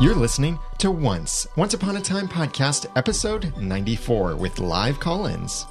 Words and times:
You're 0.00 0.14
listening 0.14 0.60
to 0.78 0.92
Once, 0.92 1.48
Once 1.56 1.74
Upon 1.74 1.96
a 1.96 2.00
Time 2.00 2.28
podcast, 2.28 2.86
episode 2.94 3.52
94, 3.56 4.36
with 4.36 4.60
live 4.60 5.00
call 5.00 5.26
ins. 5.26 5.66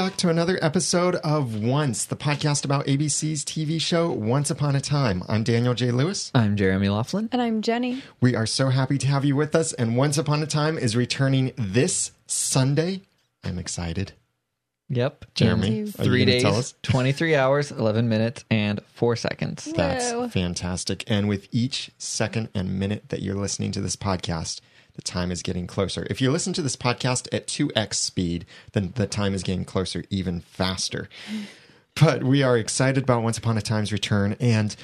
Back 0.00 0.16
to 0.16 0.30
another 0.30 0.58
episode 0.62 1.16
of 1.16 1.62
Once, 1.62 2.06
the 2.06 2.16
podcast 2.16 2.64
about 2.64 2.86
ABC's 2.86 3.44
TV 3.44 3.78
show 3.78 4.10
Once 4.10 4.50
Upon 4.50 4.74
a 4.74 4.80
Time. 4.80 5.22
I'm 5.28 5.42
Daniel 5.42 5.74
J. 5.74 5.90
Lewis. 5.90 6.30
I'm 6.34 6.56
Jeremy 6.56 6.88
Laughlin. 6.88 7.28
And 7.32 7.42
I'm 7.42 7.60
Jenny. 7.60 8.02
We 8.18 8.34
are 8.34 8.46
so 8.46 8.70
happy 8.70 8.96
to 8.96 9.06
have 9.08 9.26
you 9.26 9.36
with 9.36 9.54
us, 9.54 9.74
and 9.74 9.98
Once 9.98 10.16
Upon 10.16 10.42
a 10.42 10.46
Time 10.46 10.78
is 10.78 10.96
returning 10.96 11.52
this 11.58 12.12
Sunday. 12.26 13.02
I'm 13.44 13.58
excited. 13.58 14.12
Yep. 14.88 15.26
Jeremy, 15.34 15.82
are 15.82 15.86
Three 15.88 16.24
gonna 16.24 16.40
tell 16.40 16.52
days, 16.52 16.60
us? 16.60 16.74
23 16.80 17.34
hours, 17.34 17.70
11 17.70 18.08
minutes, 18.08 18.46
and 18.50 18.80
4 18.94 19.16
seconds. 19.16 19.66
That's 19.66 20.12
Whoa. 20.12 20.28
fantastic. 20.28 21.04
And 21.08 21.28
with 21.28 21.46
each 21.52 21.90
second 21.98 22.48
and 22.54 22.78
minute 22.78 23.10
that 23.10 23.20
you're 23.20 23.34
listening 23.34 23.70
to 23.72 23.82
this 23.82 23.96
podcast, 23.96 24.62
the 25.00 25.10
time 25.10 25.30
is 25.32 25.40
getting 25.40 25.66
closer. 25.66 26.06
If 26.10 26.20
you 26.20 26.30
listen 26.30 26.52
to 26.52 26.60
this 26.60 26.76
podcast 26.76 27.26
at 27.32 27.46
2x 27.46 27.94
speed, 27.94 28.44
then 28.72 28.92
the 28.96 29.06
time 29.06 29.32
is 29.32 29.42
getting 29.42 29.64
closer 29.64 30.04
even 30.10 30.40
faster. 30.40 31.08
But 31.94 32.22
we 32.22 32.42
are 32.42 32.58
excited 32.58 33.04
about 33.04 33.22
Once 33.22 33.38
Upon 33.38 33.56
a 33.56 33.62
Time's 33.62 33.92
return. 33.92 34.36
And 34.38 34.76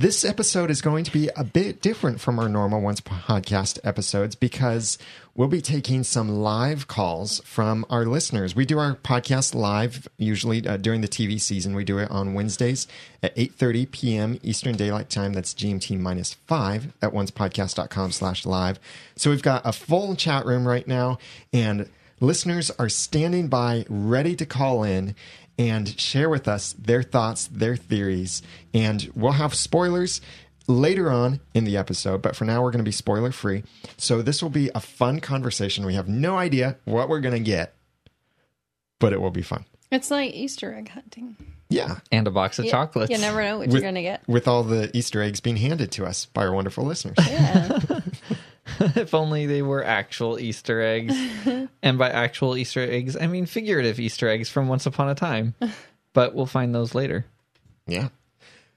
this 0.00 0.24
episode 0.24 0.70
is 0.70 0.80
going 0.80 1.04
to 1.04 1.10
be 1.10 1.28
a 1.36 1.44
bit 1.44 1.82
different 1.82 2.22
from 2.22 2.38
our 2.38 2.48
normal 2.48 2.80
Once 2.80 3.02
podcast 3.02 3.78
episodes 3.84 4.34
because 4.34 4.96
we'll 5.34 5.46
be 5.46 5.60
taking 5.60 6.04
some 6.04 6.40
live 6.40 6.88
calls 6.88 7.42
from 7.44 7.84
our 7.90 8.06
listeners. 8.06 8.56
We 8.56 8.64
do 8.64 8.78
our 8.78 8.94
podcast 8.94 9.54
live 9.54 10.08
usually 10.16 10.66
uh, 10.66 10.78
during 10.78 11.02
the 11.02 11.06
TV 11.06 11.38
season. 11.38 11.74
We 11.74 11.84
do 11.84 11.98
it 11.98 12.10
on 12.10 12.32
Wednesdays 12.32 12.88
at 13.22 13.36
8.30 13.36 13.90
p.m. 13.90 14.40
Eastern 14.42 14.74
Daylight 14.74 15.10
Time. 15.10 15.34
That's 15.34 15.52
GMT 15.52 15.98
minus 16.00 16.32
5 16.32 16.94
at 17.02 17.12
oncepodcast.com 17.12 18.12
slash 18.12 18.46
live. 18.46 18.80
So 19.16 19.28
we've 19.28 19.42
got 19.42 19.60
a 19.66 19.72
full 19.72 20.16
chat 20.16 20.46
room 20.46 20.66
right 20.66 20.88
now 20.88 21.18
and 21.52 21.90
listeners 22.20 22.70
are 22.78 22.88
standing 22.88 23.48
by 23.48 23.84
ready 23.90 24.34
to 24.36 24.46
call 24.46 24.82
in 24.82 25.14
and 25.60 26.00
share 26.00 26.30
with 26.30 26.48
us 26.48 26.72
their 26.78 27.02
thoughts, 27.02 27.46
their 27.48 27.76
theories, 27.76 28.42
and 28.72 29.10
we'll 29.14 29.32
have 29.32 29.52
spoilers 29.54 30.22
later 30.66 31.10
on 31.10 31.40
in 31.52 31.64
the 31.64 31.76
episode, 31.76 32.22
but 32.22 32.34
for 32.34 32.44
now 32.46 32.62
we're 32.62 32.70
going 32.70 32.78
to 32.78 32.88
be 32.88 32.92
spoiler 32.92 33.30
free. 33.30 33.62
So 33.98 34.22
this 34.22 34.42
will 34.42 34.50
be 34.50 34.70
a 34.74 34.80
fun 34.80 35.20
conversation. 35.20 35.84
We 35.84 35.94
have 35.94 36.08
no 36.08 36.38
idea 36.38 36.76
what 36.84 37.08
we're 37.08 37.20
going 37.20 37.34
to 37.34 37.40
get, 37.40 37.74
but 38.98 39.12
it 39.12 39.20
will 39.20 39.30
be 39.30 39.42
fun. 39.42 39.64
It's 39.90 40.10
like 40.10 40.32
Easter 40.32 40.72
egg 40.74 40.88
hunting. 40.88 41.36
Yeah, 41.68 41.98
And 42.10 42.26
a 42.26 42.30
box 42.32 42.58
of 42.58 42.64
You- 42.64 42.70
chocolates. 42.72 43.12
You 43.12 43.18
never 43.18 43.42
know 43.42 43.58
what 43.58 43.66
with, 43.68 43.74
you're 43.74 43.82
going 43.82 43.94
to 43.96 44.02
get. 44.02 44.26
with 44.26 44.48
all 44.48 44.64
the 44.64 44.90
Easter 44.96 45.22
eggs 45.22 45.40
being 45.40 45.56
handed 45.56 45.92
to 45.92 46.06
us 46.06 46.26
by 46.26 46.44
our 46.46 46.52
wonderful 46.52 46.84
listeners. 46.84 47.16
Yeah. 47.18 47.78
if 48.96 49.14
only 49.14 49.46
they 49.46 49.62
were 49.62 49.84
actual 49.84 50.38
Easter 50.38 50.80
eggs. 50.80 51.14
and 51.82 51.98
by 51.98 52.08
actual 52.08 52.56
Easter 52.56 52.80
eggs, 52.80 53.16
I 53.20 53.26
mean 53.26 53.46
figurative 53.46 54.00
Easter 54.00 54.28
eggs 54.28 54.48
from 54.48 54.68
Once 54.68 54.86
Upon 54.86 55.08
a 55.08 55.14
Time. 55.14 55.54
But 56.12 56.34
we'll 56.34 56.46
find 56.46 56.74
those 56.74 56.92
later. 56.92 57.24
Yeah. 57.86 58.08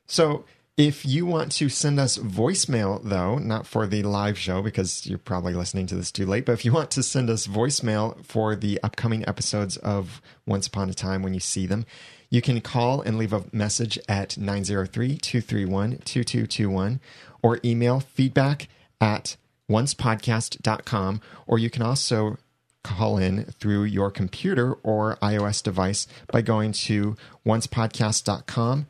So 0.06 0.46
if 0.78 1.04
you 1.04 1.26
want 1.26 1.52
to 1.54 1.68
send 1.68 2.00
us 2.00 2.18
voicemail, 2.18 3.02
though, 3.04 3.40
not 3.40 3.66
for 3.66 3.88
the 3.88 4.04
live 4.04 4.38
show 4.38 4.62
because 4.62 5.08
you're 5.08 5.18
probably 5.18 5.56
listening 5.56 5.88
to 5.88 5.96
this 5.96 6.12
too 6.12 6.28
late, 6.28 6.46
but 6.46 6.52
if 6.52 6.64
you 6.64 6.72
want 6.72 6.92
to 6.92 7.02
send 7.02 7.32
us 7.32 7.48
voicemail 7.48 8.24
for 8.24 8.56
the 8.56 8.80
upcoming 8.84 9.28
episodes 9.28 9.78
of 9.78 10.22
Once 10.46 10.68
Upon 10.68 10.92
a 10.92 10.94
Time 10.94 11.24
when 11.24 11.34
you 11.34 11.40
see 11.40 11.66
them, 11.66 11.88
you 12.30 12.42
can 12.42 12.62
call 12.62 13.02
and 13.02 13.18
leave 13.18 13.34
a 13.34 13.46
message 13.52 13.98
at 14.08 14.38
903 14.38 15.18
231 15.18 15.92
2221 16.06 17.00
or 17.44 17.60
email 17.64 18.00
feedback 18.00 18.68
at 19.00 19.38
oncepodcast.com, 19.74 21.22
or 21.48 21.60
you 21.60 21.70
can 21.70 21.82
also 21.82 22.38
call 22.84 23.18
in 23.18 23.46
through 23.60 23.84
your 23.84 24.12
computer 24.12 24.74
or 24.84 25.18
iOS 25.22 25.64
device 25.64 26.06
by 26.32 26.42
going 26.42 26.72
to 26.72 27.16
oncepodcast.com 27.46 28.88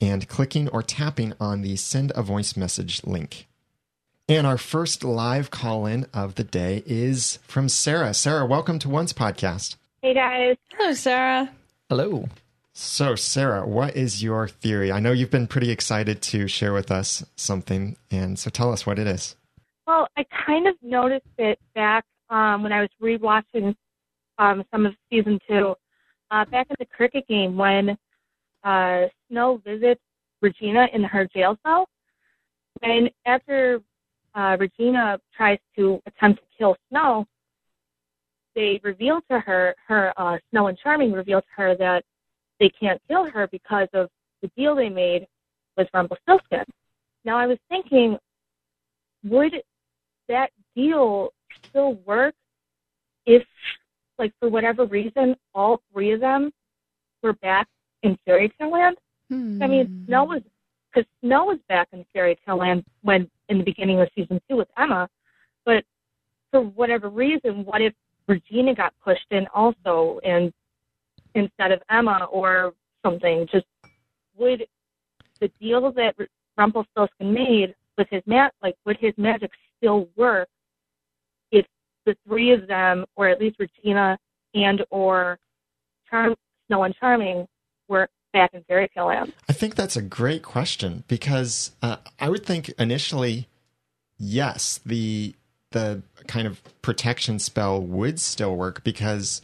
and 0.00 0.28
clicking 0.28 0.68
or 0.68 0.82
tapping 0.82 1.32
on 1.40 1.62
the 1.62 1.76
send 1.76 2.12
a 2.14 2.22
voice 2.22 2.56
message 2.56 3.04
link. 3.04 3.46
And 4.28 4.46
our 4.46 4.58
first 4.58 5.02
live 5.02 5.50
call 5.50 5.86
in 5.86 6.06
of 6.14 6.36
the 6.36 6.44
day 6.44 6.82
is 6.86 7.38
from 7.42 7.68
Sarah. 7.68 8.14
Sarah, 8.14 8.46
welcome 8.46 8.78
to 8.80 8.88
Once 8.88 9.12
Podcast. 9.12 9.76
Hey 10.00 10.14
guys. 10.14 10.56
Hello, 10.72 10.92
Sarah. 10.94 11.50
Hello. 11.88 12.28
So, 12.74 13.14
Sarah, 13.14 13.66
what 13.66 13.96
is 13.96 14.22
your 14.22 14.48
theory? 14.48 14.90
I 14.90 15.00
know 15.00 15.12
you've 15.12 15.30
been 15.30 15.46
pretty 15.46 15.70
excited 15.70 16.22
to 16.22 16.48
share 16.48 16.72
with 16.72 16.90
us 16.90 17.22
something, 17.36 17.96
and 18.10 18.38
so 18.38 18.48
tell 18.48 18.72
us 18.72 18.86
what 18.86 18.98
it 18.98 19.06
is. 19.06 19.36
Well, 19.86 20.08
I 20.16 20.24
kind 20.46 20.68
of 20.68 20.74
noticed 20.82 21.26
it 21.38 21.58
back 21.74 22.04
um, 22.30 22.62
when 22.62 22.72
I 22.72 22.80
was 22.80 22.90
rewatching 23.02 23.74
um, 24.38 24.64
some 24.70 24.86
of 24.86 24.94
season 25.10 25.38
two, 25.48 25.74
uh, 26.30 26.44
back 26.46 26.68
in 26.70 26.76
the 26.78 26.86
cricket 26.86 27.26
game 27.28 27.56
when 27.56 27.96
uh, 28.64 29.02
Snow 29.28 29.60
visits 29.64 30.00
Regina 30.40 30.86
in 30.92 31.02
her 31.02 31.26
jail 31.34 31.56
cell. 31.64 31.88
And 32.82 33.10
after 33.26 33.80
uh, 34.34 34.56
Regina 34.58 35.18
tries 35.36 35.58
to 35.76 36.00
attempt 36.06 36.40
to 36.40 36.46
kill 36.56 36.76
Snow, 36.88 37.26
they 38.54 38.80
reveal 38.82 39.20
to 39.30 39.40
her, 39.40 39.74
her 39.86 40.12
uh, 40.16 40.38
Snow 40.50 40.68
and 40.68 40.78
Charming 40.78 41.12
reveal 41.12 41.40
to 41.40 41.46
her 41.56 41.76
that 41.76 42.04
they 42.60 42.70
can't 42.70 43.00
kill 43.08 43.28
her 43.30 43.48
because 43.48 43.88
of 43.94 44.08
the 44.42 44.50
deal 44.56 44.74
they 44.74 44.88
made 44.88 45.26
with 45.76 45.88
Rumble 45.94 46.16
Rumpelstiltskin. 46.26 46.64
Now 47.24 47.38
I 47.38 47.46
was 47.46 47.58
thinking, 47.68 48.16
would 49.24 49.54
that 50.32 50.50
deal 50.74 51.32
still 51.68 51.94
work 52.06 52.34
if, 53.26 53.44
like, 54.18 54.32
for 54.40 54.48
whatever 54.48 54.86
reason, 54.86 55.36
all 55.54 55.80
three 55.92 56.12
of 56.12 56.20
them 56.20 56.50
were 57.22 57.34
back 57.34 57.68
in 58.02 58.18
Fairy 58.24 58.52
Tale 58.58 58.72
Land? 58.72 58.96
I 59.60 59.66
Hmm. 59.66 59.70
mean, 59.70 60.04
Snow 60.06 60.24
was 60.24 60.42
because 60.90 61.08
Snow 61.20 61.46
was 61.46 61.58
back 61.68 61.88
in 61.92 62.04
Fairy 62.12 62.36
Tale 62.44 62.56
Land 62.56 62.84
when 63.02 63.30
in 63.48 63.58
the 63.58 63.64
beginning 63.64 64.00
of 64.00 64.08
season 64.14 64.40
two 64.48 64.56
with 64.56 64.68
Emma, 64.76 65.08
but 65.64 65.84
for 66.50 66.62
whatever 66.62 67.08
reason, 67.08 67.64
what 67.64 67.80
if 67.80 67.94
Regina 68.28 68.74
got 68.74 68.92
pushed 69.02 69.26
in 69.30 69.46
also, 69.54 70.20
and 70.24 70.52
instead 71.34 71.72
of 71.72 71.82
Emma 71.90 72.26
or 72.30 72.74
something? 73.04 73.46
Just 73.50 73.66
would 74.36 74.66
the 75.40 75.48
deal 75.60 75.90
that 75.92 76.14
Rumpelstiltskin 76.56 77.32
made 77.32 77.74
with 77.96 78.08
his 78.10 78.22
mat, 78.26 78.52
like 78.62 78.76
would 78.84 78.96
his 78.98 79.14
magic 79.16 79.50
still 79.82 80.08
work 80.16 80.48
if 81.50 81.66
the 82.06 82.14
three 82.26 82.52
of 82.52 82.66
them, 82.68 83.04
or 83.16 83.28
at 83.28 83.40
least 83.40 83.56
Regina 83.58 84.18
and 84.54 84.84
or 84.90 85.38
Charm, 86.08 86.34
Snow 86.66 86.84
and 86.84 86.94
Charming, 86.94 87.46
were 87.88 88.08
back 88.32 88.50
in 88.54 88.62
Fairy 88.64 88.88
Tale 88.94 89.06
Land? 89.06 89.32
I 89.48 89.52
think 89.52 89.74
that's 89.74 89.96
a 89.96 90.02
great 90.02 90.42
question 90.42 91.04
because 91.08 91.72
uh, 91.82 91.96
I 92.20 92.28
would 92.28 92.46
think 92.46 92.70
initially, 92.78 93.48
yes, 94.18 94.80
the 94.84 95.34
the 95.72 96.02
kind 96.26 96.46
of 96.46 96.62
protection 96.82 97.38
spell 97.38 97.80
would 97.80 98.20
still 98.20 98.54
work 98.54 98.84
because 98.84 99.40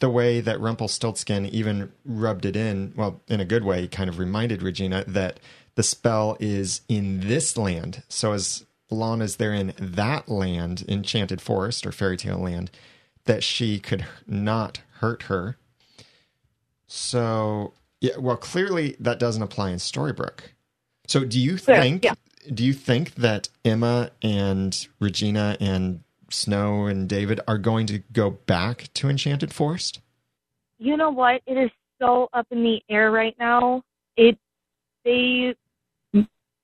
the 0.00 0.10
way 0.10 0.38
that 0.40 0.60
Rumpelstiltskin 0.60 1.46
even 1.46 1.90
rubbed 2.04 2.44
it 2.44 2.56
in, 2.56 2.92
well, 2.94 3.22
in 3.26 3.40
a 3.40 3.46
good 3.46 3.64
way, 3.64 3.88
kind 3.88 4.10
of 4.10 4.18
reminded 4.18 4.62
Regina 4.62 5.02
that 5.06 5.40
the 5.74 5.82
spell 5.82 6.36
is 6.40 6.82
in 6.90 7.20
this 7.20 7.56
land. 7.56 8.02
So 8.10 8.32
as 8.32 8.66
long 8.92 9.22
as 9.22 9.36
they're 9.36 9.54
in 9.54 9.74
that 9.78 10.28
land, 10.28 10.84
Enchanted 10.88 11.40
Forest 11.40 11.86
or 11.86 11.92
Fairy 11.92 12.16
Tale 12.16 12.38
Land, 12.38 12.70
that 13.24 13.42
she 13.42 13.78
could 13.78 14.06
not 14.26 14.80
hurt 15.00 15.24
her. 15.24 15.56
So 16.86 17.72
yeah, 18.00 18.16
well, 18.18 18.36
clearly 18.36 18.96
that 19.00 19.18
doesn't 19.18 19.42
apply 19.42 19.70
in 19.70 19.76
Storybrooke. 19.76 20.40
So 21.06 21.24
do 21.24 21.38
you 21.38 21.56
Clear, 21.56 21.80
think 21.80 22.04
yeah. 22.04 22.14
do 22.52 22.64
you 22.64 22.72
think 22.72 23.14
that 23.14 23.48
Emma 23.64 24.10
and 24.22 24.86
Regina 25.00 25.56
and 25.60 26.02
Snow 26.30 26.86
and 26.86 27.08
David 27.08 27.40
are 27.46 27.58
going 27.58 27.86
to 27.86 27.98
go 28.12 28.30
back 28.30 28.88
to 28.94 29.08
Enchanted 29.08 29.52
Forest? 29.52 30.00
You 30.78 30.96
know 30.96 31.10
what? 31.10 31.42
It 31.46 31.56
is 31.56 31.70
so 32.00 32.28
up 32.32 32.46
in 32.50 32.64
the 32.64 32.82
air 32.88 33.12
right 33.12 33.36
now. 33.38 33.82
It 34.16 34.36
they 35.04 35.54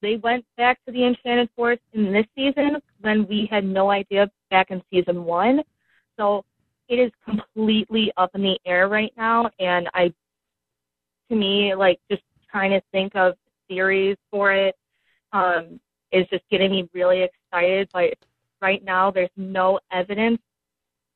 they 0.02 0.16
went 0.16 0.44
back 0.56 0.78
to 0.86 0.92
the 0.92 1.04
Enchanted 1.04 1.48
Forest 1.56 1.82
in 1.92 2.12
this 2.12 2.26
season 2.34 2.76
when 3.00 3.26
we 3.26 3.48
had 3.50 3.64
no 3.64 3.90
idea 3.90 4.30
back 4.50 4.70
in 4.70 4.82
season 4.90 5.24
one. 5.24 5.62
So 6.16 6.44
it 6.88 6.96
is 6.96 7.10
completely 7.24 8.12
up 8.16 8.30
in 8.34 8.42
the 8.42 8.58
air 8.64 8.88
right 8.88 9.12
now, 9.16 9.50
and 9.58 9.88
I, 9.94 10.12
to 11.28 11.36
me, 11.36 11.74
like 11.74 12.00
just 12.10 12.22
trying 12.50 12.70
to 12.70 12.80
think 12.92 13.14
of 13.14 13.34
theories 13.68 14.16
for 14.30 14.52
it 14.52 14.74
um, 15.32 15.78
is 16.12 16.26
just 16.30 16.44
getting 16.50 16.70
me 16.70 16.88
really 16.94 17.22
excited. 17.22 17.88
But 17.92 18.14
right 18.62 18.82
now, 18.82 19.10
there's 19.10 19.30
no 19.36 19.78
evidence, 19.92 20.38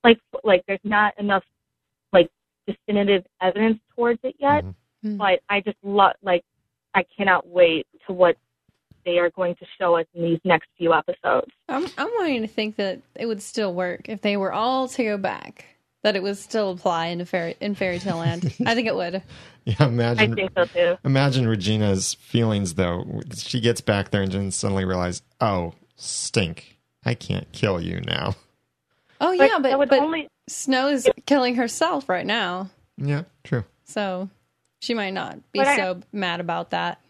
like 0.04 0.20
like 0.44 0.62
there's 0.66 0.80
not 0.84 1.14
enough 1.18 1.44
like 2.12 2.30
definitive 2.66 3.24
evidence 3.40 3.78
towards 3.94 4.20
it 4.22 4.36
yet. 4.38 4.64
Mhm. 4.64 4.74
Mm. 5.04 5.18
But 5.18 5.40
I 5.48 5.60
just 5.60 5.78
love 5.82 6.12
like 6.22 6.44
I 6.94 7.04
cannot 7.16 7.46
wait 7.46 7.86
to 8.06 8.12
what 8.12 8.36
they 9.04 9.18
are 9.18 9.30
going 9.30 9.54
to 9.56 9.66
show 9.78 9.96
us 9.96 10.06
in 10.14 10.22
these 10.22 10.40
next 10.44 10.68
few 10.78 10.92
episodes. 10.92 11.50
I'm, 11.68 11.86
I'm 11.98 12.08
wanting 12.18 12.42
to 12.42 12.48
think 12.48 12.76
that 12.76 13.00
it 13.14 13.26
would 13.26 13.42
still 13.42 13.74
work 13.74 14.08
if 14.08 14.20
they 14.22 14.36
were 14.36 14.52
all 14.52 14.88
to 14.88 15.04
go 15.04 15.16
back. 15.18 15.66
That 16.02 16.16
it 16.16 16.22
would 16.22 16.36
still 16.36 16.72
apply 16.72 17.06
in 17.06 17.24
fairy 17.24 17.54
in 17.60 17.76
fairy 17.76 18.00
tale 18.00 18.16
land. 18.16 18.44
I 18.66 18.74
think 18.74 18.88
it 18.88 18.94
would. 18.96 19.22
Yeah, 19.64 19.84
imagine. 19.86 20.32
I 20.32 20.34
think 20.34 20.50
so 20.56 20.64
too. 20.64 20.98
imagine 21.04 21.46
Regina's 21.46 22.14
feelings 22.14 22.74
though. 22.74 23.20
She 23.36 23.60
gets 23.60 23.80
back 23.80 24.10
there 24.10 24.22
and 24.22 24.32
then 24.32 24.50
suddenly 24.50 24.84
realizes, 24.84 25.22
oh, 25.40 25.74
stink! 25.94 26.76
I 27.04 27.14
can't 27.14 27.50
kill 27.52 27.80
you 27.80 28.00
now. 28.00 28.34
Oh 29.20 29.30
yeah, 29.30 29.46
that 29.60 29.62
but 29.62 29.78
would 29.78 29.88
but 29.90 30.00
only 30.00 30.26
Snow 30.48 30.88
is 30.88 31.08
killing 31.26 31.54
herself 31.54 32.08
right 32.08 32.26
now, 32.26 32.70
Yeah, 32.96 33.22
true. 33.44 33.62
so 33.84 34.28
she 34.80 34.94
might 34.94 35.12
not 35.14 35.36
be 35.52 35.60
But 35.60 35.68
I- 35.68 35.76
so 35.76 36.00
mad 36.12 36.40
about 36.40 36.70
that. 36.70 37.00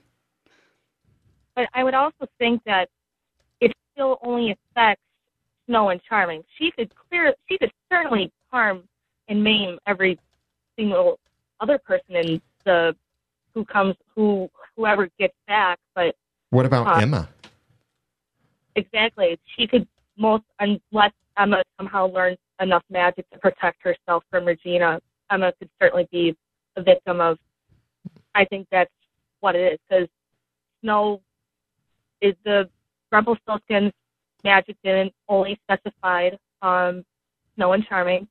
But 1.55 1.69
I 1.75 1.85
would 1.85 1.95
also 1.95 2.27
think 2.39 2.63
that 2.65 2.89
it 3.61 3.73
still 3.93 4.19
only 4.23 4.53
affects 4.53 5.03
Snow 5.67 5.91
and 5.91 6.01
Charming. 6.03 6.43
She 6.59 6.71
could 6.71 6.93
clear, 6.95 7.35
she 7.49 7.59
could 7.59 7.73
certainly 7.91 8.33
harm 8.51 8.85
and 9.29 9.43
maim 9.43 9.79
every 9.87 10.19
single 10.77 11.19
other 11.61 11.79
person 11.79 12.17
in 12.17 12.43
the 12.65 12.97
who 13.55 13.65
comes 13.65 13.95
who 14.15 14.49
whoever 14.77 15.09
gets 15.19 15.35
back. 15.47 15.79
But 15.95 16.15
What 16.51 16.67
about 16.67 16.87
Huh. 16.87 17.01
Emma? 17.03 17.29
exactly, 18.77 19.39
she 19.57 19.67
could 19.67 19.87
most 20.17 20.45
unless 20.59 21.13
Emma 21.37 21.63
somehow 21.79 22.07
learns 22.07 22.39
enough 22.61 22.83
magic 22.91 23.29
to 23.31 23.39
protect 23.39 23.83
herself 23.83 24.25
from 24.31 24.45
Regina. 24.45 25.01
Emma 25.31 25.53
could 25.59 25.71
certainly 25.81 26.09
be 26.11 26.37
a 26.77 26.83
victim 26.83 27.21
of. 27.21 27.39
I 28.35 28.45
think 28.47 28.67
that's 28.71 28.91
what 29.41 29.55
it 29.55 29.75
is 29.75 29.79
because 29.89 30.09
Snow 30.81 31.21
is 32.23 32.35
the 32.45 32.69
Rumpelstiltskin's 33.13 33.93
magic 34.45 34.77
didn't 34.83 35.13
only 35.29 35.61
specified 35.65 36.39
um, 36.63 37.05
Snow 37.55 37.73
and 37.73 37.85
Charming. 37.87 38.27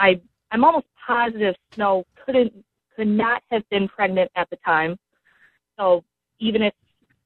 I 0.00 0.20
I'm 0.50 0.64
almost 0.64 0.86
positive 1.06 1.54
Snow 1.74 2.04
couldn't 2.24 2.52
could 2.96 3.08
not 3.08 3.42
have 3.50 3.62
been 3.70 3.88
pregnant 3.88 4.30
at 4.36 4.48
the 4.50 4.56
time. 4.64 4.96
So 5.78 6.04
even 6.38 6.62
if 6.62 6.72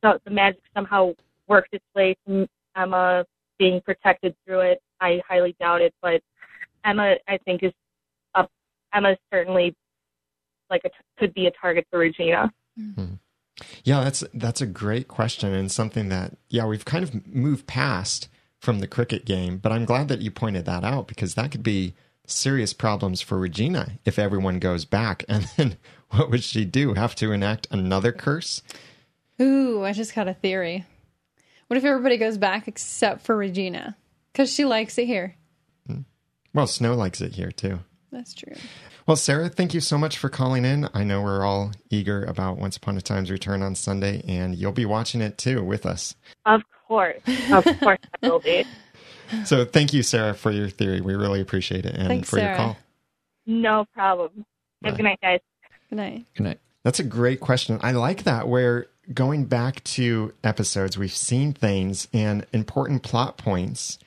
the, 0.02 0.20
the 0.24 0.30
magic 0.30 0.60
somehow 0.74 1.12
worked 1.46 1.72
its 1.74 1.84
way 1.94 2.16
to 2.26 2.48
Emma 2.76 3.24
being 3.58 3.80
protected 3.80 4.34
through 4.44 4.60
it, 4.60 4.82
I 5.00 5.20
highly 5.28 5.56
doubt 5.60 5.82
it. 5.82 5.94
But 6.00 6.22
Emma, 6.84 7.16
I 7.26 7.38
think, 7.38 7.62
is 7.62 7.72
up. 8.34 8.50
Emma 8.94 9.16
certainly 9.30 9.74
like 10.70 10.82
a, 10.84 10.90
could 11.18 11.34
be 11.34 11.46
a 11.46 11.50
target 11.50 11.86
for 11.90 11.98
Regina. 11.98 12.52
Yeah, 13.84 14.04
that's 14.04 14.24
that's 14.34 14.60
a 14.60 14.66
great 14.66 15.08
question 15.08 15.52
and 15.52 15.70
something 15.70 16.08
that 16.08 16.36
yeah 16.48 16.66
we've 16.66 16.84
kind 16.84 17.02
of 17.02 17.26
moved 17.26 17.66
past 17.66 18.28
from 18.60 18.80
the 18.80 18.86
cricket 18.86 19.24
game, 19.24 19.58
but 19.58 19.72
I'm 19.72 19.84
glad 19.84 20.08
that 20.08 20.20
you 20.20 20.30
pointed 20.30 20.64
that 20.64 20.84
out 20.84 21.06
because 21.06 21.34
that 21.34 21.50
could 21.50 21.62
be 21.62 21.94
serious 22.26 22.72
problems 22.72 23.20
for 23.20 23.38
Regina 23.38 23.92
if 24.04 24.18
everyone 24.18 24.58
goes 24.58 24.84
back, 24.84 25.24
and 25.28 25.44
then 25.56 25.76
what 26.10 26.30
would 26.30 26.42
she 26.42 26.64
do? 26.64 26.94
Have 26.94 27.14
to 27.16 27.32
enact 27.32 27.68
another 27.70 28.12
curse? 28.12 28.62
Ooh, 29.40 29.84
I 29.84 29.92
just 29.92 30.14
got 30.14 30.28
a 30.28 30.34
theory. 30.34 30.84
What 31.68 31.76
if 31.76 31.84
everybody 31.84 32.16
goes 32.16 32.38
back 32.38 32.66
except 32.66 33.22
for 33.22 33.36
Regina? 33.36 33.96
Because 34.32 34.52
she 34.52 34.64
likes 34.64 34.98
it 34.98 35.06
here. 35.06 35.36
Hmm. 35.86 36.00
Well, 36.54 36.66
Snow 36.66 36.94
likes 36.94 37.20
it 37.20 37.34
here 37.34 37.52
too. 37.52 37.80
That's 38.10 38.34
true. 38.34 38.54
Well, 39.08 39.16
Sarah, 39.16 39.48
thank 39.48 39.72
you 39.72 39.80
so 39.80 39.96
much 39.96 40.18
for 40.18 40.28
calling 40.28 40.66
in. 40.66 40.86
I 40.92 41.02
know 41.02 41.22
we're 41.22 41.42
all 41.42 41.72
eager 41.88 42.24
about 42.24 42.58
Once 42.58 42.76
Upon 42.76 42.98
a 42.98 43.00
Time's 43.00 43.30
return 43.30 43.62
on 43.62 43.74
Sunday, 43.74 44.22
and 44.28 44.54
you'll 44.54 44.70
be 44.70 44.84
watching 44.84 45.22
it 45.22 45.38
too 45.38 45.64
with 45.64 45.86
us. 45.86 46.14
Of 46.44 46.60
course, 46.86 47.16
of 47.50 47.64
course, 47.80 48.00
I 48.22 48.28
will 48.28 48.40
be. 48.40 48.66
So 49.46 49.64
thank 49.64 49.94
you, 49.94 50.02
Sarah, 50.02 50.34
for 50.34 50.50
your 50.50 50.68
theory. 50.68 51.00
We 51.00 51.14
really 51.14 51.40
appreciate 51.40 51.86
it 51.86 51.94
and 51.94 52.06
Thanks, 52.06 52.28
for 52.28 52.38
your 52.38 52.54
call. 52.54 52.76
No 53.46 53.86
problem. 53.94 54.44
Have 54.84 54.92
a 54.92 54.96
good 54.98 55.04
night, 55.04 55.20
guys. 55.22 55.40
Good 55.88 55.96
night. 55.96 56.26
Good 56.36 56.42
night. 56.42 56.60
That's 56.82 57.00
a 57.00 57.04
great 57.04 57.40
question. 57.40 57.80
I 57.82 57.92
like 57.92 58.24
that 58.24 58.46
where 58.46 58.88
going 59.14 59.46
back 59.46 59.82
to 59.84 60.34
episodes, 60.44 60.98
we've 60.98 61.10
seen 61.10 61.54
things 61.54 62.08
and 62.12 62.44
important 62.52 63.02
plot 63.04 63.38
points 63.38 63.98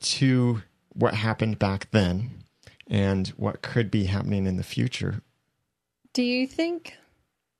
to 0.00 0.62
what 0.94 1.14
happened 1.14 1.60
back 1.60 1.88
then 1.92 2.42
and 2.88 3.28
what 3.28 3.62
could 3.62 3.90
be 3.90 4.04
happening 4.04 4.46
in 4.46 4.56
the 4.56 4.62
future. 4.62 5.22
Do 6.12 6.22
you 6.22 6.46
think? 6.46 6.96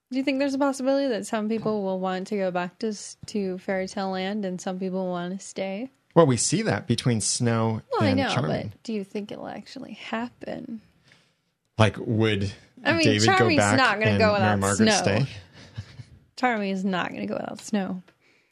Do 0.09 0.17
you 0.17 0.23
think 0.23 0.39
there's 0.39 0.53
a 0.53 0.57
possibility 0.59 1.07
that 1.09 1.25
some 1.27 1.49
people 1.49 1.83
will 1.83 1.99
want 1.99 2.27
to 2.27 2.37
go 2.37 2.49
back 2.51 2.79
to 2.79 2.93
to 3.27 3.57
fairy 3.57 3.87
tale 3.87 4.11
land 4.11 4.45
and 4.45 4.59
some 4.59 4.79
people 4.79 5.07
want 5.07 5.37
to 5.39 5.45
stay? 5.45 5.91
Well, 6.15 6.25
we 6.25 6.37
see 6.37 6.61
that 6.63 6.87
between 6.87 7.21
Snow 7.21 7.81
Well, 7.91 8.03
I 8.09 8.13
know, 8.13 8.29
Charming. 8.29 8.69
but 8.69 8.83
do 8.83 8.93
you 8.93 9.03
think 9.03 9.31
it'll 9.31 9.47
actually 9.47 9.93
happen? 9.93 10.81
Like, 11.77 11.95
would 11.99 12.51
I 12.83 12.93
mean, 12.93 13.03
David 13.03 13.25
Charming's 13.25 13.51
go 13.51 13.57
back 13.57 13.77
not 13.77 13.99
gonna 13.99 14.17
go 14.17 14.33
without 14.33 14.75
Snow. 14.77 14.91
stay? 14.91 15.27
Charming 16.37 16.69
is 16.71 16.85
not 16.85 17.09
going 17.09 17.21
to 17.21 17.25
go 17.27 17.33
without 17.33 17.59
Snow. 17.59 18.03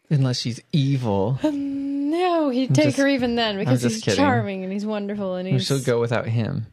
Unless 0.09 0.39
she's 0.39 0.59
evil. 0.71 1.39
Um, 1.43 2.09
no, 2.11 2.49
he'd 2.49 2.73
take 2.75 2.85
just- 2.85 2.97
her 2.97 3.07
even 3.07 3.35
then 3.35 3.57
because 3.57 3.81
just 3.81 3.95
he's 3.95 4.03
kidding. 4.03 4.17
charming 4.17 4.63
and 4.63 4.71
he's 4.71 4.85
wonderful 4.85 5.35
and 5.35 5.47
he's 5.47 5.65
she'll 5.65 5.81
go 5.81 5.99
without 5.99 6.27
him. 6.27 6.67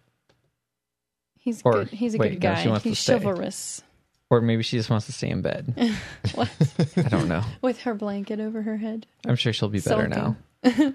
he's 1.38 1.62
or- 1.64 1.72
good. 1.84 1.88
He's 1.88 2.14
a 2.14 2.18
wait, 2.18 2.40
good 2.40 2.42
no, 2.42 2.54
she 2.56 2.64
guy. 2.64 2.70
wants 2.70 2.82
to 2.84 2.88
he's 2.90 2.98
stay. 2.98 3.14
chivalrous 3.14 3.82
Or 4.30 4.40
maybe 4.40 4.62
she 4.62 4.76
just 4.76 4.90
wants 4.90 5.06
to 5.06 5.12
stay 5.12 5.30
in 5.30 5.42
bed. 5.42 5.74
What? 6.34 6.50
I 6.96 7.08
don't 7.08 7.28
know. 7.28 7.42
with 7.62 7.80
her 7.82 7.94
blanket 7.94 8.38
over 8.40 8.62
her 8.62 8.76
head. 8.76 9.06
I'm 9.26 9.36
sure 9.36 9.52
she'll 9.52 9.68
be 9.68 9.80
better 9.80 10.08
now. 10.08 10.36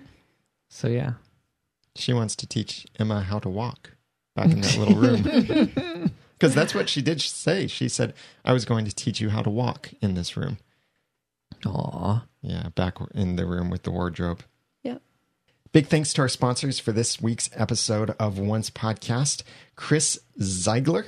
So 0.70 0.88
yeah. 0.90 1.14
She 1.96 2.14
wants 2.14 2.36
to 2.38 2.46
teach 2.48 2.86
Emma 3.00 3.22
how 3.22 3.40
to 3.40 3.50
walk 3.50 3.92
back 4.36 4.52
in 4.52 4.62
that 4.62 4.78
little 4.78 4.96
room. 4.96 6.12
Because 6.34 6.54
that's 6.54 6.76
what 6.76 6.90
she 6.90 7.02
did 7.02 7.22
say. 7.22 7.66
She 7.68 7.90
said, 7.90 8.14
I 8.46 8.54
was 8.54 8.66
going 8.66 8.86
to 8.86 8.94
teach 8.94 9.20
you 9.22 9.30
how 9.30 9.42
to 9.42 9.50
walk 9.50 9.90
in 10.02 10.14
this 10.14 10.36
room. 10.38 10.58
Aw. 11.66 12.24
Yeah, 12.48 12.70
back 12.76 12.96
in 13.14 13.36
the 13.36 13.46
room 13.46 13.70
with 13.70 13.84
the 13.84 13.92
wardrobe. 13.92 14.42
Yep. 14.84 15.02
Big 15.74 15.88
thanks 15.88 16.14
to 16.14 16.22
our 16.22 16.30
sponsors 16.30 16.80
for 16.80 16.94
this 16.94 17.22
week's 17.22 17.50
episode 17.54 18.12
of 18.12 18.40
Once 18.40 18.70
Podcast 18.70 19.44
Chris 19.76 20.18
Zeigler 20.40 21.08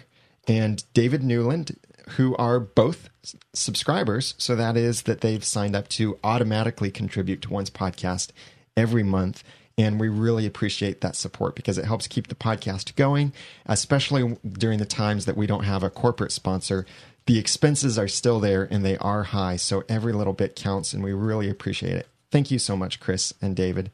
and 0.50 0.84
David 0.93 1.24
Newland, 1.24 1.79
who 2.10 2.36
are 2.36 2.60
both 2.60 3.10
subscribers. 3.53 4.36
So 4.38 4.53
that 4.58 4.75
is 4.75 5.03
that 5.03 5.22
they've 5.22 5.43
signed 5.43 5.77
up 5.77 5.88
to 5.89 6.19
automatically 6.25 6.91
contribute 6.91 7.41
to 7.43 7.53
Once 7.53 7.69
Podcast 7.69 8.31
every 8.75 9.03
month. 9.03 9.41
And 9.77 9.98
we 9.98 10.10
really 10.10 10.46
appreciate 10.46 11.00
that 11.00 11.15
support 11.15 11.55
because 11.55 11.77
it 11.77 11.86
helps 11.86 12.05
keep 12.05 12.27
the 12.27 12.36
podcast 12.36 12.98
going, 12.98 13.31
especially 13.65 14.36
during 14.46 14.79
the 14.79 14.86
times 14.86 15.24
that 15.24 15.38
we 15.38 15.48
don't 15.48 15.63
have 15.63 15.84
a 15.84 15.89
corporate 15.89 16.34
sponsor. 16.34 16.86
The 17.26 17.38
expenses 17.38 17.98
are 18.00 18.08
still 18.08 18.40
there 18.40 18.64
and 18.70 18.84
they 18.84 18.98
are 18.98 19.24
high. 19.24 19.56
So 19.58 19.84
every 19.88 20.14
little 20.14 20.34
bit 20.34 20.56
counts 20.56 20.94
and 20.94 21.04
we 21.04 21.14
really 21.14 21.50
appreciate 21.50 21.96
it. 21.96 22.08
Thank 22.32 22.52
you 22.52 22.60
so 22.60 22.76
much, 22.76 23.00
Chris 23.00 23.34
and 23.42 23.56
David. 23.56 23.92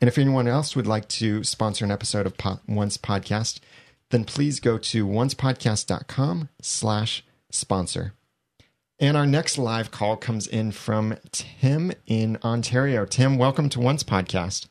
And 0.00 0.08
if 0.08 0.18
anyone 0.18 0.48
else 0.48 0.76
would 0.76 0.86
like 0.86 1.08
to 1.08 1.44
sponsor 1.44 1.84
an 1.84 1.90
episode 1.90 2.26
of 2.26 2.36
po- 2.36 2.60
Once 2.68 2.98
Podcast, 2.98 3.60
then 4.10 4.24
please 4.24 4.60
go 4.60 4.76
to 4.76 5.06
oncepodcast.com 5.06 6.48
slash 6.60 7.24
sponsor. 7.50 8.12
And 9.00 9.16
our 9.16 9.26
next 9.26 9.58
live 9.58 9.90
call 9.90 10.16
comes 10.16 10.46
in 10.46 10.72
from 10.72 11.16
Tim 11.32 11.92
in 12.06 12.38
Ontario. 12.44 13.06
Tim, 13.06 13.38
welcome 13.38 13.68
to 13.70 13.80
Once 13.80 14.02
Podcast. 14.04 14.68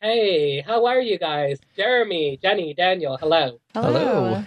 Hey, 0.00 0.62
how 0.62 0.86
are 0.86 1.00
you 1.00 1.18
guys? 1.18 1.58
Jeremy, 1.76 2.38
Jenny, 2.40 2.72
Daniel, 2.74 3.16
hello. 3.18 3.60
Hello. 3.74 4.44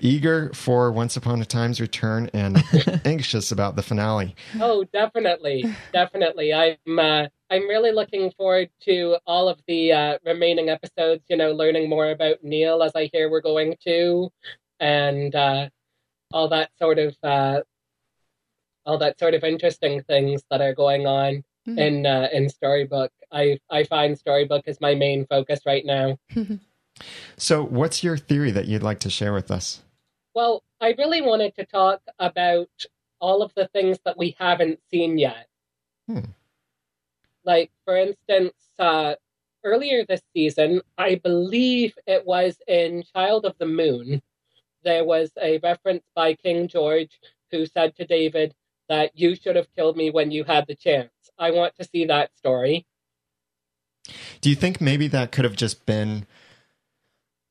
Eager 0.00 0.50
for 0.54 0.90
Once 0.92 1.16
Upon 1.16 1.40
a 1.40 1.44
Time's 1.44 1.80
return 1.80 2.30
and 2.32 2.62
anxious 3.04 3.52
about 3.52 3.76
the 3.76 3.82
finale. 3.82 4.34
Oh, 4.60 4.84
definitely, 4.92 5.66
definitely. 5.92 6.52
I'm 6.52 6.98
uh, 6.98 7.26
I'm 7.50 7.68
really 7.68 7.92
looking 7.92 8.30
forward 8.32 8.70
to 8.82 9.16
all 9.26 9.48
of 9.48 9.60
the 9.66 9.92
uh, 9.92 10.18
remaining 10.24 10.68
episodes. 10.70 11.24
You 11.28 11.36
know, 11.36 11.52
learning 11.52 11.88
more 11.88 12.10
about 12.10 12.42
Neil 12.42 12.82
as 12.82 12.92
I 12.94 13.10
hear 13.12 13.30
we're 13.30 13.40
going 13.42 13.76
to, 13.84 14.30
and 14.80 15.34
uh, 15.34 15.68
all 16.32 16.48
that 16.48 16.70
sort 16.78 16.98
of 16.98 17.16
uh, 17.22 17.60
all 18.84 18.98
that 18.98 19.18
sort 19.18 19.34
of 19.34 19.44
interesting 19.44 20.02
things 20.02 20.42
that 20.50 20.60
are 20.60 20.74
going 20.74 21.06
on 21.06 21.44
Mhm. 21.68 21.78
in 21.78 22.06
uh, 22.06 22.28
in 22.32 22.46
Storybrooke. 22.46 23.10
I 23.30 23.58
I 23.70 23.84
find 23.84 24.18
Storybrooke 24.18 24.66
is 24.66 24.80
my 24.80 24.94
main 24.94 25.26
focus 25.26 25.60
right 25.64 25.84
now. 25.84 26.18
So, 27.36 27.64
what's 27.64 28.04
your 28.04 28.16
theory 28.16 28.50
that 28.50 28.66
you'd 28.66 28.82
like 28.82 29.00
to 29.00 29.10
share 29.10 29.32
with 29.32 29.50
us? 29.50 29.82
Well, 30.34 30.62
I 30.80 30.94
really 30.98 31.20
wanted 31.20 31.54
to 31.56 31.66
talk 31.66 32.00
about 32.18 32.70
all 33.20 33.42
of 33.42 33.52
the 33.54 33.68
things 33.68 33.98
that 34.04 34.18
we 34.18 34.36
haven't 34.38 34.80
seen 34.90 35.18
yet. 35.18 35.46
Hmm. 36.06 36.20
Like, 37.44 37.70
for 37.84 37.96
instance, 37.96 38.54
uh, 38.78 39.14
earlier 39.64 40.04
this 40.04 40.22
season, 40.34 40.82
I 40.98 41.16
believe 41.16 41.94
it 42.06 42.26
was 42.26 42.58
in 42.66 43.04
Child 43.14 43.44
of 43.44 43.56
the 43.58 43.66
Moon, 43.66 44.22
there 44.84 45.04
was 45.04 45.30
a 45.40 45.58
reference 45.58 46.04
by 46.14 46.34
King 46.34 46.68
George 46.68 47.20
who 47.50 47.66
said 47.66 47.94
to 47.96 48.06
David 48.06 48.54
that 48.88 49.16
you 49.16 49.36
should 49.36 49.56
have 49.56 49.72
killed 49.76 49.96
me 49.96 50.10
when 50.10 50.30
you 50.30 50.44
had 50.44 50.66
the 50.66 50.74
chance. 50.74 51.10
I 51.38 51.50
want 51.50 51.76
to 51.76 51.84
see 51.84 52.04
that 52.06 52.36
story. 52.36 52.86
Do 54.40 54.50
you 54.50 54.56
think 54.56 54.80
maybe 54.80 55.06
that 55.08 55.30
could 55.30 55.44
have 55.44 55.56
just 55.56 55.86
been 55.86 56.26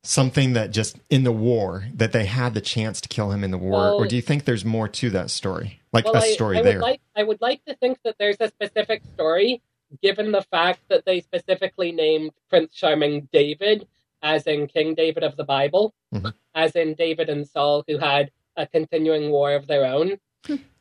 something 0.04 0.54
that 0.54 0.72
just 0.72 0.98
in 1.10 1.24
the 1.24 1.32
war 1.32 1.86
that 1.94 2.12
they 2.12 2.26
had 2.26 2.54
the 2.54 2.62
chance 2.62 3.00
to 3.02 3.10
kill 3.10 3.32
him 3.32 3.44
in 3.44 3.52
the 3.52 3.58
war, 3.58 3.72
Well- 3.72 3.96
or 3.96 4.08
do 4.08 4.16
you 4.16 4.22
think 4.22 4.46
there's 4.46 4.66
more 4.66 4.88
to 4.88 5.10
that 5.12 5.30
story, 5.30 5.80
like 5.94 6.06
Well, 6.06 6.16
a 6.16 6.20
I- 6.20 6.32
story 6.34 6.58
I, 6.60 6.62
there? 6.64 6.74
Would 6.78 6.82
like, 6.82 7.02
I 7.16 7.24
would 7.24 7.42
like 7.42 7.64
to 7.66 7.76
think 7.76 8.00
that 8.04 8.16
there's 8.18 8.38
a 8.40 8.48
specific 8.50 9.04
story, 9.14 9.62
given 10.02 10.32
the 10.32 10.42
fact 10.44 10.80
that 10.90 11.06
they 11.06 11.22
specifically 11.22 11.92
named 11.92 12.32
Prince 12.50 12.74
Charming 12.74 13.28
David, 13.32 13.88
as 14.24 14.44
in 14.48 14.68
King 14.68 14.96
David 14.96 15.24
of 15.24 15.36
the 15.38 15.44
Bible, 15.44 15.94
Mhm. 16.14 16.34
as 16.56 16.76
in 16.76 16.94
David 16.96 17.30
and 17.30 17.48
Saul, 17.48 17.84
who 17.88 17.98
had 17.98 18.32
a 18.58 18.66
continuing 18.68 19.32
war 19.32 19.54
of 19.54 19.68
their 19.68 19.86
own. 19.86 20.20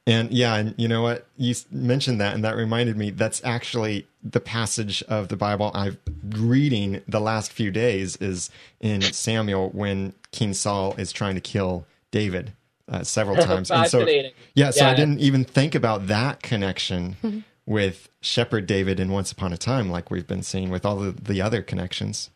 And 0.06 0.32
yeah, 0.32 0.56
and 0.56 0.74
you 0.78 0.88
know 0.88 1.02
what? 1.02 1.26
You 1.36 1.54
mentioned 1.70 2.20
that, 2.20 2.34
and 2.34 2.42
that 2.44 2.56
reminded 2.56 2.96
me 2.96 3.10
that's 3.10 3.42
actually 3.44 4.06
the 4.22 4.40
passage 4.40 5.02
of 5.04 5.28
the 5.28 5.36
Bible 5.36 5.70
I've 5.74 5.98
reading 6.30 7.02
the 7.06 7.20
last 7.20 7.52
few 7.52 7.70
days 7.70 8.16
is 8.16 8.50
in 8.80 9.02
Samuel 9.02 9.70
when 9.70 10.14
King 10.32 10.54
Saul 10.54 10.94
is 10.96 11.12
trying 11.12 11.34
to 11.34 11.40
kill 11.40 11.86
David 12.10 12.52
uh, 12.88 13.02
several 13.04 13.36
times. 13.44 13.70
and 13.70 13.88
so, 13.88 14.06
yeah, 14.54 14.70
so 14.70 14.86
I 14.86 14.94
didn't 14.94 15.20
even 15.20 15.44
think 15.44 15.74
about 15.74 16.06
that 16.08 16.42
connection 16.42 17.44
with 17.66 18.08
Shepherd 18.20 18.66
David 18.66 18.98
in 18.98 19.10
Once 19.12 19.30
Upon 19.32 19.52
a 19.52 19.56
Time, 19.56 19.90
like 19.90 20.10
we've 20.10 20.26
been 20.26 20.42
seeing 20.42 20.70
with 20.70 20.84
all 20.84 21.02
of 21.02 21.24
the 21.24 21.40
other 21.40 21.62
connections. 21.62 22.30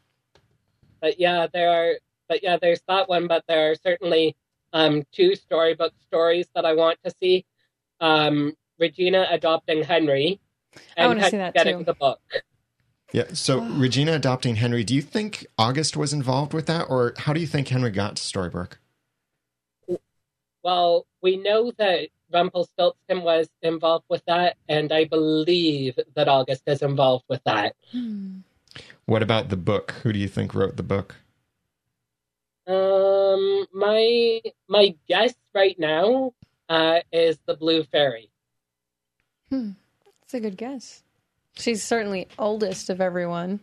But 1.01 1.19
yeah, 1.19 1.47
there 1.53 1.71
are. 1.71 1.95
But 2.29 2.43
yeah, 2.43 2.57
there's 2.57 2.81
that 2.89 3.09
one. 3.09 3.27
But 3.27 3.45
there 3.47 3.71
are 3.71 3.75
certainly 3.75 4.37
um, 4.73 5.03
two 5.13 5.35
storybook 5.35 5.93
stories 6.07 6.47
that 6.55 6.65
I 6.65 6.75
want 6.75 6.99
to 7.05 7.13
see. 7.21 7.45
Um, 8.01 8.55
Regina 8.79 9.27
adopting 9.31 9.83
Henry, 9.83 10.41
I 10.77 10.81
and 10.97 11.09
wanna 11.09 11.31
see 11.31 11.37
that 11.37 11.55
getting 11.55 11.79
too. 11.79 11.85
the 11.85 11.95
book. 11.95 12.21
Yeah. 13.13 13.33
So 13.33 13.61
Regina 13.61 14.13
adopting 14.13 14.57
Henry, 14.57 14.83
do 14.83 14.95
you 14.95 15.03
think 15.03 15.47
August 15.57 15.97
was 15.97 16.13
involved 16.13 16.53
with 16.53 16.67
that, 16.67 16.87
or 16.91 17.15
how 17.19 17.33
do 17.33 17.41
you 17.41 17.47
think 17.47 17.69
Henry 17.69 17.91
got 17.91 18.17
to 18.17 18.23
Storybrooke? 18.23 18.79
Well, 20.65 21.07
we 21.23 21.37
know 21.37 21.73
that 21.79 22.09
Rumpelstiltskin 22.33 23.23
was 23.23 23.49
involved 23.63 24.07
with 24.09 24.25
that, 24.27 24.57
and 24.69 24.91
I 24.93 25.05
believe 25.05 25.99
that 26.17 26.27
August 26.27 26.63
is 26.67 26.83
involved 26.83 27.25
with 27.29 27.43
that. 27.45 27.77
Hmm. 27.93 28.39
What 29.07 29.23
about 29.23 29.51
the 29.51 29.57
book? 29.57 29.93
Who 30.03 30.13
do 30.13 30.19
you 30.19 30.29
think 30.29 30.55
wrote 30.55 30.77
the 30.77 30.83
book? 30.83 31.17
Um, 32.67 33.67
my 33.75 34.41
my 34.69 34.95
guess 35.07 35.35
right 35.55 35.79
now 35.79 36.33
uh, 36.69 37.01
is 37.13 37.39
the 37.47 37.55
Blue 37.55 37.85
Fairy. 37.85 38.31
Hmm. 39.51 39.71
That's 40.21 40.35
a 40.35 40.41
good 40.41 40.57
guess. 40.57 41.03
She's 41.57 41.83
certainly 41.83 42.29
oldest 42.39 42.91
of 42.91 43.01
everyone. 43.01 43.61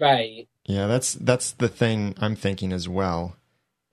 Right. 0.00 0.48
Yeah, 0.64 0.86
that's 0.86 1.14
that's 1.14 1.52
the 1.52 1.68
thing 1.68 2.14
I'm 2.18 2.36
thinking 2.36 2.72
as 2.72 2.88
well. 2.88 3.36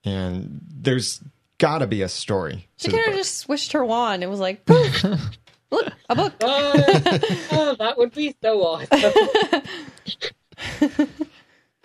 And 0.04 0.60
there's 0.68 1.20
got 1.58 1.78
to 1.78 1.86
be 1.86 2.02
a 2.02 2.08
story. 2.08 2.68
She 2.76 2.88
to 2.88 2.90
the 2.90 2.96
could 2.96 3.06
have 3.06 3.16
just 3.16 3.38
swished 3.38 3.72
her 3.72 3.84
wand. 3.84 4.22
It 4.22 4.28
was 4.28 4.40
like, 4.40 4.64
poof, 4.64 5.04
look, 5.70 5.92
a 6.08 6.14
book. 6.14 6.34
Uh, 6.42 7.18
oh, 7.52 7.76
that 7.78 7.94
would 7.96 8.12
be 8.12 8.34
so 8.42 8.62
awesome. 8.62 9.12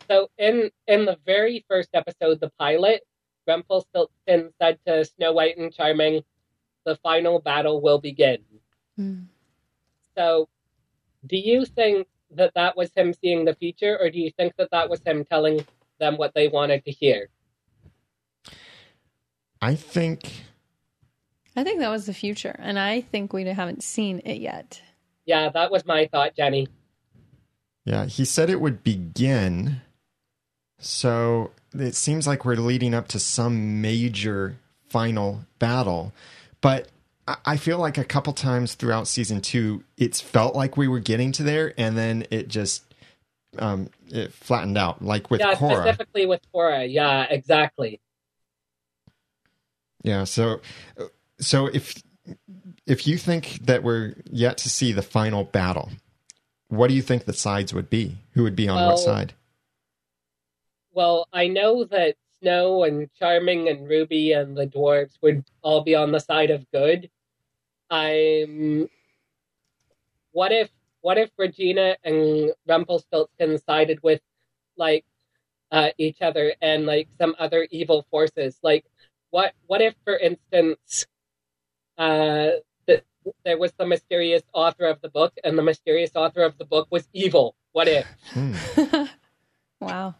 so 0.10 0.30
in 0.38 0.72
in 0.88 1.06
the 1.06 1.18
very 1.26 1.66
first 1.70 1.90
episode, 1.94 2.40
the 2.40 2.52
pilot, 2.60 3.02
Rumpelstiltskin 3.48 4.52
said 4.62 4.80
to 4.86 5.06
Snow 5.06 5.34
White 5.34 5.58
and 5.58 5.74
Charming, 5.74 6.24
"The 6.90 6.96
final 6.96 7.40
battle 7.40 7.82
will 7.82 8.00
begin." 8.00 8.40
Hmm. 8.96 9.20
So, 10.18 10.50
do 11.26 11.38
you 11.38 11.66
think 11.66 12.08
that 12.32 12.54
that 12.56 12.76
was 12.76 12.92
him 12.96 13.14
seeing 13.14 13.46
the 13.46 13.54
future, 13.54 13.96
or 14.02 14.10
do 14.10 14.20
you 14.20 14.32
think 14.32 14.56
that 14.58 14.72
that 14.72 14.90
was 14.90 15.02
him 15.06 15.24
telling 15.24 15.66
them 16.00 16.18
what 16.18 16.34
they 16.34 16.48
wanted 16.48 16.84
to 16.86 16.92
hear? 16.92 17.30
I 19.62 19.76
think 19.76 20.32
I 21.56 21.64
think 21.64 21.80
that 21.80 21.90
was 21.90 22.06
the 22.06 22.14
future, 22.14 22.56
and 22.60 22.80
I 22.80 23.02
think 23.02 23.34
we 23.34 23.44
haven't 23.44 23.84
seen 23.84 24.22
it 24.24 24.40
yet. 24.40 24.82
Yeah, 25.26 25.50
that 25.50 25.70
was 25.72 25.86
my 25.86 26.08
thought, 26.12 26.36
Jenny. 26.36 26.68
yeah, 27.86 28.06
he 28.06 28.26
said 28.26 28.50
it 28.50 28.62
would 28.62 28.84
begin. 28.84 29.82
So 30.80 31.52
it 31.74 31.96
seems 31.96 32.26
like 32.26 32.46
we're 32.46 32.56
leading 32.56 32.94
up 32.94 33.08
to 33.10 33.20
some 33.20 33.82
major 33.82 34.58
final 34.88 35.42
battle. 35.60 36.14
But 36.62 36.90
I- 37.46 37.58
feel 37.58 37.78
like 37.78 37.98
a 37.98 38.04
couple 38.04 38.34
times 38.34 38.74
throughout 38.74 39.08
season 39.08 39.42
two, 39.42 39.84
it's 39.98 40.20
felt 40.20 40.56
like 40.56 40.78
we 40.78 40.88
were 40.88 41.00
getting 41.00 41.32
to 41.34 41.44
there, 41.44 41.74
and 41.78 41.98
then 41.98 42.26
it 42.32 42.48
just 42.48 42.84
um, 43.58 43.90
it 44.10 44.34
flattened 44.34 44.78
out, 44.78 45.04
like 45.04 45.30
with 45.32 45.40
yeah, 45.42 45.56
Cora. 45.56 45.84
specifically 45.84 46.26
with 46.26 46.42
Cora. 46.52 46.86
Yeah, 46.86 47.24
exactly. 47.30 48.00
Yeah. 50.04 50.24
So, 50.24 50.62
so 51.40 51.68
if 51.68 52.02
if 52.86 53.06
you 53.08 53.18
think 53.18 53.60
that 53.66 53.84
we're 53.84 54.16
yet 54.30 54.58
to 54.60 54.70
see 54.70 54.92
the 54.92 55.02
final 55.02 55.44
battle, 55.44 55.90
what 56.68 56.88
do 56.88 56.94
you 56.94 57.02
think 57.02 57.26
the 57.26 57.34
sides 57.34 57.74
would 57.74 57.90
be? 57.90 58.18
Who 58.32 58.44
would 58.44 58.56
be 58.56 58.68
on 58.68 58.78
Well- 58.78 58.90
what 58.92 59.00
side? 59.00 59.34
Well, 60.92 61.28
I 61.32 61.48
know 61.48 61.86
that 61.86 62.16
Snow 62.42 62.84
and 62.84 63.10
Charming 63.18 63.70
and 63.70 63.88
Ruby 63.88 64.34
and 64.34 64.56
the 64.56 64.68
dwarves 64.68 65.18
would 65.22 65.44
all 65.62 65.82
be 65.82 65.96
on 65.96 66.12
the 66.12 66.20
side 66.20 66.52
of 66.52 66.70
good. 66.72 67.10
I'm. 67.90 68.90
What 70.32 70.52
if 70.52 70.70
what 71.02 71.18
if 71.18 71.30
Regina 71.38 71.98
and 72.04 72.52
Rumpelstiltskin 72.68 73.58
sided 73.60 74.02
with 74.04 74.22
like 74.78 75.06
uh, 75.72 75.90
each 75.98 76.22
other 76.22 76.54
and 76.62 76.86
like 76.86 77.08
some 77.18 77.36
other 77.40 77.68
evil 77.72 78.06
forces? 78.12 78.60
Like 78.62 78.86
what 79.32 79.54
what 79.68 79.82
if, 79.82 79.96
for 80.04 80.18
instance, 80.18 81.06
uh, 81.98 82.50
that 82.88 83.04
there 83.46 83.58
was 83.58 83.72
the 83.74 83.86
mysterious 83.86 84.44
author 84.54 84.86
of 84.86 85.02
the 85.02 85.10
book, 85.10 85.34
and 85.44 85.58
the 85.58 85.64
mysterious 85.64 86.12
author 86.16 86.44
of 86.44 86.58
the 86.58 86.66
book 86.66 86.88
was 86.90 87.08
evil? 87.14 87.56
What 87.72 87.88
if? 87.88 88.06
Hmm. 88.30 88.54
wow. 89.82 90.16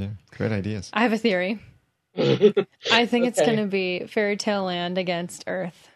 Yeah, 0.00 0.08
great 0.36 0.52
ideas. 0.52 0.90
I 0.94 1.02
have 1.02 1.12
a 1.12 1.18
theory. 1.18 1.58
I 2.18 3.06
think 3.06 3.26
it's 3.26 3.38
Okay. 3.38 3.44
going 3.52 3.58
to 3.58 3.66
be 3.66 4.06
Fairy 4.06 4.36
Tale 4.36 4.64
Land 4.64 4.96
against 4.98 5.44
Earth. 5.46 5.88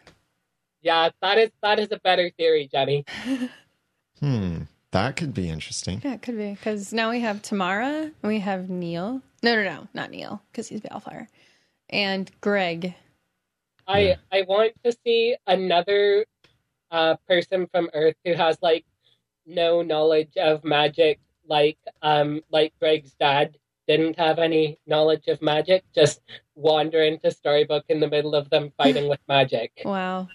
Yeah, 0.81 1.09
that 1.21 1.37
is 1.39 1.49
that 1.63 1.79
is 1.79 1.91
a 1.91 1.99
better 1.99 2.29
theory, 2.37 2.69
Jenny. 2.71 3.05
Hmm, 4.21 4.59
that 4.91 5.17
could 5.17 5.33
be 5.33 5.49
interesting. 5.49 5.99
Yeah, 6.01 6.13
it 6.13 6.21
could 6.21 6.37
be 6.37 6.51
because 6.51 6.93
now 6.93 7.09
we 7.11 7.19
have 7.19 7.41
Tamara 7.41 8.03
and 8.03 8.13
we 8.23 8.39
have 8.39 8.69
Neil. 8.69 9.21
No, 9.43 9.55
no, 9.55 9.63
no, 9.63 9.87
not 9.93 10.09
Neil 10.09 10.41
because 10.51 10.69
he's 10.69 10.79
Baelfire, 10.79 11.27
and 11.89 12.31
Greg. 12.39 12.93
I 13.87 13.99
Yeah. 13.99 14.15
I 14.31 14.43
want 14.43 14.71
to 14.85 14.95
see 15.05 15.35
another 15.47 16.25
uh, 16.91 17.17
person 17.27 17.67
from 17.73 17.89
Earth 17.93 18.15
who 18.23 18.33
has 18.35 18.57
like 18.61 18.85
no 19.45 19.81
knowledge 19.81 20.37
of 20.37 20.63
magic, 20.63 21.19
like 21.45 21.77
um 22.01 22.41
like 22.49 22.71
Greg's 22.79 23.13
dad 23.19 23.57
didn't 23.87 24.17
have 24.17 24.39
any 24.39 24.77
knowledge 24.87 25.27
of 25.27 25.41
magic, 25.41 25.83
just 25.93 26.21
wander 26.55 27.03
into 27.03 27.27
Storybrooke 27.27 27.83
in 27.89 27.99
the 27.99 28.07
middle 28.07 28.35
of 28.35 28.49
them 28.49 28.71
fighting 28.77 29.07
with 29.07 29.19
magic. 29.27 29.71
Wow. 29.85 30.27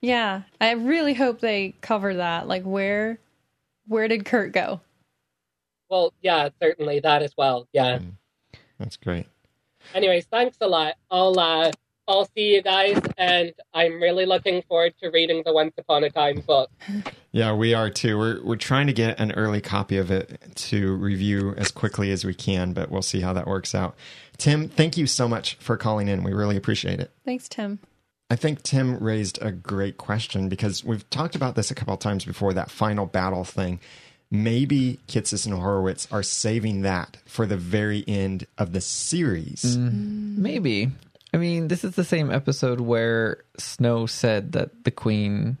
Yeah, 0.00 0.42
I 0.60 0.72
really 0.72 1.14
hope 1.14 1.40
they 1.40 1.74
cover 1.80 2.14
that. 2.16 2.46
Like, 2.46 2.62
where, 2.62 3.18
where 3.88 4.06
did 4.06 4.26
Kurt 4.26 4.52
go? 4.52 4.80
Well, 5.88 6.12
yeah, 6.20 6.50
certainly 6.60 7.00
that 7.00 7.22
as 7.22 7.34
well. 7.38 7.68
Yeah. 7.72 8.00
That's 8.78 8.98
great. 8.98 9.26
Anyways, 9.94 10.26
thanks 10.26 10.58
a 10.60 10.66
lot. 10.66 10.96
I'll 11.10 11.38
uh 11.38 11.70
I'll 12.06 12.26
see 12.36 12.54
you 12.54 12.60
guys, 12.62 13.00
and 13.16 13.52
I'm 13.72 14.00
really 14.02 14.26
looking 14.26 14.62
forward 14.62 14.94
to 15.02 15.08
reading 15.08 15.42
the 15.44 15.54
Once 15.54 15.72
Upon 15.78 16.04
a 16.04 16.10
Time 16.10 16.42
book. 16.46 16.70
Yeah, 17.34 17.52
we 17.52 17.74
are 17.74 17.90
too. 17.90 18.16
We're 18.16 18.40
we're 18.44 18.54
trying 18.54 18.86
to 18.86 18.92
get 18.92 19.18
an 19.18 19.32
early 19.32 19.60
copy 19.60 19.96
of 19.96 20.12
it 20.12 20.40
to 20.54 20.94
review 20.94 21.52
as 21.56 21.72
quickly 21.72 22.12
as 22.12 22.24
we 22.24 22.32
can, 22.32 22.72
but 22.72 22.92
we'll 22.92 23.02
see 23.02 23.22
how 23.22 23.32
that 23.32 23.48
works 23.48 23.74
out. 23.74 23.96
Tim, 24.36 24.68
thank 24.68 24.96
you 24.96 25.08
so 25.08 25.26
much 25.26 25.56
for 25.56 25.76
calling 25.76 26.06
in. 26.06 26.22
We 26.22 26.32
really 26.32 26.56
appreciate 26.56 27.00
it. 27.00 27.10
Thanks, 27.24 27.48
Tim. 27.48 27.80
I 28.30 28.36
think 28.36 28.62
Tim 28.62 29.00
raised 29.00 29.42
a 29.42 29.50
great 29.50 29.96
question 29.96 30.48
because 30.48 30.84
we've 30.84 31.10
talked 31.10 31.34
about 31.34 31.56
this 31.56 31.72
a 31.72 31.74
couple 31.74 31.94
of 31.94 31.98
times 31.98 32.24
before 32.24 32.52
that 32.52 32.70
final 32.70 33.04
battle 33.04 33.42
thing. 33.42 33.80
Maybe 34.30 35.00
Kitsis 35.08 35.44
and 35.44 35.56
Horowitz 35.56 36.06
are 36.12 36.22
saving 36.22 36.82
that 36.82 37.16
for 37.26 37.46
the 37.46 37.56
very 37.56 38.04
end 38.06 38.46
of 38.58 38.72
the 38.72 38.80
series. 38.80 39.76
Mm-hmm. 39.76 40.40
Maybe. 40.40 40.92
I 41.32 41.38
mean, 41.38 41.66
this 41.66 41.82
is 41.82 41.96
the 41.96 42.04
same 42.04 42.30
episode 42.30 42.80
where 42.80 43.42
Snow 43.58 44.06
said 44.06 44.52
that 44.52 44.84
the 44.84 44.92
queen 44.92 45.58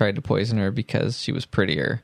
tried 0.00 0.16
to 0.16 0.22
poison 0.22 0.56
her 0.56 0.70
because 0.70 1.20
she 1.20 1.30
was 1.30 1.44
prettier. 1.44 2.02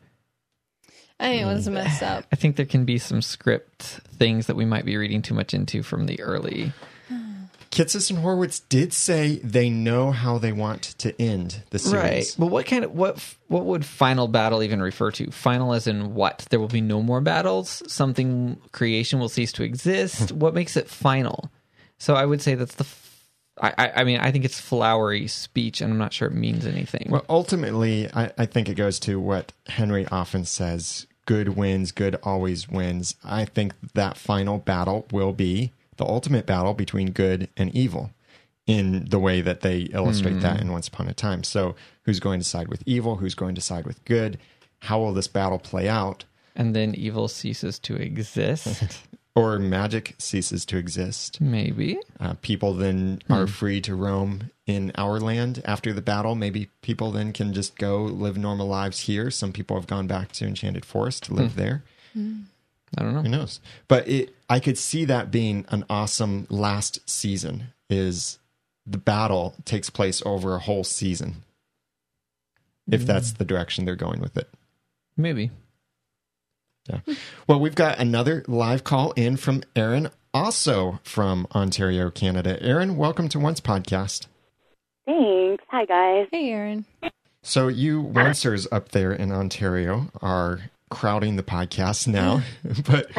I 1.18 1.28
think 1.28 1.42
it 1.42 1.46
was 1.46 1.66
messed 1.66 2.02
up. 2.02 2.26
I 2.30 2.36
think 2.36 2.56
there 2.56 2.66
can 2.66 2.84
be 2.84 2.98
some 2.98 3.22
script 3.22 4.00
things 4.18 4.48
that 4.48 4.54
we 4.54 4.66
might 4.66 4.84
be 4.84 4.98
reading 4.98 5.22
too 5.22 5.32
much 5.32 5.54
into 5.54 5.82
from 5.82 6.04
the 6.04 6.20
early. 6.20 6.74
Kitsis 7.70 8.10
and 8.10 8.18
Horowitz 8.18 8.60
did 8.60 8.92
say 8.92 9.36
they 9.36 9.70
know 9.70 10.10
how 10.10 10.36
they 10.36 10.52
want 10.52 10.82
to 10.98 11.18
end 11.18 11.62
the 11.70 11.78
series. 11.78 12.02
Right. 12.02 12.36
But 12.38 12.48
what 12.48 12.66
kind 12.66 12.84
of 12.84 12.92
what 12.92 13.18
what 13.48 13.64
would 13.64 13.86
final 13.86 14.28
battle 14.28 14.62
even 14.62 14.82
refer 14.82 15.10
to? 15.12 15.30
Final 15.30 15.72
as 15.72 15.86
in 15.86 16.12
what? 16.12 16.46
There 16.50 16.60
will 16.60 16.68
be 16.68 16.82
no 16.82 17.00
more 17.00 17.22
battles. 17.22 17.82
Something 17.90 18.60
creation 18.72 19.20
will 19.20 19.30
cease 19.30 19.52
to 19.52 19.62
exist. 19.62 20.32
what 20.32 20.52
makes 20.52 20.76
it 20.76 20.86
final? 20.86 21.50
So 21.96 22.14
I 22.14 22.26
would 22.26 22.42
say 22.42 22.56
that's 22.56 22.74
the. 22.74 22.86
I, 23.60 23.74
I 23.76 23.92
I 23.96 24.04
mean 24.04 24.18
I 24.18 24.30
think 24.30 24.44
it's 24.44 24.60
flowery 24.60 25.28
speech, 25.28 25.80
and 25.80 25.92
I'm 25.92 25.98
not 25.98 26.12
sure 26.12 26.28
it 26.28 26.34
means 26.34 26.66
anything. 26.66 27.08
Well, 27.10 27.24
ultimately, 27.28 28.08
I, 28.12 28.30
I 28.38 28.46
think 28.46 28.68
it 28.68 28.74
goes 28.74 28.98
to 29.00 29.18
what 29.20 29.52
Henry 29.66 30.06
often 30.06 30.44
says 30.44 31.06
good 31.26 31.50
wins, 31.50 31.92
good 31.92 32.16
always 32.22 32.68
wins. 32.68 33.16
I 33.24 33.44
think 33.44 33.74
that 33.94 34.16
final 34.16 34.58
battle 34.58 35.06
will 35.10 35.32
be 35.32 35.72
the 35.96 36.04
ultimate 36.04 36.46
battle 36.46 36.74
between 36.74 37.10
good 37.10 37.48
and 37.56 37.74
evil 37.74 38.10
in 38.66 39.06
the 39.08 39.18
way 39.18 39.40
that 39.40 39.60
they 39.60 39.82
illustrate 39.92 40.40
that 40.40 40.60
in 40.60 40.66
hmm. 40.66 40.72
Once 40.72 40.88
Upon 40.88 41.08
a 41.08 41.14
Time. 41.14 41.44
So, 41.44 41.76
who's 42.02 42.20
going 42.20 42.40
to 42.40 42.44
side 42.44 42.68
with 42.68 42.82
evil? 42.84 43.16
Who's 43.16 43.34
going 43.34 43.54
to 43.54 43.60
side 43.60 43.86
with 43.86 44.04
good? 44.04 44.38
How 44.80 44.98
will 44.98 45.14
this 45.14 45.28
battle 45.28 45.58
play 45.58 45.88
out? 45.88 46.24
and 46.56 46.74
then 46.74 46.94
evil 46.94 47.28
ceases 47.28 47.78
to 47.80 47.94
exist. 47.96 49.00
Or 49.36 49.58
magic 49.58 50.14
ceases 50.18 50.64
to 50.66 50.78
exist. 50.78 51.40
Maybe. 51.40 51.98
Uh, 52.18 52.34
people 52.40 52.72
then 52.72 53.20
hmm. 53.26 53.32
are 53.32 53.46
free 53.46 53.80
to 53.82 53.94
roam 53.94 54.50
in 54.66 54.92
our 54.96 55.20
land 55.20 55.62
after 55.64 55.92
the 55.92 56.00
battle. 56.00 56.34
Maybe 56.34 56.70
people 56.80 57.12
then 57.12 57.32
can 57.32 57.52
just 57.52 57.76
go 57.76 58.02
live 58.04 58.38
normal 58.38 58.66
lives 58.66 59.00
here. 59.00 59.30
Some 59.30 59.52
people 59.52 59.76
have 59.76 59.86
gone 59.86 60.06
back 60.06 60.32
to 60.32 60.46
Enchanted 60.46 60.84
Forest 60.84 61.24
to 61.24 61.34
live 61.34 61.52
hmm. 61.52 61.60
there. 61.60 61.84
I 62.96 63.02
don't 63.02 63.14
know. 63.14 63.22
Who 63.22 63.28
knows? 63.28 63.60
But 63.88 64.08
it, 64.08 64.34
I 64.48 64.58
could 64.58 64.78
see 64.78 65.04
that 65.04 65.30
being 65.30 65.66
an 65.68 65.84
awesome 65.90 66.46
last 66.48 67.08
season. 67.08 67.68
Is 67.88 68.38
the 68.86 68.98
battle 68.98 69.54
takes 69.64 69.90
place 69.90 70.22
over 70.24 70.54
a 70.54 70.60
whole 70.60 70.82
season, 70.82 71.44
if 72.90 73.04
that's 73.04 73.30
hmm. 73.32 73.36
the 73.38 73.44
direction 73.44 73.84
they're 73.84 73.96
going 73.96 74.20
with 74.20 74.36
it. 74.36 74.48
Maybe. 75.16 75.50
Yeah. 76.88 77.00
Well, 77.46 77.58
we've 77.60 77.74
got 77.74 77.98
another 77.98 78.44
live 78.46 78.84
call 78.84 79.12
in 79.12 79.36
from 79.36 79.62
Aaron, 79.74 80.10
also 80.32 81.00
from 81.02 81.46
Ontario, 81.54 82.10
Canada. 82.10 82.62
Aaron, 82.62 82.96
welcome 82.96 83.28
to 83.30 83.38
Once 83.40 83.60
Podcast. 83.60 84.26
Thanks. 85.06 85.64
Hi, 85.70 85.84
guys. 85.84 86.28
Hey, 86.30 86.50
Aaron. 86.50 86.84
So 87.42 87.68
you 87.68 88.02
Oncers 88.14 88.66
up 88.72 88.90
there 88.90 89.12
in 89.12 89.30
Ontario 89.32 90.10
are 90.20 90.60
crowding 90.90 91.36
the 91.36 91.42
podcast 91.42 92.06
now, 92.08 92.42
but 92.86 93.06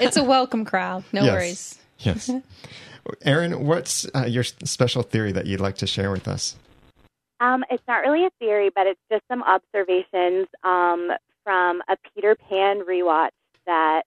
It's 0.00 0.16
a 0.16 0.24
welcome 0.24 0.64
crowd. 0.64 1.04
No 1.12 1.22
Yes. 1.24 1.32
worries. 1.32 1.78
yes. 1.98 2.30
Aaron, 3.24 3.64
what's 3.66 4.06
uh, 4.14 4.26
your 4.26 4.44
special 4.44 5.02
theory 5.02 5.32
that 5.32 5.46
you'd 5.46 5.60
like 5.60 5.76
to 5.76 5.86
share 5.86 6.10
with 6.10 6.28
us? 6.28 6.56
Um, 7.40 7.64
it's 7.70 7.82
not 7.88 7.98
really 7.98 8.26
a 8.26 8.30
theory, 8.38 8.68
but 8.74 8.86
it's 8.86 9.00
just 9.10 9.22
some 9.30 9.42
observations 9.44 10.46
um, 10.64 11.10
from 11.48 11.80
a 11.88 11.96
Peter 12.14 12.36
Pan 12.36 12.82
rewatch 12.86 13.30
that 13.64 14.02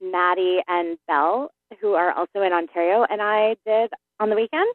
Maddie 0.00 0.62
and 0.66 0.96
Belle, 1.06 1.50
who 1.78 1.92
are 1.92 2.10
also 2.12 2.40
in 2.40 2.54
Ontario, 2.54 3.04
and 3.10 3.20
I 3.20 3.56
did 3.66 3.90
on 4.18 4.30
the 4.30 4.34
weekend. 4.34 4.66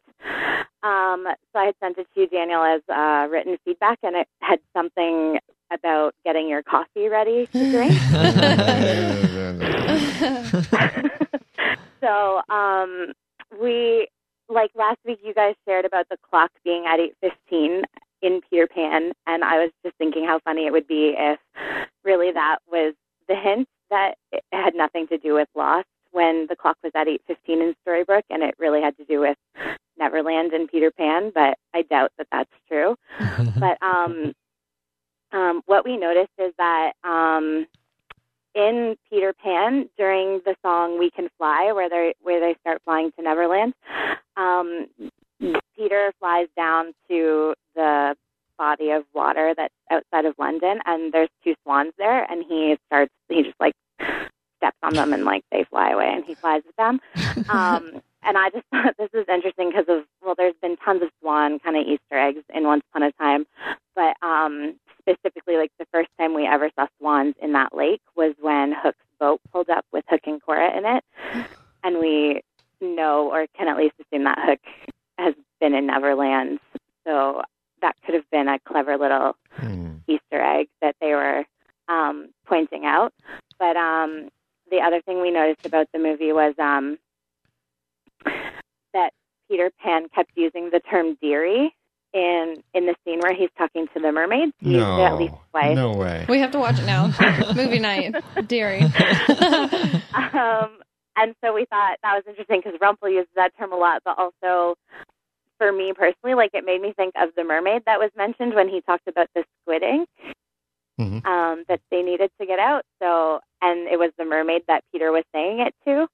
Um, 0.84 1.26
so 1.52 1.60
I 1.60 1.66
had 1.66 1.74
sent 1.80 1.98
it 1.98 2.06
to 2.14 2.22
you, 2.22 2.28
Daniel, 2.28 2.62
as 2.62 2.82
uh, 2.90 3.28
written 3.28 3.58
feedback, 3.66 3.98
and 4.04 4.16
it 4.16 4.28
had 4.40 4.60
something 4.72 5.40
about 5.74 6.14
getting 6.24 6.48
your 6.48 6.62
coffee 6.62 7.08
ready 7.08 7.48
to 7.48 7.52
drink. 7.72 7.94
so 12.02 12.42
um, 12.54 13.14
we 13.60 14.08
like 14.48 14.70
last 14.76 15.00
week 15.08 15.22
you 15.24 15.34
guys 15.34 15.56
shared 15.68 15.86
about 15.86 16.08
the 16.12 16.18
clock 16.30 16.52
being 16.64 16.86
at 16.86 17.00
8:15 17.50 17.82
in 18.22 18.42
Peter 18.48 18.68
Pan 18.68 19.12
and 19.26 19.44
I 19.44 19.58
was 19.58 19.72
just 19.84 19.98
thinking 19.98 20.24
how 20.24 20.38
funny 20.46 20.68
it 20.68 20.72
would 20.72 20.86
be 20.86 21.16
if 21.18 21.40
really 22.04 22.32
that 22.32 22.60
was 22.70 22.94
the 23.28 23.36
hint 23.36 23.68
that 23.90 24.16
it 24.32 24.44
had 24.52 24.76
nothing 24.76 25.08
to 25.08 25.18
do 25.18 25.34
with 25.34 25.48
Lost 25.56 25.88
when 26.12 26.48
the 26.50 26.56
clock 26.56 26.78
was 26.84 26.92
at 26.96 27.08
8:15 27.08 27.62
in 27.62 27.76
Storybrooke 27.86 28.24
and 28.30 28.44
it 28.44 28.56
really 28.58 28.82
had 28.82 28.98
to 28.98 29.06
do 29.06 29.20
with 29.20 29.38
Neverland 29.98 30.54
and 30.54 30.70
Peter 30.70 30.92
Pan 30.92 31.32
but 31.34 31.58
I 31.74 31.84
doubt 31.84 32.12
that 32.18 32.28
that's 32.32 32.52
true. 32.68 32.96
But 33.60 33.78
um 33.82 34.34
um 35.32 35.62
what 35.66 35.86
we 35.86 35.98
noticed 35.98 36.34
is 36.38 36.54
that 36.58 36.94
um 37.04 37.68
in 38.54 38.96
Peter 39.10 39.34
Pan 39.34 39.90
during 39.98 40.42
the 40.46 40.56
song 40.62 41.00
"We 41.00 41.10
Can 41.12 41.30
Fly," 41.38 41.72
where 41.72 41.90
they 41.90 42.14
where 42.22 42.40
they 42.40 42.56
start 42.60 42.82
flying 42.84 43.12
to 43.14 43.22
Neverland, 43.22 43.74
um, 44.36 44.88
Peter 45.76 46.12
flies 46.20 46.48
down 46.56 46.94
to 47.10 47.54
the 47.76 48.16
body 48.62 48.92
of 48.92 49.04
water 49.12 49.56
that's 49.58 49.74
outside 49.90 50.26
of 50.26 50.36
London, 50.38 50.80
and 50.86 51.12
there's 51.12 51.30
two 51.44 51.56
swans 51.64 51.94
there, 51.98 52.32
and 52.32 52.46
he 52.48 52.78
starts 52.86 53.12
he 53.28 53.42
just 53.42 53.60
like 53.60 53.74
steps 54.58 54.78
on 54.84 54.94
them 54.94 55.14
and 55.14 55.26
like 55.26 55.44
they 55.52 55.64
fly 55.64 55.90
away, 55.90 56.12
and 56.14 56.24
he 56.24 56.36
flies 56.36 56.62
with 56.66 56.76
them. 56.76 57.02
Um, 57.50 58.02
and 58.24 58.38
I 58.38 58.50
just 58.52 58.66
thought 58.72 58.96
this 59.00 59.10
is 59.14 59.26
interesting 59.28 59.70
because 59.72 59.90
of 59.90 60.04
well, 60.24 60.36
there's 60.38 60.54
been 60.62 60.78
tons 60.78 61.02
of 61.02 61.10
swan 61.20 61.58
kind 61.60 61.76
of 61.76 61.88
Easter 61.88 62.18
eggs 62.18 62.44
in 62.54 62.66
Once 62.66 62.84
Upon 62.92 63.02
a 63.04 63.12
Time, 63.14 63.46
but 63.96 64.14
um, 64.22 64.76
specifically, 65.00 65.58
like 65.58 65.72
the 65.80 65.88
first 65.92 66.10
time 66.20 66.36
we 66.36 66.46
ever 66.46 66.70
saw 66.78 66.86
swans 67.00 67.34
in 67.42 67.54
that 67.54 67.76
lake 67.76 68.02
was 68.16 68.36
when 68.40 68.74
Hook's 68.78 69.00
boat 69.20 69.42
pulled 69.52 69.72
up 69.72 69.86
with 69.92 70.06
Hook 70.08 70.22
and 70.26 70.40
Cora 70.42 70.78
in 70.78 70.86
it, 70.86 71.04
and 71.84 71.98
we 71.98 72.42
know 72.80 73.32
or 73.32 73.48
can 73.58 73.68
at 73.68 73.78
least 73.78 73.96
assume 74.00 74.26
that 74.26 74.38
Hook 74.40 74.60
has 75.18 75.34
been 75.60 75.74
in 75.74 75.88
Neverland, 75.88 76.60
so 77.06 77.42
that 77.82 77.96
could 78.06 78.16
have 78.16 78.30
been 78.32 78.48
a 78.48 78.60
clever 78.60 78.98
little 78.98 79.36
Hmm. 79.58 79.96
Easter 80.08 80.42
egg 80.42 80.68
that 80.82 80.96
they 81.02 81.14
were 81.14 81.46
um, 81.88 82.30
pointing 82.46 82.86
out. 82.86 83.14
But 83.60 83.76
um, 83.76 84.30
the 84.70 84.78
other 84.80 85.02
thing 85.02 85.22
we 85.22 85.30
noticed 85.32 85.66
about 85.66 85.88
the 85.94 86.00
movie 86.00 86.32
was 86.34 86.54
um, 86.58 86.98
that 88.94 89.12
Peter 89.50 89.72
Pan 89.84 90.08
kept 90.14 90.32
using 90.36 90.70
the 90.72 90.80
term 90.80 91.18
dearie 91.22 91.76
in 92.14 92.62
in 92.74 92.86
the 92.86 92.96
scene 93.06 93.20
where 93.22 93.34
he's 93.34 93.50
talking 93.58 93.88
to 93.94 94.00
the 94.02 94.12
mermaids. 94.12 94.52
He 94.60 94.72
used 94.74 94.84
it 94.86 95.02
at 95.02 95.18
least 95.18 95.34
No, 95.34 95.40
twice. 95.52 95.76
no 95.76 95.92
way. 95.94 96.26
We 96.28 96.40
have 96.40 96.52
to 96.52 96.60
watch 96.60 96.80
it 96.80 96.86
now. 96.86 97.14
Movie 97.56 97.80
night. 97.80 98.16
Deary. 98.48 98.82
Um, 100.34 100.80
and 101.18 101.36
so 101.44 101.54
we 101.54 101.66
thought 101.66 101.98
that 102.04 102.14
was 102.16 102.24
interesting 102.28 102.62
because 102.64 102.80
Rumpel 102.80 103.12
uses 103.12 103.30
that 103.36 103.52
term 103.58 103.74
a 103.74 103.76
lot, 103.76 104.02
but 104.06 104.18
also 104.18 104.76
for 105.62 105.72
me 105.72 105.94
personally, 105.94 106.34
like 106.34 106.50
it 106.56 106.66
made 106.66 106.82
me 106.82 106.92
think 106.98 107.14
of 107.22 107.30
the 107.36 107.44
mermaid 107.44 107.84
that 107.86 108.00
was 108.00 108.10
mentioned 108.18 108.56
when 108.56 108.68
he 108.68 108.82
talked 108.82 109.08
about 109.08 109.28
the 109.36 109.46
squidding 109.62 110.08
Mhm. 111.00 111.24
um, 111.24 111.64
that 111.68 111.80
they 111.92 112.02
needed 112.02 112.32
to 112.40 112.48
get 112.48 112.58
out. 112.58 112.84
So, 113.00 113.42
and 113.62 113.88
it 113.88 114.00
was 114.00 114.12
the 114.18 114.26
mermaid 114.26 114.64
that 114.66 114.84
Peter 114.92 115.12
was 115.12 115.24
saying 115.32 115.60
it 115.60 115.76
to, 115.86 116.10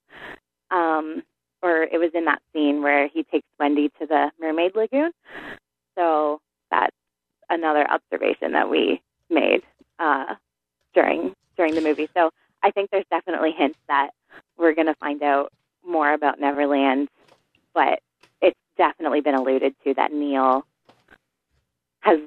um, 0.69 1.23
or 1.62 1.83
it 1.83 1.97
was 1.97 2.12
in 2.13 2.25
that 2.25 2.41
scene 2.51 2.81
where 2.81 3.07
he 3.07 3.23
takes 3.23 3.47
Wendy 3.57 3.88
to 4.01 4.05
the 4.05 4.31
mermaid 4.38 4.75
lagoon. 4.75 5.13
So 5.97 6.41
that's 6.69 6.95
another 7.49 7.89
observation 7.89 8.51
that 8.51 8.69
we 8.69 9.01
made 9.29 9.63
uh, 9.97 10.36
during 10.93 11.33
during 11.55 11.73
the 11.73 11.81
movie. 11.81 12.10
So 12.15 12.31
I 12.63 12.71
think 12.71 12.89
there's 12.91 13.07
definitely 13.10 13.53
hints 13.53 13.79
that 13.88 14.10
we're 14.57 14.73
going 14.73 14.88
to 14.88 14.95
find 14.95 15.23
out 15.23 15.53
more 15.86 16.12
about 16.12 16.38
Neverland, 16.38 17.07
but 17.73 18.01
definitely 18.77 19.21
been 19.21 19.35
alluded 19.35 19.75
to 19.85 19.93
that 19.95 20.11
Neil 20.13 20.65
has 22.01 22.19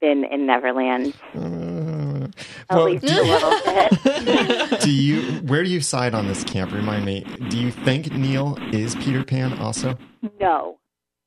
been 0.00 0.24
in 0.24 0.46
Neverland 0.46 1.14
Uh, 1.34 2.28
at 2.68 2.76
well, 2.76 2.84
least 2.84 3.04
a 3.04 3.22
little 3.22 3.60
bit. 4.70 4.80
do 4.80 4.90
you? 4.90 5.22
Where 5.42 5.62
do 5.62 5.70
you 5.70 5.80
side 5.80 6.14
on 6.14 6.26
this 6.26 6.44
camp? 6.44 6.72
Remind 6.72 7.04
me. 7.04 7.20
Do 7.48 7.58
you 7.58 7.70
think 7.70 8.12
Neil 8.12 8.58
is 8.72 8.94
Peter 8.96 9.22
Pan 9.24 9.52
also? 9.58 9.96
No, 10.40 10.78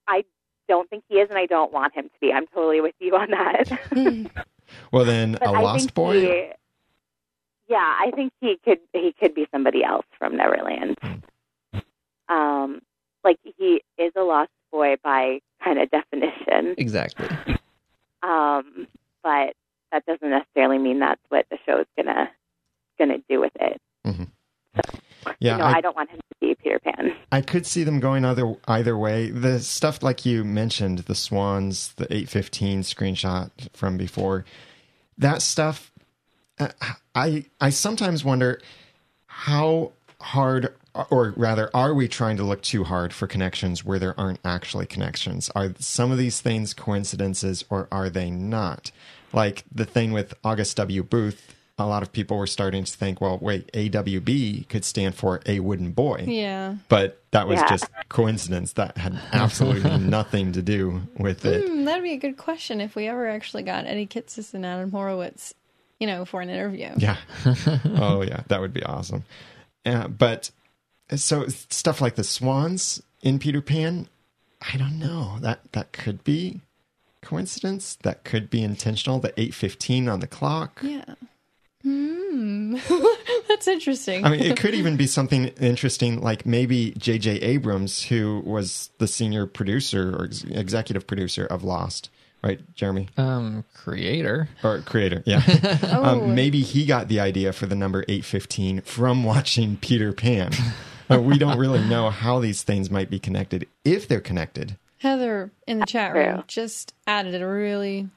I 0.07 0.23
don't 0.67 0.89
think 0.89 1.03
he 1.09 1.15
is, 1.15 1.29
and 1.29 1.37
I 1.39 1.45
don't 1.45 1.71
want 1.71 1.93
him 1.95 2.05
to 2.05 2.19
be. 2.21 2.31
I'm 2.33 2.45
totally 2.47 2.81
with 2.81 2.95
you 2.99 3.15
on 3.15 3.29
that. 3.31 4.31
Well, 4.91 5.03
then 5.03 5.31
But 5.31 5.41
a 5.49 5.51
I 5.57 5.61
Lost 5.61 5.95
Boy. 5.95 6.21
he- 6.21 6.51
yeah, 7.69 7.77
I 7.99 8.11
think 8.13 8.33
he 8.39 8.59
could. 8.63 8.77
He 8.93 9.13
could 9.19 9.33
be 9.33 9.47
somebody 9.51 9.83
else 9.83 10.05
from 10.19 10.35
Neverland. 10.37 10.97
Like 13.23 13.37
he 13.57 13.81
is 13.97 14.11
a 14.15 14.21
lost 14.21 14.51
boy 14.71 14.95
by 15.03 15.39
kind 15.63 15.79
of 15.79 15.89
definition. 15.91 16.75
Exactly. 16.77 17.27
Um, 18.21 18.85
but 19.23 19.53
that 19.93 20.05
doesn't 20.05 20.29
necessarily 20.29 20.77
mean 20.77 20.99
that's 20.99 21.21
what 21.29 21.45
the 21.49 21.57
show's 21.65 21.85
gonna 21.97 22.29
gonna 22.99 23.19
do 23.29 23.39
with 23.39 23.53
it. 23.61 23.81
Yeah, 25.39 25.53
you 25.53 25.57
know, 25.57 25.63
I- 25.65 25.75
I, 25.75 25.81
don't 25.81 25.95
want 25.95 26.09
him 26.09 26.19
to 26.19 26.35
be 26.41 26.55
Peter 26.55 26.79
Pan. 26.79 27.13
I 27.31 27.39
could 27.41 27.65
see 27.65 27.83
them 27.85 27.99
going 28.01 28.25
either 28.25 28.55
either 28.67 28.97
way. 28.97 29.29
The 29.31 29.59
stuff 29.59 30.03
like 30.03 30.25
you 30.25 30.43
mentioned, 30.43 30.99
the 30.99 31.15
swans, 31.15 31.93
the 31.93 32.05
815 32.13 32.81
screenshot 32.81 33.51
from 33.73 33.95
before, 33.97 34.43
that 35.17 35.41
stuff. 35.41 35.91
uh, 36.59 36.69
I 37.15 37.45
I 37.61 37.69
sometimes 37.69 38.25
wonder 38.25 38.59
how 39.27 39.93
hard, 40.19 40.73
or 41.09 41.33
rather, 41.37 41.69
are 41.73 41.93
we 41.93 42.07
trying 42.07 42.37
to 42.37 42.43
look 42.43 42.61
too 42.61 42.83
hard 42.83 43.13
for 43.13 43.27
connections 43.27 43.83
where 43.85 43.99
there 43.99 44.19
aren't 44.19 44.39
actually 44.45 44.85
connections? 44.85 45.49
Are 45.55 45.73
some 45.79 46.11
of 46.11 46.17
these 46.17 46.41
things 46.41 46.73
coincidences, 46.73 47.63
or 47.69 47.87
are 47.91 48.09
they 48.09 48.29
not? 48.29 48.91
Like 49.33 49.63
the 49.71 49.85
thing 49.85 50.11
with 50.11 50.33
August 50.43 50.77
W. 50.77 51.03
Booth. 51.03 51.55
A 51.81 51.85
lot 51.87 52.03
of 52.03 52.11
people 52.11 52.37
were 52.37 52.45
starting 52.45 52.83
to 52.83 52.91
think, 52.97 53.21
well, 53.21 53.37
wait, 53.41 53.71
AWB 53.71 54.67
could 54.67 54.83
stand 54.83 55.15
for 55.15 55.39
a 55.45 55.61
wooden 55.61 55.91
boy 55.93 56.25
Yeah. 56.27 56.75
but 56.89 57.23
that 57.31 57.47
was 57.47 57.59
Yeah. 57.61 57.67
just 57.69 57.89
coincidence 58.09 58.73
that 58.73 58.97
had 58.97 59.17
absolutely 59.31 59.97
nothing 60.05 60.51
to 60.51 60.61
do 60.61 61.03
with 61.17 61.45
it 61.45 61.65
Hmm, 61.69 61.85
that'd 61.85 62.03
be 62.03 62.11
a 62.11 62.17
good 62.17 62.35
question 62.35 62.81
if 62.81 62.95
we 62.95 63.07
ever 63.07 63.29
actually 63.29 63.63
got 63.63 63.85
Eddie 63.85 64.07
Kitsis 64.07 64.53
and 64.53 64.65
Adam 64.65 64.91
Horowitz, 64.91 65.53
you 66.01 66.07
know, 66.07 66.25
for 66.25 66.41
an 66.41 66.49
interview. 66.49 66.89
yeah 66.97 67.15
oh 67.95 68.23
yeah 68.23 68.41
that 68.49 68.59
would 68.59 68.73
be 68.73 68.83
awesome 68.83 69.23
uh, 69.85 70.09
but 70.09 70.51
so 71.15 71.47
stuff 71.47 72.01
like 72.01 72.15
the 72.15 72.23
swans 72.23 73.01
in 73.21 73.39
peter 73.39 73.61
pan 73.61 74.07
i 74.73 74.77
don't 74.77 74.97
know 74.99 75.37
that 75.41 75.59
that 75.73 75.91
could 75.91 76.23
be 76.23 76.61
coincidence 77.21 77.97
that 78.03 78.23
could 78.23 78.49
be 78.49 78.63
intentional 78.63 79.19
the 79.19 79.29
815 79.39 80.07
on 80.09 80.19
the 80.19 80.27
clock 80.27 80.79
Yeah. 80.83 81.05
Hmm. 81.83 82.75
That's 83.47 83.67
interesting. 83.67 84.25
I 84.25 84.29
mean, 84.31 84.41
it 84.41 84.59
could 84.59 84.75
even 84.75 84.97
be 84.97 85.07
something 85.07 85.45
interesting, 85.59 86.21
like 86.21 86.45
maybe 86.45 86.91
J.J. 86.97 87.37
Abrams, 87.39 88.03
who 88.03 88.41
was 88.45 88.89
the 88.99 89.07
senior 89.07 89.45
producer 89.45 90.13
or 90.15 90.25
ex- 90.25 90.43
executive 90.43 91.07
producer 91.07 91.45
of 91.45 91.63
Lost, 91.63 92.09
right, 92.43 92.59
Jeremy? 92.75 93.07
Um, 93.17 93.63
creator. 93.73 94.49
or 94.63 94.81
creator, 94.81 95.23
yeah. 95.25 95.41
Oh. 95.83 96.03
um, 96.03 96.35
maybe 96.35 96.61
he 96.61 96.85
got 96.85 97.07
the 97.07 97.21
idea 97.21 97.53
for 97.53 97.65
the 97.65 97.75
number 97.75 98.01
815 98.09 98.81
from 98.81 99.23
watching 99.23 99.77
Peter 99.77 100.11
Pan. 100.13 100.51
Uh, 101.09 101.19
we 101.21 101.37
don't 101.37 101.57
really 101.57 101.83
know 101.87 102.09
how 102.09 102.39
these 102.39 102.63
things 102.63 102.91
might 102.91 103.09
be 103.09 103.19
connected, 103.19 103.67
if 103.83 104.07
they're 104.07 104.21
connected. 104.21 104.77
Heather 104.99 105.51
in 105.65 105.79
the 105.79 105.85
chat 105.85 106.13
room 106.13 106.43
just 106.47 106.93
added 107.07 107.41
a 107.41 107.47
really, 107.47 108.09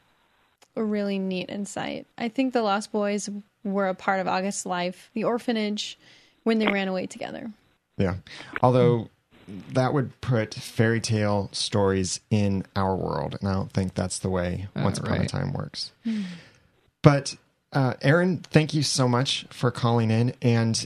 a 0.76 0.82
really 0.82 1.18
neat 1.18 1.48
insight. 1.48 2.06
I 2.18 2.28
think 2.28 2.52
the 2.52 2.62
Lost 2.62 2.92
Boys 2.92 3.30
were 3.64 3.88
a 3.88 3.94
part 3.94 4.20
of 4.20 4.26
August's 4.26 4.66
life, 4.66 5.10
the 5.14 5.24
orphanage, 5.24 5.98
when 6.42 6.58
they 6.58 6.66
ran 6.66 6.88
away 6.88 7.06
together. 7.06 7.50
Yeah. 7.96 8.16
Although 8.62 9.08
that 9.72 9.92
would 9.92 10.20
put 10.20 10.54
fairy 10.54 11.00
tale 11.00 11.48
stories 11.52 12.20
in 12.30 12.64
our 12.74 12.96
world, 12.96 13.36
and 13.40 13.48
I 13.48 13.52
don't 13.52 13.72
think 13.72 13.94
that's 13.94 14.18
the 14.18 14.30
way 14.30 14.66
Uh, 14.74 14.82
Once 14.82 14.98
Upon 14.98 15.20
a. 15.20 15.28
Time 15.28 15.52
works. 15.52 15.92
But 17.02 17.36
uh, 17.72 17.94
Aaron, 18.02 18.38
thank 18.38 18.74
you 18.74 18.82
so 18.82 19.08
much 19.08 19.46
for 19.50 19.70
calling 19.70 20.10
in. 20.10 20.34
And 20.42 20.84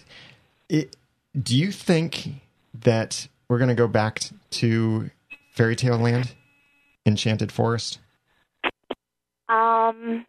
it, 0.68 0.96
do 1.40 1.56
you 1.56 1.70
think 1.70 2.40
that 2.74 3.28
we're 3.48 3.58
going 3.58 3.68
to 3.68 3.74
go 3.74 3.88
back 3.88 4.20
to 4.50 5.10
Fairy 5.52 5.76
Tale 5.76 5.98
Land, 5.98 6.34
Enchanted 7.04 7.52
Forest? 7.52 7.98
Um, 9.48 10.26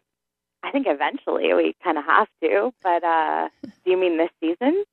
I 0.62 0.70
think 0.70 0.86
eventually 0.88 1.52
we 1.54 1.74
kind 1.82 1.98
of 1.98 2.04
have 2.04 2.28
to. 2.42 2.72
But 2.82 3.04
uh, 3.04 3.48
do 3.62 3.90
you 3.90 3.96
mean 3.96 4.18
this 4.18 4.30
season? 4.40 4.84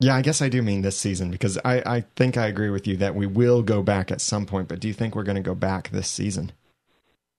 Yeah, 0.00 0.16
I 0.16 0.22
guess 0.22 0.42
I 0.42 0.48
do 0.48 0.62
mean 0.62 0.82
this 0.82 0.98
season 0.98 1.30
because 1.30 1.58
I, 1.64 1.82
I 1.86 2.00
think 2.16 2.36
I 2.36 2.46
agree 2.46 2.70
with 2.70 2.88
you 2.88 2.96
that 2.96 3.14
we 3.14 3.26
will 3.26 3.62
go 3.62 3.82
back 3.82 4.10
at 4.10 4.20
some 4.20 4.46
point. 4.46 4.66
But 4.66 4.80
do 4.80 4.88
you 4.88 4.94
think 4.94 5.14
we're 5.14 5.22
going 5.22 5.36
to 5.36 5.42
go 5.42 5.54
back 5.54 5.90
this 5.90 6.08
season? 6.08 6.50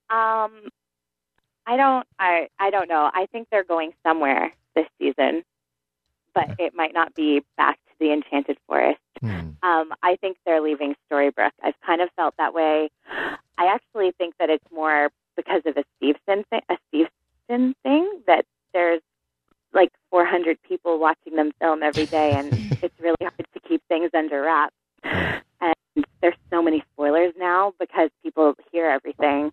Um, 0.10 0.70
I 1.66 1.76
don't. 1.76 2.08
I 2.20 2.48
I 2.60 2.70
don't 2.70 2.88
know. 2.88 3.10
I 3.14 3.26
think 3.32 3.48
they're 3.52 3.66
going 3.66 3.92
somewhere 4.02 4.54
this 4.76 4.86
season, 4.98 5.44
but 6.34 6.56
it 6.60 6.74
might 6.76 6.94
not 6.94 7.14
be 7.16 7.42
back 7.58 7.78
to 7.88 7.94
the 8.00 8.12
Enchanted 8.12 8.58
Forest. 8.68 9.00
Hmm. 9.22 9.52
Um, 9.64 9.94
I 10.02 10.18
think 10.20 10.38
they're 10.46 10.62
leaving 10.62 10.96
Storybrooke. 11.10 11.52
I've 11.64 11.80
kind 11.86 12.02
of 12.02 12.10
felt 12.16 12.36
that 12.38 12.54
way. 12.54 12.90
I 13.58 13.66
actually 13.68 14.12
think 14.18 14.36
that 14.40 14.50
it's 14.50 14.66
more 14.74 15.10
because 15.36 15.62
of 15.66 15.78
a 15.78 15.84
Steveston 15.98 16.44
thing, 16.50 16.62
a 16.70 16.78
Steveston 16.92 17.74
thing 17.84 18.22
that 18.28 18.46
there's 18.74 19.02
like 19.74 19.92
400 20.12 20.58
people 20.68 21.00
watching 21.00 21.36
them 21.36 21.52
film 21.60 21.84
every 21.84 22.06
day, 22.06 22.32
and 22.32 22.50
it's 22.84 23.00
really 23.00 23.16
hard 23.22 23.46
to 23.54 23.60
keep 23.68 23.82
things 23.88 24.10
under 24.14 24.42
wraps. 24.42 24.76
And 25.04 26.06
there's 26.22 26.36
so 26.50 26.62
many 26.62 26.84
spoilers 26.94 27.34
now 27.38 27.74
because 27.80 28.10
people 28.24 28.54
hear 28.72 28.90
everything, 28.90 29.52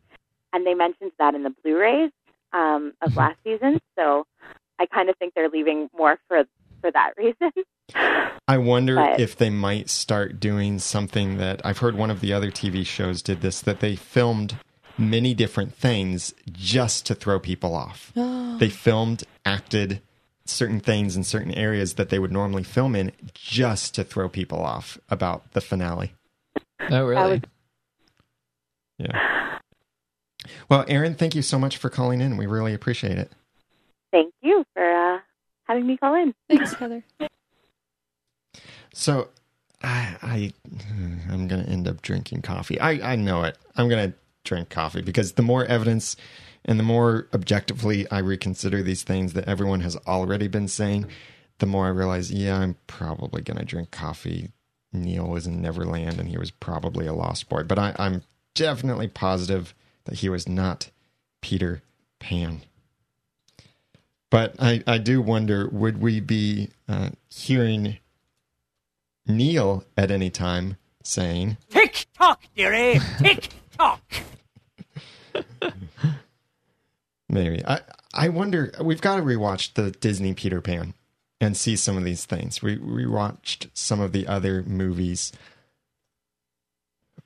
and 0.52 0.66
they 0.66 0.74
mentioned 0.74 1.12
that 1.18 1.34
in 1.34 1.42
the 1.42 1.54
Blu-rays 1.62 2.10
um, 2.52 2.92
of 3.02 3.16
last 3.16 3.38
season. 3.44 3.80
So 3.96 4.26
I 4.78 4.86
kind 4.86 5.08
of 5.10 5.16
think 5.16 5.34
they're 5.34 5.48
leaving 5.48 5.88
more 5.96 6.18
for 6.28 6.44
for 6.80 6.90
that 6.92 7.12
reason. 7.16 7.52
I 8.48 8.58
wonder 8.58 8.96
But- 8.96 9.20
if 9.20 9.36
they 9.36 9.50
might 9.50 9.90
start 9.90 10.38
doing 10.40 10.78
something 10.78 11.36
that 11.38 11.60
I've 11.64 11.78
heard 11.78 11.94
one 11.96 12.10
of 12.10 12.20
the 12.20 12.32
other 12.32 12.50
TV 12.50 12.84
shows 12.84 13.22
did 13.22 13.40
this 13.40 13.60
that 13.62 13.80
they 13.80 13.96
filmed 13.96 14.56
many 14.98 15.34
different 15.34 15.74
things 15.74 16.34
just 16.52 17.06
to 17.06 17.14
throw 17.14 17.38
people 17.40 17.74
off. 17.74 18.12
they 18.14 18.68
filmed, 18.68 19.24
acted 19.44 20.00
certain 20.44 20.80
things 20.80 21.16
in 21.16 21.22
certain 21.24 21.52
areas 21.54 21.94
that 21.94 22.08
they 22.10 22.18
would 22.18 22.32
normally 22.32 22.64
film 22.64 22.94
in 22.96 23.12
just 23.34 23.94
to 23.94 24.02
throw 24.04 24.28
people 24.28 24.60
off 24.62 24.98
about 25.08 25.50
the 25.52 25.60
finale. 25.60 26.12
Oh, 26.90 27.04
really? 27.06 27.30
was- 27.32 27.40
Yeah. 28.98 29.58
Well, 30.68 30.84
Aaron, 30.88 31.14
thank 31.14 31.34
you 31.34 31.42
so 31.42 31.58
much 31.58 31.76
for 31.76 31.88
calling 31.90 32.20
in. 32.20 32.36
We 32.36 32.46
really 32.46 32.74
appreciate 32.74 33.18
it. 33.18 33.30
Thank 34.12 34.32
you 34.42 34.64
for 34.74 34.82
uh, 35.14 35.18
having 35.70 35.86
me 35.86 35.96
call 35.96 36.14
in. 36.16 36.34
Thanks, 36.48 36.74
Heather. 36.74 37.04
So, 38.92 39.28
I, 39.82 40.16
I 40.20 40.52
I'm 41.30 41.46
gonna 41.46 41.62
end 41.62 41.86
up 41.86 42.02
drinking 42.02 42.42
coffee. 42.42 42.78
I 42.80 43.12
I 43.12 43.16
know 43.16 43.44
it. 43.44 43.56
I'm 43.76 43.88
gonna 43.88 44.14
drink 44.44 44.68
coffee 44.68 45.00
because 45.00 45.32
the 45.32 45.42
more 45.42 45.64
evidence 45.64 46.16
and 46.64 46.78
the 46.78 46.84
more 46.84 47.28
objectively 47.32 48.10
I 48.10 48.18
reconsider 48.18 48.82
these 48.82 49.04
things 49.04 49.32
that 49.34 49.46
everyone 49.48 49.80
has 49.80 49.96
already 50.08 50.48
been 50.48 50.68
saying, 50.68 51.06
the 51.58 51.66
more 51.66 51.86
I 51.86 51.90
realize, 51.90 52.30
yeah, 52.32 52.58
I'm 52.58 52.76
probably 52.86 53.42
gonna 53.42 53.64
drink 53.64 53.90
coffee. 53.90 54.50
Neil 54.92 55.28
was 55.28 55.46
in 55.46 55.62
Neverland 55.62 56.18
and 56.18 56.28
he 56.28 56.36
was 56.36 56.50
probably 56.50 57.06
a 57.06 57.14
lost 57.14 57.48
boy, 57.48 57.62
but 57.62 57.78
I, 57.78 57.94
I'm 57.96 58.22
definitely 58.56 59.06
positive 59.06 59.72
that 60.04 60.16
he 60.16 60.28
was 60.28 60.48
not 60.48 60.90
Peter 61.40 61.82
Pan. 62.18 62.62
But 64.30 64.54
I, 64.60 64.82
I 64.86 64.98
do 64.98 65.20
wonder 65.20 65.68
would 65.68 66.00
we 66.00 66.20
be 66.20 66.70
uh, 66.88 67.10
hearing 67.28 67.98
Neil 69.26 69.84
at 69.96 70.10
any 70.10 70.30
time 70.30 70.76
saying, 71.02 71.56
Tick 71.68 72.06
tock, 72.16 72.42
dearie, 72.56 73.00
tick 73.18 73.48
tock. 73.76 74.00
maybe. 77.28 77.64
I, 77.66 77.80
I 78.14 78.28
wonder, 78.28 78.72
we've 78.80 79.00
got 79.00 79.16
to 79.16 79.22
rewatch 79.22 79.74
the 79.74 79.90
Disney 79.90 80.34
Peter 80.34 80.60
Pan 80.60 80.94
and 81.40 81.56
see 81.56 81.74
some 81.74 81.96
of 81.96 82.04
these 82.04 82.24
things. 82.24 82.62
We 82.62 82.76
rewatched 82.76 83.70
some 83.74 84.00
of 84.00 84.12
the 84.12 84.26
other 84.28 84.62
movies, 84.62 85.32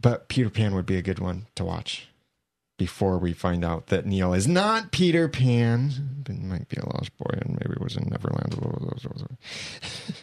but 0.00 0.28
Peter 0.28 0.50
Pan 0.50 0.74
would 0.74 0.86
be 0.86 0.96
a 0.96 1.02
good 1.02 1.18
one 1.18 1.46
to 1.54 1.64
watch 1.64 2.08
before 2.76 3.18
we 3.18 3.32
find 3.32 3.64
out 3.64 3.86
that 3.88 4.06
Neil 4.06 4.34
is 4.34 4.48
not 4.48 4.90
Peter 4.90 5.28
Pan, 5.28 5.92
but 6.24 6.36
might 6.38 6.68
be 6.68 6.76
a 6.76 6.86
lost 6.86 7.16
boy 7.18 7.38
and 7.40 7.58
maybe 7.60 7.76
was 7.80 7.96
in 7.96 8.08
Neverland. 8.08 8.54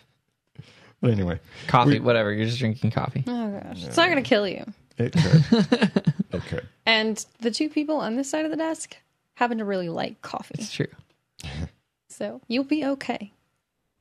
but 1.01 1.11
anyway, 1.11 1.39
coffee, 1.67 1.91
we- 1.91 1.99
whatever. 1.99 2.31
You're 2.31 2.45
just 2.45 2.59
drinking 2.59 2.91
coffee. 2.91 3.23
Oh 3.27 3.59
gosh, 3.59 3.83
it's 3.83 3.97
not 3.97 4.09
going 4.09 4.21
to 4.21 4.27
kill 4.29 4.47
you. 4.47 4.65
it 4.97 5.13
could. 5.13 6.13
it 6.31 6.41
could. 6.47 6.67
And 6.85 7.25
the 7.39 7.51
two 7.51 7.69
people 7.69 7.97
on 7.97 8.15
this 8.17 8.29
side 8.29 8.45
of 8.45 8.51
the 8.51 8.57
desk 8.57 8.97
happen 9.35 9.57
to 9.59 9.65
really 9.65 9.89
like 9.89 10.21
coffee, 10.21 10.55
It's 10.59 10.71
true. 10.71 10.87
so 12.09 12.41
you'll 12.47 12.63
be 12.63 12.85
okay. 12.85 13.31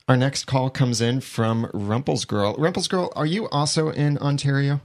Our 0.09 0.17
next 0.17 0.47
call 0.47 0.71
comes 0.71 1.01
in 1.01 1.21
from 1.21 1.67
Rumpelsgirl. 1.73 2.59
Rumpelsgirl, 2.59 3.13
are 3.15 3.27
you 3.27 3.49
also 3.51 3.91
in 3.91 4.19
Ontario? 4.19 4.81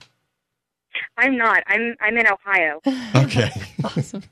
I'm 1.18 1.38
not. 1.38 1.64
I'm 1.68 1.96
I'm 2.02 2.18
in 2.18 2.26
Ohio. 2.28 2.82
Okay. 3.16 3.50
Awesome. 3.84 4.24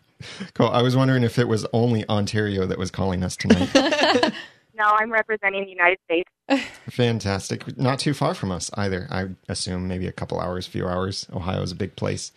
cool. 0.53 0.67
I 0.67 0.81
was 0.81 0.95
wondering 0.95 1.23
if 1.23 1.39
it 1.39 1.47
was 1.47 1.65
only 1.73 2.07
Ontario 2.09 2.65
that 2.65 2.77
was 2.77 2.91
calling 2.91 3.23
us 3.23 3.35
tonight. 3.35 4.33
No, 4.75 4.85
I'm 4.85 5.11
representing 5.11 5.65
the 5.65 5.69
United 5.69 5.99
States. 6.05 6.29
Fantastic. 6.89 7.77
Not 7.77 7.99
too 7.99 8.13
far 8.13 8.33
from 8.33 8.51
us 8.51 8.71
either. 8.73 9.07
I 9.11 9.27
assume 9.47 9.87
maybe 9.87 10.07
a 10.07 10.11
couple 10.11 10.39
hours, 10.39 10.65
few 10.65 10.87
hours. 10.87 11.27
Ohio 11.31 11.61
is 11.61 11.71
a 11.71 11.75
big 11.75 11.95
place. 11.95 12.31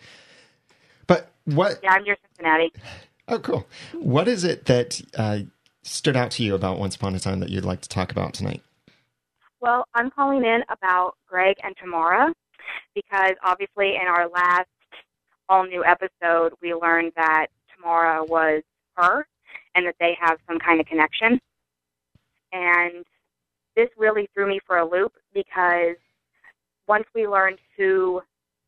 But 1.07 1.31
what? 1.45 1.79
Yeah, 1.81 1.93
I'm 1.93 2.03
near 2.03 2.15
Cincinnati. 2.27 2.71
Oh, 3.27 3.39
cool. 3.39 3.67
What 3.93 4.27
is 4.27 4.43
it 4.43 4.65
that 4.65 5.01
uh, 5.17 5.39
stood 5.81 6.15
out 6.15 6.31
to 6.31 6.43
you 6.43 6.53
about 6.53 6.77
Once 6.77 6.95
Upon 6.95 7.15
a 7.15 7.19
Time 7.19 7.39
that 7.39 7.49
you'd 7.49 7.65
like 7.65 7.81
to 7.81 7.89
talk 7.89 8.11
about 8.11 8.33
tonight? 8.33 8.61
Well, 9.59 9.87
I'm 9.95 10.11
calling 10.11 10.45
in 10.45 10.61
about 10.69 11.15
Greg 11.27 11.55
and 11.63 11.75
Tamara 11.77 12.33
because 12.95 13.33
obviously 13.43 13.95
in 13.95 14.07
our 14.07 14.27
last 14.29 14.67
all 15.49 15.65
new 15.65 15.83
episode, 15.83 16.53
we 16.61 16.73
learned 16.73 17.13
that 17.15 17.47
Tamara 17.75 18.23
was 18.23 18.63
her 18.95 19.25
and 19.75 19.85
that 19.85 19.95
they 19.99 20.17
have 20.19 20.37
some 20.47 20.59
kind 20.59 20.79
of 20.79 20.85
connection. 20.85 21.39
And 22.51 23.05
this 23.75 23.89
really 23.97 24.27
threw 24.33 24.47
me 24.47 24.59
for 24.65 24.79
a 24.79 24.89
loop 24.89 25.13
because 25.33 25.95
once 26.87 27.05
we 27.13 27.27
learned 27.27 27.59
who 27.77 28.21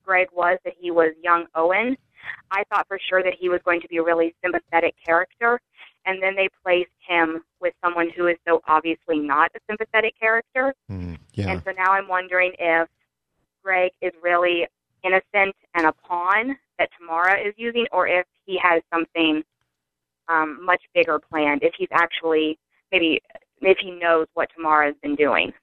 Greg 0.05 0.27
was, 0.33 0.57
that 0.65 0.73
he 0.79 0.91
was 0.91 1.13
young 1.23 1.45
Owen, 1.55 1.97
I 2.51 2.63
thought 2.69 2.88
for 2.88 2.99
sure 3.09 3.23
that 3.23 3.33
he 3.39 3.49
was 3.49 3.62
going 3.63 3.81
to 3.81 3.88
be 3.88 3.97
a 3.97 4.03
really 4.03 4.35
sympathetic 4.43 4.95
character. 5.03 5.59
And 6.05 6.21
then 6.21 6.35
they 6.35 6.49
placed 6.63 6.89
him 7.07 7.41
with 7.59 7.73
someone 7.83 8.09
who 8.15 8.27
is 8.27 8.38
so 8.47 8.62
obviously 8.67 9.19
not 9.19 9.51
a 9.55 9.59
sympathetic 9.69 10.13
character. 10.19 10.73
Mm, 10.91 11.17
yeah. 11.33 11.49
And 11.49 11.62
so 11.63 11.71
now 11.71 11.91
I'm 11.91 12.07
wondering 12.07 12.53
if 12.57 12.88
Greg 13.63 13.91
is 14.02 14.12
really 14.22 14.67
innocent 15.04 15.56
and 15.76 15.88
a 15.88 15.93
pawn 15.93 16.58
that 16.78 16.89
Tamara 16.98 17.39
is 17.39 17.54
using, 17.58 17.86
or 17.91 18.08
if 18.08 18.26
he 18.45 18.60
has 18.62 18.82
something 18.93 19.43
um, 20.28 20.63
much 20.63 20.82
bigger 20.93 21.19
planned. 21.19 21.63
If 21.63 21.74
he's 21.78 21.89
actually 21.91 22.58
maybe 22.91 23.22
if 23.62 23.78
he 23.80 23.91
knows 23.91 24.28
what 24.34 24.50
Tamara 24.56 24.88
has 24.88 24.95
been 25.02 25.15
doing. 25.15 25.54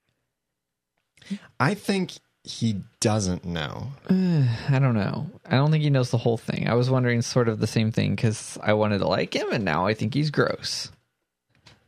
I 1.58 1.74
think 1.74 2.12
he 2.44 2.82
doesn't 3.00 3.44
know. 3.44 3.88
I 4.10 4.78
don't 4.78 4.94
know. 4.94 5.26
I 5.46 5.56
don't 5.56 5.70
think 5.70 5.82
he 5.82 5.90
knows 5.90 6.10
the 6.10 6.18
whole 6.18 6.36
thing. 6.36 6.68
I 6.68 6.74
was 6.74 6.90
wondering 6.90 7.22
sort 7.22 7.48
of 7.48 7.58
the 7.58 7.66
same 7.66 7.90
thing 7.90 8.14
because 8.14 8.58
I 8.62 8.74
wanted 8.74 8.98
to 8.98 9.08
like 9.08 9.34
him, 9.34 9.50
and 9.52 9.64
now 9.64 9.86
I 9.86 9.94
think 9.94 10.14
he's 10.14 10.30
gross. 10.30 10.90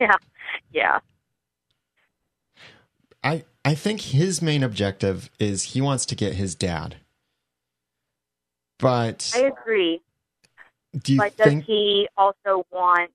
Yeah, 0.00 0.14
yeah, 0.70 1.00
I 3.22 3.44
I 3.68 3.74
think 3.74 4.00
his 4.00 4.40
main 4.40 4.62
objective 4.62 5.28
is 5.38 5.62
he 5.62 5.82
wants 5.82 6.06
to 6.06 6.14
get 6.14 6.32
his 6.32 6.54
dad. 6.54 6.96
But 8.78 9.30
I 9.34 9.40
agree. 9.40 10.00
do 10.96 11.12
you 11.12 11.18
but 11.18 11.36
does 11.36 11.48
think 11.48 11.64
he 11.64 12.08
also 12.16 12.64
want 12.72 13.10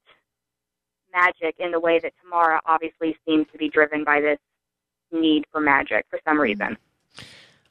magic 1.11 1.55
in 1.57 1.71
the 1.71 1.79
way 1.79 1.97
that 1.97 2.13
Tamara 2.21 2.61
obviously 2.67 3.17
seems 3.27 3.47
to 3.51 3.57
be 3.57 3.67
driven 3.67 4.03
by 4.03 4.21
this 4.21 4.37
need 5.11 5.45
for 5.51 5.59
magic 5.59 6.05
for 6.11 6.19
some 6.23 6.39
reason? 6.39 6.77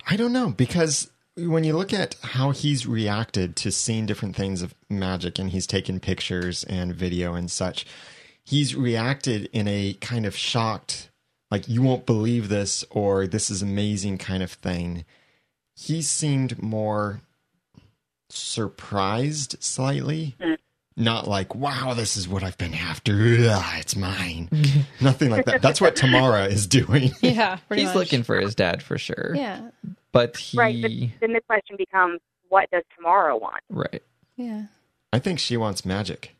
I 0.08 0.16
don't 0.16 0.32
know 0.32 0.50
because 0.50 1.08
when 1.36 1.62
you 1.62 1.76
look 1.76 1.92
at 1.92 2.16
how 2.20 2.50
he's 2.50 2.84
reacted 2.84 3.54
to 3.58 3.70
seeing 3.70 4.06
different 4.06 4.34
things 4.34 4.60
of 4.60 4.74
magic 4.90 5.38
and 5.38 5.50
he's 5.50 5.68
taken 5.68 6.00
pictures 6.00 6.64
and 6.64 6.92
video 6.92 7.34
and 7.34 7.48
such, 7.48 7.86
he's 8.42 8.74
reacted 8.74 9.48
in 9.52 9.68
a 9.68 9.92
kind 10.00 10.26
of 10.26 10.36
shocked, 10.36 11.10
like, 11.52 11.68
you 11.68 11.82
won't 11.82 12.06
believe 12.06 12.48
this 12.48 12.82
or 12.88 13.26
this 13.26 13.50
is 13.50 13.60
amazing 13.60 14.16
kind 14.16 14.42
of 14.42 14.52
thing. 14.52 15.04
He 15.76 16.00
seemed 16.00 16.62
more 16.62 17.20
surprised 18.30 19.62
slightly. 19.62 20.34
Mm. 20.40 20.56
Not 20.96 21.28
like, 21.28 21.54
wow, 21.54 21.92
this 21.94 22.16
is 22.16 22.26
what 22.26 22.42
I've 22.42 22.56
been 22.56 22.72
after. 22.72 23.12
Ugh, 23.12 23.74
it's 23.78 23.94
mine. 23.94 24.48
Nothing 25.02 25.28
like 25.28 25.44
that. 25.44 25.60
That's 25.60 25.78
what 25.78 25.94
Tamara 25.94 26.46
is 26.46 26.66
doing. 26.66 27.10
Yeah, 27.20 27.56
pretty 27.68 27.82
he's 27.82 27.90
much. 27.90 27.96
looking 27.96 28.22
for 28.22 28.40
his 28.40 28.54
dad 28.54 28.82
for 28.82 28.96
sure. 28.96 29.32
Yeah, 29.34 29.60
But 30.10 30.38
he. 30.38 30.56
Right, 30.56 30.80
but 30.80 30.90
then 31.20 31.34
the 31.34 31.42
question 31.46 31.76
becomes, 31.76 32.20
what 32.48 32.70
does 32.70 32.82
Tamara 32.96 33.36
want? 33.36 33.60
Right. 33.68 34.02
yeah. 34.36 34.64
I 35.12 35.18
think 35.18 35.38
she 35.38 35.58
wants 35.58 35.84
magic. 35.84 36.34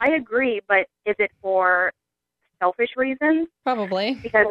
I 0.00 0.10
agree, 0.10 0.60
but 0.68 0.86
is 1.04 1.16
it 1.18 1.32
for 1.42 1.92
selfish 2.58 2.90
reasons? 2.96 3.48
Probably. 3.64 4.14
Because 4.22 4.46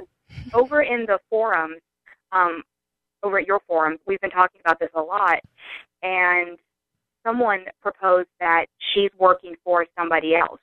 over 0.54 0.82
in 0.82 1.06
the 1.06 1.20
forums, 1.30 1.82
um, 2.32 2.64
over 3.24 3.40
at 3.40 3.48
your 3.48 3.62
forums, 3.68 4.00
we've 4.06 4.20
been 4.22 4.30
talking 4.32 4.62
about 4.62 4.80
this 4.80 4.90
a 4.96 5.02
lot, 5.02 5.40
and 6.04 6.58
someone 7.26 7.66
proposed 7.82 8.30
that 8.40 8.66
she's 8.94 9.10
working 9.18 9.56
for 9.64 9.86
somebody 9.98 10.36
else, 10.36 10.60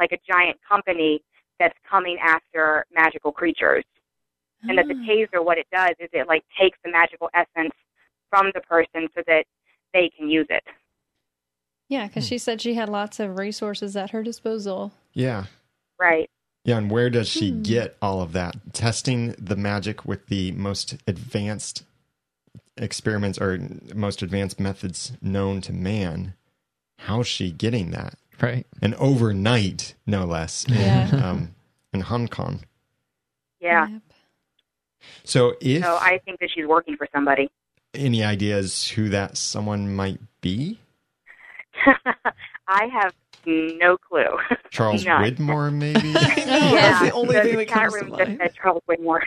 like 0.00 0.10
a 0.12 0.18
giant 0.30 0.58
company 0.68 1.22
that's 1.58 1.76
coming 1.88 2.18
after 2.20 2.84
magical 2.92 3.30
creatures. 3.30 3.84
And 4.62 4.76
that 4.76 4.88
the 4.88 4.94
Ah. 4.94 5.06
taser, 5.06 5.44
what 5.44 5.56
it 5.56 5.66
does 5.72 5.94
is 6.00 6.10
it 6.12 6.26
like 6.26 6.44
takes 6.58 6.78
the 6.84 6.90
magical 6.90 7.30
essence 7.32 7.74
from 8.28 8.50
the 8.54 8.60
person 8.60 9.08
so 9.14 9.22
that 9.26 9.46
they 9.94 10.10
can 10.10 10.28
use 10.28 10.46
it. 10.50 10.64
Yeah, 11.88 12.06
because 12.06 12.26
she 12.26 12.38
said 12.38 12.60
she 12.60 12.74
had 12.74 12.88
lots 12.88 13.18
of 13.20 13.38
resources 13.38 13.96
at 13.96 14.10
her 14.10 14.22
disposal. 14.22 14.92
Yeah. 15.12 15.46
Right. 15.98 16.30
Yeah, 16.64 16.76
and 16.78 16.90
where 16.90 17.08
does 17.10 17.28
she 17.28 17.50
Hmm. 17.50 17.62
get 17.62 17.96
all 18.02 18.20
of 18.20 18.32
that? 18.32 18.56
Testing 18.74 19.32
the 19.38 19.56
magic 19.56 20.04
with 20.04 20.26
the 20.26 20.52
most 20.52 20.96
advanced 21.06 21.84
experiments 22.76 23.38
or 23.40 23.58
most 23.94 24.22
advanced 24.22 24.60
methods 24.60 25.12
known 25.22 25.60
to 25.62 25.72
man. 25.72 26.34
How's 27.00 27.26
she 27.26 27.50
getting 27.50 27.90
that? 27.92 28.14
Right. 28.40 28.66
And 28.80 28.94
overnight, 28.96 29.94
no 30.06 30.24
less, 30.24 30.64
in, 30.68 31.22
um, 31.22 31.54
in 31.92 32.00
Hong 32.02 32.28
Kong. 32.28 32.64
Yeah. 33.60 33.88
Yep. 33.88 34.02
So, 35.24 35.54
if 35.60 35.82
So 35.82 35.96
I 35.96 36.18
think 36.24 36.40
that 36.40 36.50
she's 36.54 36.66
working 36.66 36.96
for 36.96 37.06
somebody. 37.12 37.50
any 37.94 38.22
ideas 38.22 38.88
who 38.90 39.08
that 39.10 39.36
someone 39.36 39.94
might 39.94 40.20
be? 40.40 40.78
I 42.66 42.86
have 42.86 43.14
no 43.46 43.96
clue. 43.96 44.38
Charles 44.70 45.04
None. 45.04 45.24
Widmore, 45.24 45.72
maybe? 45.72 46.12
that's 46.12 47.00
the 47.02 47.12
only 47.12 47.34
thing 47.34 47.56
that 47.56 47.68
chat 47.68 47.78
comes 47.78 47.94
to 47.94 47.98
room 48.00 48.08
just 48.10 48.28
mind. 48.28 48.38
said 48.40 48.54
Charles 48.54 48.82
Widmore. 48.88 49.22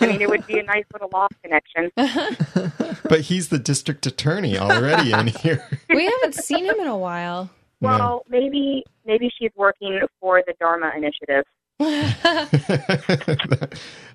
I 0.00 0.06
mean, 0.06 0.20
it 0.20 0.28
would 0.28 0.46
be 0.46 0.58
a 0.58 0.62
nice 0.62 0.84
little 0.92 1.10
lost 1.12 1.34
connection. 1.42 1.90
but 3.08 3.22
he's 3.22 3.48
the 3.48 3.58
district 3.58 4.06
attorney 4.06 4.58
already 4.58 5.12
in 5.12 5.28
here. 5.28 5.66
we 5.88 6.04
haven't 6.04 6.34
seen 6.34 6.64
him 6.64 6.80
in 6.80 6.86
a 6.86 6.96
while. 6.96 7.50
Well, 7.80 8.24
maybe 8.28 8.84
maybe 9.04 9.30
she's 9.38 9.50
working 9.56 10.00
for 10.20 10.42
the 10.46 10.54
Dharma 10.60 10.92
Initiative. 10.96 11.44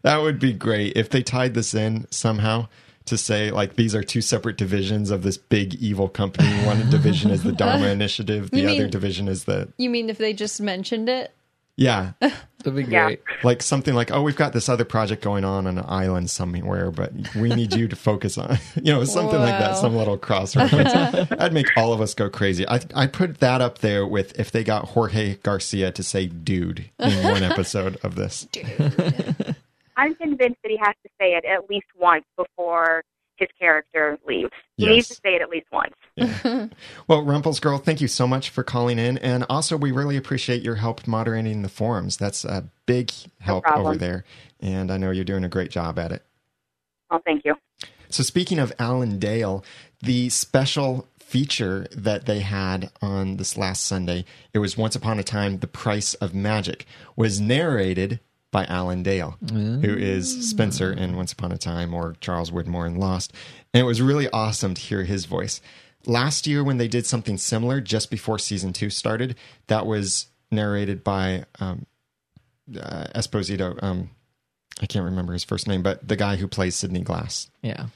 that 0.03 0.19
would 0.21 0.39
be 0.39 0.53
great 0.53 0.95
if 0.95 1.09
they 1.09 1.21
tied 1.21 1.53
this 1.53 1.73
in 1.73 2.07
somehow 2.09 2.69
to 3.07 3.17
say 3.17 3.51
like 3.51 3.75
these 3.75 3.93
are 3.95 4.03
two 4.03 4.21
separate 4.21 4.57
divisions 4.57 5.11
of 5.11 5.23
this 5.23 5.37
big 5.37 5.75
evil 5.75 6.07
company. 6.09 6.49
One 6.65 6.89
division 6.89 7.31
is 7.31 7.43
the 7.43 7.51
Dharma 7.51 7.87
Initiative, 7.87 8.51
the 8.51 8.59
You 8.61 8.67
other 8.69 8.81
mean- 8.83 8.89
division 8.89 9.27
is 9.27 9.45
the 9.45 9.69
you 9.77 9.89
mean 9.89 10.09
if 10.09 10.17
they 10.17 10.33
just 10.33 10.61
mentioned 10.61 11.09
it? 11.09 11.31
yeah, 11.79 12.13
That'd 12.19 12.75
be 12.75 12.91
Yeah. 12.91 13.05
great. 13.05 13.21
like 13.43 13.61
something 13.61 13.93
like 13.93 14.09
oh 14.11 14.23
we've 14.23 14.35
got 14.35 14.51
this 14.51 14.67
other 14.67 14.83
project 14.83 15.21
going 15.21 15.45
on 15.45 15.67
on 15.67 15.77
an 15.77 15.85
island 15.87 16.29
somewhere, 16.31 16.89
but 16.89 17.11
we 17.35 17.49
need 17.49 17.71
you 17.75 17.87
to 17.87 17.95
focus 17.95 18.35
on 18.37 18.57
you 18.75 18.91
know 18.91 19.03
something 19.03 19.39
like 19.39 19.59
that, 19.59 19.77
some 19.77 19.95
little 19.95 20.17
crossroads. 20.17 20.71
That'd 20.73 21.53
make 21.53 21.67
all 21.77 21.93
of 21.93 22.01
us 22.01 22.15
go 22.15 22.29
crazy. 22.31 22.67
I 22.67 22.79
I 22.95 23.05
put 23.05 23.39
that 23.41 23.61
up 23.61 23.77
there 23.79 24.07
with 24.07 24.39
if 24.39 24.49
they 24.51 24.63
got 24.63 24.85
Jorge 24.89 25.35
Garcia 25.43 25.91
to 25.91 26.01
say 26.01 26.25
dude 26.25 26.89
in 26.99 27.23
one 27.23 27.43
episode 27.43 27.97
of 28.03 28.15
this. 28.15 28.47
I'm 29.97 30.15
convinced 30.15 30.57
that 30.63 30.69
he 30.69 30.77
has 30.77 30.95
to 31.03 31.09
say 31.19 31.33
it 31.33 31.43
at 31.45 31.69
least 31.69 31.87
once 31.99 32.23
before 32.37 33.03
his 33.37 33.49
character 33.59 34.17
leaves. 34.27 34.51
He 34.77 34.85
Yes. 34.85 34.89
needs 34.95 35.07
to 35.09 35.13
say 35.15 35.35
it 35.35 35.41
at 35.41 35.49
least 35.49 35.67
once. 35.71 35.93
Well, 37.07 37.23
Rumples 37.23 37.59
Girl, 37.59 37.77
thank 37.77 38.01
you 38.01 38.07
so 38.07 38.27
much 38.27 38.49
for 38.49 38.63
calling 38.63 38.99
in. 38.99 39.17
And 39.19 39.45
also, 39.49 39.77
we 39.77 39.91
really 39.91 40.17
appreciate 40.17 40.61
your 40.63 40.75
help 40.75 41.07
moderating 41.07 41.61
the 41.61 41.69
forums. 41.69 42.17
That's 42.17 42.43
a 42.43 42.69
big 42.85 43.11
help 43.39 43.63
problem. 43.65 43.87
over 43.87 43.97
there. 43.97 44.23
And 44.59 44.91
I 44.91 44.97
know 44.97 45.11
you're 45.11 45.23
doing 45.23 45.43
a 45.43 45.49
great 45.49 45.71
job 45.71 45.97
at 45.99 46.11
it. 46.11 46.23
Well, 47.09 47.21
thank 47.23 47.45
you. 47.45 47.55
So, 48.09 48.23
speaking 48.23 48.59
of 48.59 48.73
Alan 48.79 49.19
Dale, 49.19 49.63
the 50.01 50.29
special 50.29 51.07
feature 51.19 51.87
that 51.95 52.25
they 52.25 52.39
had 52.39 52.89
on 53.01 53.37
this 53.37 53.57
last 53.57 53.85
Sunday, 53.85 54.25
it 54.53 54.59
was 54.59 54.77
Once 54.77 54.95
Upon 54.95 55.19
a 55.19 55.23
Time, 55.23 55.59
The 55.59 55.67
Price 55.67 56.13
of 56.15 56.33
Magic, 56.33 56.85
was 57.15 57.39
narrated 57.39 58.19
by 58.51 58.65
Alan 58.65 59.03
Dale, 59.03 59.37
who 59.51 59.95
is 59.95 60.49
Spencer 60.49 60.91
in 60.93 61.15
Once 61.17 61.33
Upon 61.33 61.51
a 61.51 61.57
Time 61.57 61.93
or 61.93 62.15
Charles 62.21 62.49
Widmore 62.51 62.87
in 62.87 62.97
Lost. 62.97 63.33
And 63.73 63.81
it 63.81 63.85
was 63.85 64.01
really 64.01 64.29
awesome 64.29 64.73
to 64.73 64.81
hear 64.81 65.03
his 65.03 65.25
voice. 65.25 65.59
Last 66.05 66.47
year, 66.47 66.63
when 66.63 66.77
they 66.77 66.87
did 66.87 67.05
something 67.05 67.37
similar 67.37 67.81
just 67.81 68.09
before 68.09 68.39
season 68.39 68.71
two 68.71 68.89
started, 68.89 69.35
that 69.67 69.85
was 69.85 70.27
narrated 70.49 71.03
by 71.03 71.43
um, 71.59 71.85
uh, 72.79 73.07
Esposito. 73.15 73.81
Um, 73.83 74.11
I 74.81 74.85
can't 74.85 75.03
remember 75.05 75.33
his 75.33 75.43
first 75.43 75.67
name, 75.67 75.81
but 75.83 76.07
the 76.07 76.15
guy 76.15 76.37
who 76.37 76.47
plays 76.47 76.75
Sidney 76.75 77.01
Glass. 77.01 77.49
Yeah. 77.61 77.87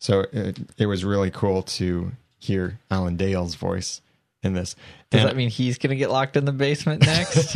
So 0.00 0.24
it, 0.32 0.58
it 0.76 0.86
was 0.86 1.04
really 1.04 1.30
cool 1.30 1.62
to 1.62 2.10
hear 2.40 2.80
Alan 2.90 3.16
Dale's 3.16 3.54
voice 3.54 4.00
in 4.42 4.54
this. 4.54 4.74
Does 5.10 5.20
And- 5.20 5.30
that 5.30 5.36
mean 5.36 5.50
he's 5.50 5.78
going 5.78 5.90
to 5.90 5.96
get 5.96 6.10
locked 6.10 6.36
in 6.36 6.44
the 6.46 6.52
basement 6.52 7.06
next? 7.06 7.54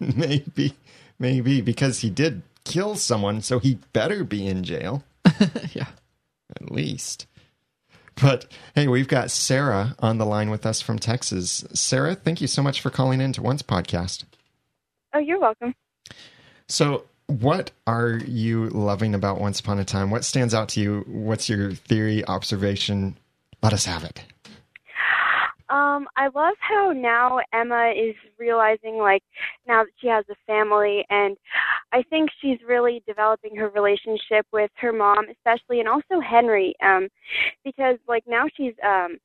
maybe, 0.00 0.74
maybe 1.18 1.60
because 1.60 2.00
he 2.00 2.10
did 2.10 2.42
kill 2.64 2.96
someone, 2.96 3.40
so 3.40 3.58
he 3.58 3.78
better 3.92 4.24
be 4.24 4.46
in 4.46 4.64
jail 4.64 5.04
yeah. 5.72 5.88
at 6.60 6.70
least. 6.70 7.26
But 8.20 8.46
hey, 8.74 8.88
we've 8.88 9.08
got 9.08 9.30
Sarah 9.30 9.94
on 10.00 10.18
the 10.18 10.26
line 10.26 10.50
with 10.50 10.66
us 10.66 10.80
from 10.80 10.98
Texas. 10.98 11.64
Sarah, 11.72 12.14
thank 12.14 12.40
you 12.40 12.46
so 12.46 12.62
much 12.62 12.80
for 12.80 12.90
calling 12.90 13.20
in 13.20 13.32
to 13.34 13.42
Once 13.42 13.62
podcast. 13.62 14.24
Oh, 15.14 15.18
you're 15.18 15.40
welcome. 15.40 15.74
So 16.68 17.04
what 17.26 17.70
are 17.86 18.20
you 18.26 18.68
loving 18.70 19.14
about 19.14 19.40
Once 19.40 19.60
Upon 19.60 19.78
a 19.78 19.84
Time? 19.84 20.10
What 20.10 20.24
stands 20.24 20.54
out 20.54 20.70
to 20.70 20.80
you? 20.80 21.04
What's 21.06 21.48
your 21.48 21.72
theory, 21.72 22.24
observation? 22.24 23.18
Let 23.62 23.72
us 23.72 23.84
have 23.84 24.02
it. 24.04 24.22
Um, 25.70 26.06
I 26.16 26.28
love 26.34 26.54
how 26.60 26.92
now 26.92 27.40
Emma 27.52 27.92
is 27.94 28.14
realizing, 28.38 28.96
like, 28.96 29.22
now 29.66 29.84
that 29.84 29.92
she 30.00 30.08
has 30.08 30.24
a 30.30 30.34
family, 30.46 31.04
and 31.10 31.36
I 31.92 32.02
think 32.10 32.30
she's 32.40 32.58
really 32.66 33.02
developing 33.06 33.54
her 33.56 33.68
relationship 33.68 34.46
with 34.52 34.70
her 34.76 34.92
mom, 34.92 35.26
especially, 35.30 35.80
and 35.80 35.88
also 35.88 36.20
Henry, 36.20 36.74
um, 36.82 37.08
because 37.64 37.96
like 38.08 38.24
now 38.26 38.44
she's 38.56 38.74
um, 38.84 39.18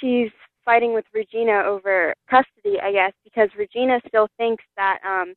she's 0.00 0.30
fighting 0.64 0.94
with 0.94 1.04
Regina 1.12 1.62
over 1.66 2.14
custody, 2.30 2.78
I 2.80 2.92
guess, 2.92 3.12
because 3.24 3.48
Regina 3.58 4.00
still 4.06 4.28
thinks 4.38 4.64
that 4.76 4.98
um, 5.04 5.34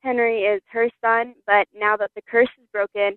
Henry 0.00 0.42
is 0.42 0.62
her 0.70 0.88
son, 1.00 1.34
but 1.46 1.66
now 1.74 1.96
that 1.96 2.10
the 2.14 2.22
curse 2.28 2.48
is 2.60 2.66
broken, 2.72 3.16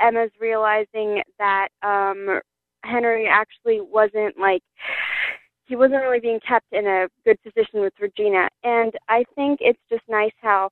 Emma's 0.00 0.30
realizing 0.40 1.22
that 1.38 1.68
um, 1.82 2.40
Henry 2.84 3.26
actually 3.26 3.80
wasn't 3.80 4.38
like 4.38 4.62
he 5.66 5.76
wasn't 5.76 6.02
really 6.02 6.20
being 6.20 6.40
kept 6.46 6.66
in 6.72 6.86
a 6.86 7.08
good 7.24 7.38
position 7.42 7.80
with 7.80 7.92
Regina. 8.00 8.48
And 8.62 8.92
I 9.08 9.24
think 9.34 9.58
it's 9.60 9.80
just 9.90 10.02
nice 10.08 10.32
how 10.40 10.70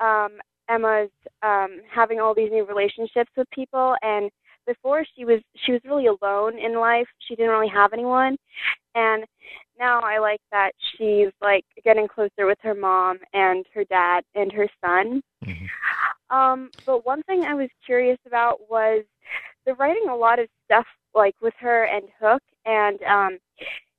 um, 0.00 0.38
Emma's 0.68 1.10
um, 1.42 1.80
having 1.92 2.20
all 2.20 2.34
these 2.34 2.50
new 2.50 2.64
relationships 2.64 3.30
with 3.36 3.48
people. 3.50 3.94
And 4.02 4.30
before 4.66 5.04
she 5.14 5.24
was 5.24 5.40
she 5.64 5.72
was 5.72 5.80
really 5.84 6.06
alone 6.06 6.58
in 6.58 6.78
life. 6.80 7.06
She 7.20 7.36
didn't 7.36 7.52
really 7.52 7.68
have 7.68 7.92
anyone. 7.92 8.36
And 8.94 9.24
now 9.78 10.00
I 10.00 10.18
like 10.18 10.40
that 10.50 10.72
she's 10.96 11.28
like 11.40 11.64
getting 11.84 12.08
closer 12.08 12.46
with 12.46 12.58
her 12.62 12.74
mom 12.74 13.18
and 13.32 13.64
her 13.74 13.84
dad 13.84 14.24
and 14.34 14.50
her 14.52 14.68
son. 14.84 15.22
Um, 16.30 16.70
but 16.84 17.06
one 17.06 17.22
thing 17.22 17.44
I 17.44 17.54
was 17.54 17.68
curious 17.84 18.18
about 18.26 18.68
was 18.68 19.04
they're 19.64 19.76
writing 19.76 20.08
a 20.08 20.16
lot 20.16 20.38
of 20.38 20.48
stuff 20.64 20.86
like 21.14 21.34
with 21.40 21.54
her 21.60 21.84
and 21.84 22.04
Hook, 22.20 22.42
and 22.64 23.02
um, 23.02 23.38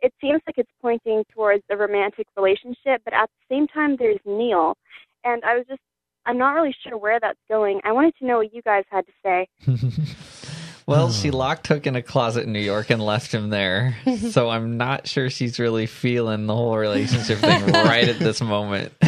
it 0.02 0.14
seems 0.22 0.42
like 0.46 0.58
it's 0.58 0.72
pointing 0.82 1.24
towards 1.34 1.64
a 1.70 1.78
romantic 1.78 2.28
relationship. 2.36 3.02
But 3.04 3.14
at 3.14 3.30
the 3.30 3.56
same 3.56 3.68
time, 3.68 3.96
there's 3.98 4.20
Neal, 4.26 4.76
and 5.24 5.44
I 5.44 5.56
was 5.56 5.66
just 5.68 5.82
I'm 6.26 6.38
not 6.38 6.52
really 6.52 6.76
sure 6.84 6.98
where 6.98 7.20
that's 7.20 7.40
going. 7.50 7.80
I 7.84 7.94
wanted 7.94 8.16
to 8.20 8.26
know 8.26 8.38
what 8.38 8.54
you 8.54 8.62
guys 8.62 8.84
had 8.90 9.06
to 9.06 9.14
say. 9.24 9.48
Well, 10.88 11.08
hmm. 11.08 11.14
she 11.14 11.32
locked 11.32 11.68
Hook 11.68 11.86
in 11.86 11.98
a 11.98 12.02
closet 12.02 12.46
in 12.46 12.54
New 12.54 12.62
York 12.62 12.90
and 12.90 13.04
left 13.04 13.34
him 13.34 13.50
there. 13.50 13.98
so 14.32 14.50
I'm 14.50 14.78
not 14.78 15.06
sure 15.06 15.30
she's 15.30 15.60
really 15.60 15.86
feeling 15.86 16.48
the 16.48 16.56
whole 16.56 16.78
relationship 16.78 17.40
thing 17.40 17.66
right 17.74 18.08
at 18.08 18.20
this 18.20 18.42
moment. 18.42 18.94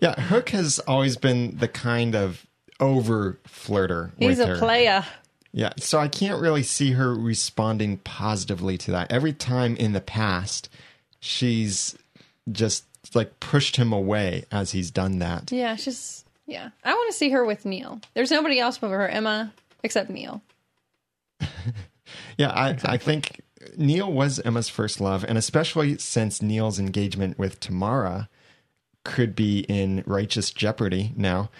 Yeah, 0.00 0.20
Hook 0.20 0.50
has 0.50 0.78
always 0.80 1.16
been 1.16 1.56
the 1.56 1.68
kind 1.68 2.16
of 2.16 2.44
over 2.80 3.38
flirter. 3.46 4.10
He's 4.18 4.38
with 4.38 4.40
a 4.40 4.46
her. 4.48 4.58
player. 4.58 5.04
Yeah, 5.56 5.72
so 5.78 5.98
I 5.98 6.08
can't 6.08 6.38
really 6.38 6.62
see 6.62 6.92
her 6.92 7.14
responding 7.14 7.96
positively 7.98 8.76
to 8.76 8.90
that. 8.90 9.10
Every 9.10 9.32
time 9.32 9.74
in 9.76 9.94
the 9.94 10.02
past, 10.02 10.68
she's 11.18 11.96
just 12.52 12.84
like 13.14 13.40
pushed 13.40 13.76
him 13.76 13.90
away 13.90 14.44
as 14.52 14.72
he's 14.72 14.90
done 14.90 15.18
that. 15.20 15.50
Yeah, 15.50 15.76
she's 15.76 16.26
yeah. 16.46 16.68
I 16.84 16.92
want 16.92 17.10
to 17.10 17.16
see 17.16 17.30
her 17.30 17.42
with 17.42 17.64
Neal. 17.64 18.02
There's 18.12 18.30
nobody 18.30 18.60
else 18.60 18.76
but 18.76 18.90
her 18.90 19.08
Emma 19.08 19.50
except 19.82 20.10
Neal. 20.10 20.42
Yeah, 22.38 22.50
I, 22.50 22.76
I 22.84 22.96
think 22.98 23.40
Neal 23.76 24.12
was 24.12 24.38
Emma's 24.40 24.68
first 24.68 25.00
love, 25.00 25.24
and 25.24 25.38
especially 25.38 25.98
since 25.98 26.42
Neal's 26.42 26.78
engagement 26.78 27.38
with 27.38 27.60
Tamara 27.60 28.28
could 29.04 29.34
be 29.34 29.60
in 29.60 30.02
righteous 30.06 30.50
jeopardy 30.50 31.12
now. 31.16 31.50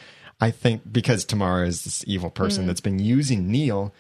I 0.41 0.51
think 0.51 0.83
because 0.91 1.25
Tamara 1.25 1.67
is 1.67 1.85
this 1.85 2.05
evil 2.07 2.31
person 2.31 2.67
that's 2.67 2.81
been 2.81 2.99
using 2.99 3.51
Neal, 3.51 3.95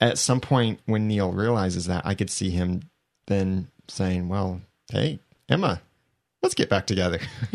at 0.00 0.18
some 0.18 0.40
point 0.40 0.80
when 0.86 1.06
Neal 1.06 1.32
realizes 1.32 1.86
that, 1.86 2.04
I 2.04 2.14
could 2.14 2.30
see 2.30 2.50
him 2.50 2.82
then 3.26 3.68
saying, 3.88 4.28
Well, 4.28 4.60
hey, 4.90 5.20
Emma, 5.48 5.80
let's 6.42 6.54
get 6.54 6.68
back 6.68 6.86
together. 6.86 7.20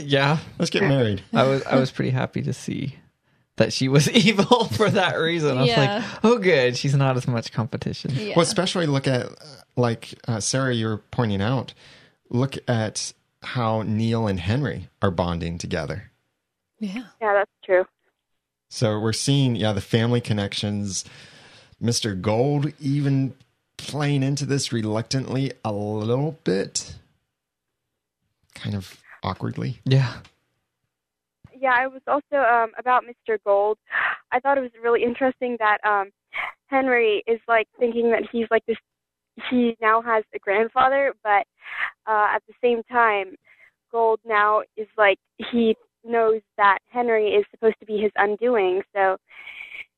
yeah. 0.00 0.38
Let's 0.58 0.70
get 0.70 0.82
married. 0.82 1.22
I 1.32 1.44
was 1.44 1.62
I 1.64 1.76
was 1.76 1.90
pretty 1.90 2.10
happy 2.10 2.42
to 2.42 2.52
see 2.52 2.96
that 3.56 3.72
she 3.72 3.88
was 3.88 4.10
evil 4.26 4.64
for 4.64 4.90
that 4.90 5.16
reason. 5.16 5.58
I 5.58 5.62
was 5.62 5.76
like, 5.76 6.04
oh 6.24 6.38
good, 6.38 6.76
she's 6.76 6.94
not 6.94 7.16
as 7.16 7.26
much 7.28 7.52
competition. 7.52 8.12
Yeah. 8.14 8.34
Well, 8.36 8.42
especially 8.42 8.86
look 8.86 9.06
at, 9.06 9.28
like 9.76 10.14
uh, 10.26 10.40
Sarah, 10.40 10.74
you're 10.74 10.98
pointing 10.98 11.40
out, 11.40 11.74
look 12.30 12.56
at 12.68 13.12
how 13.42 13.82
Neal 13.82 14.26
and 14.26 14.40
Henry 14.40 14.88
are 15.02 15.10
bonding 15.10 15.58
together. 15.58 16.10
Yeah. 16.78 17.04
Yeah, 17.20 17.34
that's 17.34 17.50
true. 17.64 17.84
So 18.68 18.98
we're 18.98 19.12
seeing, 19.12 19.56
yeah, 19.56 19.72
the 19.72 19.80
family 19.80 20.20
connections. 20.20 21.04
Mr. 21.82 22.20
Gold 22.20 22.72
even 22.80 23.34
playing 23.76 24.22
into 24.22 24.46
this 24.46 24.72
reluctantly 24.72 25.52
a 25.64 25.72
little 25.72 26.38
bit, 26.44 26.96
kind 28.54 28.74
of 28.74 29.00
awkwardly. 29.22 29.80
Yeah. 29.84 30.14
Yeah, 31.56 31.74
I 31.76 31.86
was 31.86 32.02
also 32.06 32.36
um, 32.36 32.72
about 32.78 33.04
Mr. 33.04 33.38
Gold. 33.44 33.78
I 34.32 34.40
thought 34.40 34.58
it 34.58 34.62
was 34.62 34.72
really 34.82 35.02
interesting 35.02 35.56
that 35.60 35.78
um, 35.84 36.10
Henry 36.66 37.22
is 37.26 37.40
like 37.46 37.68
thinking 37.78 38.10
that 38.10 38.22
he's 38.30 38.46
like 38.50 38.64
this. 38.66 38.76
He 39.50 39.76
now 39.80 40.00
has 40.02 40.24
a 40.34 40.38
grandfather, 40.38 41.14
but 41.22 41.46
uh, 42.06 42.28
at 42.34 42.42
the 42.46 42.54
same 42.62 42.82
time, 42.90 43.34
Gold 43.90 44.20
now 44.24 44.62
is 44.76 44.88
like 44.96 45.18
he 45.52 45.76
knows 46.04 46.40
that 46.56 46.78
Henry 46.90 47.28
is 47.28 47.44
supposed 47.50 47.76
to 47.80 47.86
be 47.86 47.98
his 47.98 48.12
undoing. 48.16 48.82
So 48.94 49.16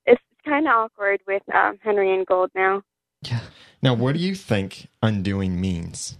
it's 0.05 0.21
kind 0.45 0.67
of 0.67 0.73
awkward 0.73 1.21
with 1.27 1.43
um, 1.53 1.77
Henry 1.83 2.13
and 2.13 2.25
Gold 2.25 2.51
now. 2.55 2.81
Yeah. 3.23 3.41
Now, 3.81 3.93
what 3.93 4.13
do 4.13 4.19
you 4.19 4.35
think 4.35 4.87
undoing 5.01 5.59
means? 5.59 6.17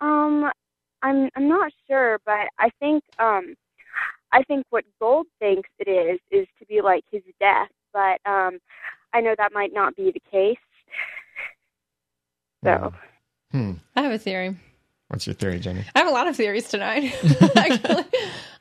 Um, 0.00 0.50
I'm 1.02 1.30
I'm 1.36 1.48
not 1.48 1.72
sure, 1.88 2.18
but 2.24 2.48
I 2.58 2.70
think 2.80 3.02
um, 3.18 3.54
I 4.32 4.42
think 4.42 4.66
what 4.70 4.84
Gold 5.00 5.26
thinks 5.38 5.68
it 5.78 5.88
is 5.88 6.20
is 6.30 6.46
to 6.58 6.66
be 6.66 6.80
like 6.82 7.04
his 7.10 7.22
death, 7.40 7.68
but 7.92 8.20
um, 8.26 8.58
I 9.12 9.20
know 9.20 9.34
that 9.38 9.52
might 9.52 9.72
not 9.72 9.96
be 9.96 10.12
the 10.12 10.22
case. 10.30 10.58
So 12.64 12.92
Hmm. 13.52 13.72
I 13.94 14.02
have 14.02 14.12
a 14.12 14.18
theory. 14.18 14.56
What's 15.08 15.26
your 15.26 15.34
theory, 15.34 15.58
Jenny? 15.60 15.84
I 15.94 16.00
have 16.00 16.08
a 16.08 16.12
lot 16.12 16.26
of 16.28 16.36
theories 16.36 16.68
tonight. 16.68 17.14
Actually, 17.56 18.04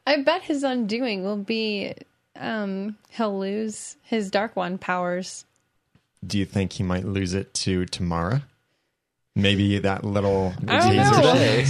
I 0.06 0.22
bet 0.22 0.44
his 0.44 0.64
undoing 0.64 1.24
will 1.24 1.38
be 1.38 1.94
um 2.38 2.98
he'll 3.10 3.40
lose 3.40 3.96
his 4.04 4.30
dark 4.30 4.56
one 4.56 4.78
powers. 4.78 5.46
Do 6.26 6.38
you 6.38 6.46
think 6.46 6.74
he 6.74 6.84
might 6.84 7.06
lose 7.06 7.34
it 7.34 7.54
to 7.56 7.86
Tamara? 7.86 8.44
Maybe 9.36 9.80
that 9.80 10.04
little 10.04 10.54
I 10.68 10.80
don't 10.80 10.92
taser. 10.96 11.12
know. 11.12 11.34
Today. 11.34 11.66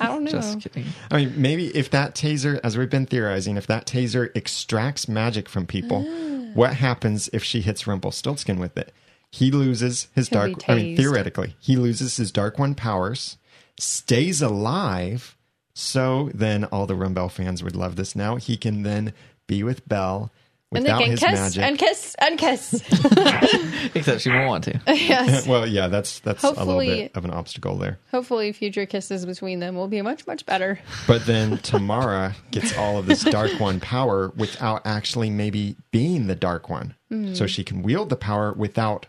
I 0.00 0.06
don't 0.06 0.24
know. 0.24 0.30
Just 0.30 0.60
kidding. 0.60 0.86
I 1.10 1.16
mean, 1.16 1.34
maybe 1.36 1.66
if 1.68 1.90
that 1.90 2.14
taser, 2.14 2.58
as 2.64 2.76
we've 2.76 2.90
been 2.90 3.06
theorizing, 3.06 3.56
if 3.56 3.66
that 3.68 3.86
taser 3.86 4.34
extracts 4.34 5.06
magic 5.08 5.48
from 5.48 5.66
people, 5.66 6.04
Ah. 6.08 6.50
what 6.54 6.74
happens 6.74 7.28
if 7.32 7.44
she 7.44 7.60
hits 7.60 7.86
Rumpelstiltskin 7.86 8.58
with 8.58 8.76
it? 8.76 8.92
He 9.30 9.50
loses 9.50 10.08
his 10.14 10.28
He'll 10.30 10.48
dark. 10.48 10.68
I 10.68 10.74
mean, 10.74 10.96
theoretically, 10.96 11.54
he 11.60 11.76
loses 11.76 12.16
his 12.16 12.32
dark 12.32 12.58
one 12.58 12.74
powers, 12.74 13.36
stays 13.78 14.42
alive. 14.42 15.36
So 15.74 16.30
then, 16.34 16.64
all 16.64 16.86
the 16.86 16.94
Rumbelle 16.96 17.30
fans 17.30 17.62
would 17.62 17.76
love 17.76 17.96
this. 17.96 18.16
Now 18.16 18.36
he 18.36 18.56
can 18.56 18.82
then 18.82 19.12
be 19.46 19.62
with 19.62 19.88
Belle 19.88 20.32
and 20.70 20.84
they 20.84 20.88
without 20.88 21.00
can 21.00 21.10
his 21.12 21.20
kiss 21.20 21.32
magic. 21.32 21.62
and 21.62 21.78
kiss 21.78 22.16
and 22.18 22.38
kiss. 22.38 22.74
Except 23.94 24.20
she 24.20 24.28
won't 24.30 24.48
want 24.48 24.64
to. 24.64 24.80
yes. 24.86 25.46
well, 25.46 25.66
yeah, 25.66 25.88
that's 25.88 26.20
that's 26.20 26.44
a 26.44 26.50
little 26.50 26.78
bit 26.78 27.12
of 27.16 27.24
an 27.24 27.30
obstacle 27.30 27.76
there. 27.78 27.98
Hopefully, 28.10 28.52
future 28.52 28.84
kisses 28.84 29.24
between 29.24 29.60
them 29.60 29.76
will 29.76 29.88
be 29.88 30.02
much 30.02 30.26
much 30.26 30.44
better. 30.44 30.78
But 31.06 31.24
then 31.24 31.58
Tamara 31.58 32.36
gets 32.50 32.76
all 32.76 32.98
of 32.98 33.06
this 33.06 33.22
Dark 33.22 33.58
One 33.58 33.80
power 33.80 34.28
without 34.36 34.82
actually 34.84 35.30
maybe 35.30 35.76
being 35.90 36.26
the 36.26 36.36
Dark 36.36 36.68
One. 36.68 36.94
Hmm. 37.08 37.32
So 37.32 37.46
she 37.46 37.64
can 37.64 37.82
wield 37.82 38.10
the 38.10 38.16
power 38.16 38.52
without 38.52 39.06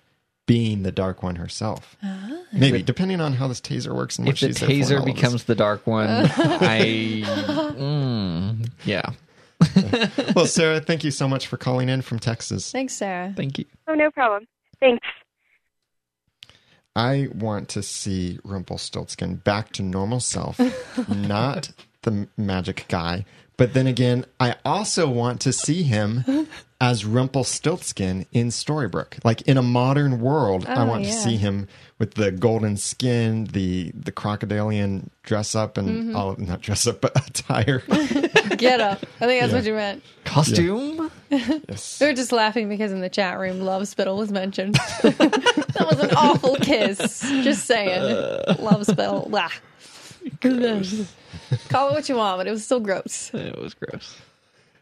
being 0.50 0.82
the 0.82 0.92
Dark 0.92 1.22
One 1.22 1.36
herself. 1.36 1.96
Maybe, 2.52 2.82
depending 2.82 3.22
on 3.22 3.34
how 3.34 3.48
this 3.48 3.62
taser 3.62 3.96
works 3.96 4.18
and 4.18 4.26
what 4.26 4.34
If 4.34 4.40
the 4.40 4.48
she's 4.48 4.60
there 4.60 4.68
for 4.68 4.74
taser 4.74 4.92
all 4.96 5.00
of 5.02 5.06
this. 5.06 5.14
becomes 5.14 5.44
the 5.44 5.54
dark 5.54 5.86
one, 5.86 6.08
I 6.10 7.22
mm, 7.78 8.70
yeah. 8.84 9.12
Well, 10.36 10.48
Sarah, 10.48 10.80
thank 10.80 11.04
you 11.04 11.12
so 11.12 11.28
much 11.28 11.46
for 11.46 11.58
calling 11.58 11.88
in 11.88 12.02
from 12.02 12.18
Texas. 12.18 12.72
Thanks, 12.72 12.94
Sarah. 12.96 13.32
Thank 13.38 13.60
you. 13.60 13.66
oh 13.88 13.94
no 13.94 14.10
problem. 14.10 14.48
Thanks. 14.80 15.06
I 16.96 17.28
want 17.36 17.70
to 17.70 17.84
see 17.84 18.40
Rumpelstiltskin 18.44 19.36
back 19.36 19.72
to 19.74 19.84
normal 19.84 20.20
self, 20.20 20.60
not 21.10 21.70
the 22.02 22.28
magic 22.38 22.86
guy. 22.90 23.24
But 23.60 23.74
then 23.76 23.86
again, 23.86 24.26
I 24.40 24.56
also 24.66 25.08
want 25.08 25.42
to 25.42 25.54
see 25.54 25.84
him 25.84 26.48
as 26.82 27.04
Rumpelstiltskin 27.06 28.26
in 28.32 28.48
Storybrooke. 28.48 29.20
Like 29.24 29.42
in 29.44 29.58
a 29.58 29.62
modern 29.62 30.22
world, 30.22 30.66
I 30.66 30.84
Oh, 30.84 30.88
want 30.88 31.04
to 31.06 31.12
see 31.12 31.36
him 31.36 31.68
with 32.00 32.14
the 32.14 32.32
golden 32.32 32.78
skin, 32.78 33.44
the 33.52 33.92
the 33.94 34.12
crocodilian 34.14 35.10
dress 35.24 35.54
up 35.56 35.78
and 35.78 35.90
Mm-hmm. 35.90 36.16
all 36.16 36.36
not 36.38 36.62
dress 36.62 36.88
up 36.88 37.02
but 37.02 37.12
attire. 37.28 37.80
Get 38.58 38.80
up. 38.80 39.00
I 39.20 39.26
think 39.28 39.42
that's 39.42 39.52
Yeah. 39.52 39.56
what 39.58 39.66
you 39.66 39.74
meant. 39.74 40.04
Costume? 40.24 41.12
Yes. 41.30 42.00
We 42.00 42.08
were 42.08 42.14
just 42.14 42.32
laughing 42.32 42.70
because 42.70 42.92
in 42.94 43.02
the 43.02 43.10
chat 43.10 43.38
room, 43.40 43.60
Love 43.62 43.88
Spittle 43.90 44.16
was 44.18 44.32
mentioned. 44.32 44.76
that 45.04 45.86
was 45.92 46.00
an 46.00 46.12
awful 46.16 46.56
kiss. 46.56 47.20
Just 47.44 47.66
saying. 47.66 48.02
Love 48.60 48.86
Spittle. 48.86 49.28
Blah. 49.30 49.50
Call 51.70 51.90
it 51.90 51.94
what 51.94 52.10
you 52.10 52.16
want, 52.16 52.40
but 52.40 52.48
it 52.48 52.52
was 52.52 52.64
still 52.66 52.80
gross. 52.80 53.32
It 53.34 53.58
was 53.58 53.74
gross. 53.74 54.18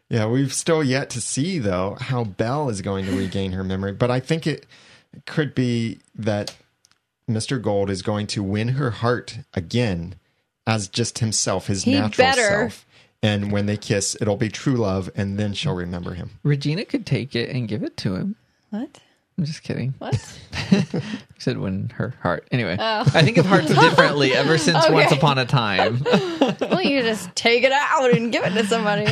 Yeah, 0.08 0.26
we've 0.26 0.52
still 0.52 0.82
yet 0.82 1.10
to 1.10 1.20
see 1.20 1.58
though 1.58 1.96
how 2.00 2.24
Belle 2.24 2.70
is 2.70 2.80
going 2.82 3.04
to 3.06 3.12
regain 3.12 3.52
her 3.52 3.62
memory, 3.64 3.92
but 3.92 4.10
I 4.10 4.20
think 4.20 4.46
it 4.46 4.66
could 5.26 5.54
be 5.54 5.98
that 6.14 6.56
Mr. 7.28 7.60
Gold 7.60 7.90
is 7.90 8.02
going 8.02 8.26
to 8.28 8.42
win 8.42 8.68
her 8.68 8.90
heart 8.90 9.38
again 9.54 10.14
as 10.66 10.88
just 10.88 11.18
himself, 11.18 11.66
his 11.66 11.84
He 11.84 11.92
natural 11.92 12.26
better. 12.26 12.48
self. 12.48 12.86
And 13.22 13.50
when 13.50 13.66
they 13.66 13.76
kiss, 13.76 14.16
it'll 14.20 14.36
be 14.36 14.48
true 14.48 14.76
love, 14.76 15.10
and 15.16 15.38
then 15.38 15.52
she'll 15.52 15.74
remember 15.74 16.14
him. 16.14 16.30
Regina 16.44 16.84
could 16.84 17.04
take 17.04 17.34
it 17.34 17.50
and 17.50 17.66
give 17.66 17.82
it 17.82 17.96
to 17.98 18.14
him. 18.14 18.36
What? 18.70 19.00
I'm 19.38 19.44
just 19.44 19.62
kidding. 19.62 19.94
What? 19.98 20.38
I 20.52 20.84
said 21.38 21.58
when 21.58 21.90
her 21.90 22.12
heart. 22.22 22.48
Anyway, 22.50 22.76
oh. 22.78 23.00
I 23.14 23.22
think 23.22 23.36
of 23.36 23.46
hearts 23.46 23.68
differently 23.74 24.34
ever 24.34 24.58
since 24.58 24.84
Okay. 24.84 24.92
Once 24.92 25.12
Upon 25.12 25.38
a 25.38 25.46
Time. 25.46 26.02
well, 26.60 26.82
you 26.82 27.02
just 27.02 27.34
take 27.36 27.62
it 27.62 27.70
out 27.72 28.10
and 28.12 28.32
give 28.32 28.42
it 28.44 28.50
to 28.50 28.66
somebody. 28.66 29.06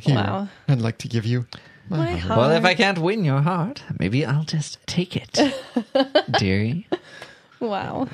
Here, 0.00 0.14
Wow. 0.16 0.48
I'd 0.68 0.80
like 0.80 0.96
to 0.98 1.08
give 1.08 1.26
you 1.26 1.46
my 1.90 1.96
My 1.98 2.06
heart. 2.12 2.20
heart. 2.20 2.38
well, 2.38 2.50
if 2.52 2.64
I 2.64 2.74
can't 2.74 2.98
win 2.98 3.24
your 3.24 3.42
heart, 3.42 3.82
maybe 3.98 4.24
I'll 4.24 4.44
just 4.44 4.78
take 4.86 5.14
it, 5.16 5.38
dearie. 6.38 6.86
Wow. 7.60 8.08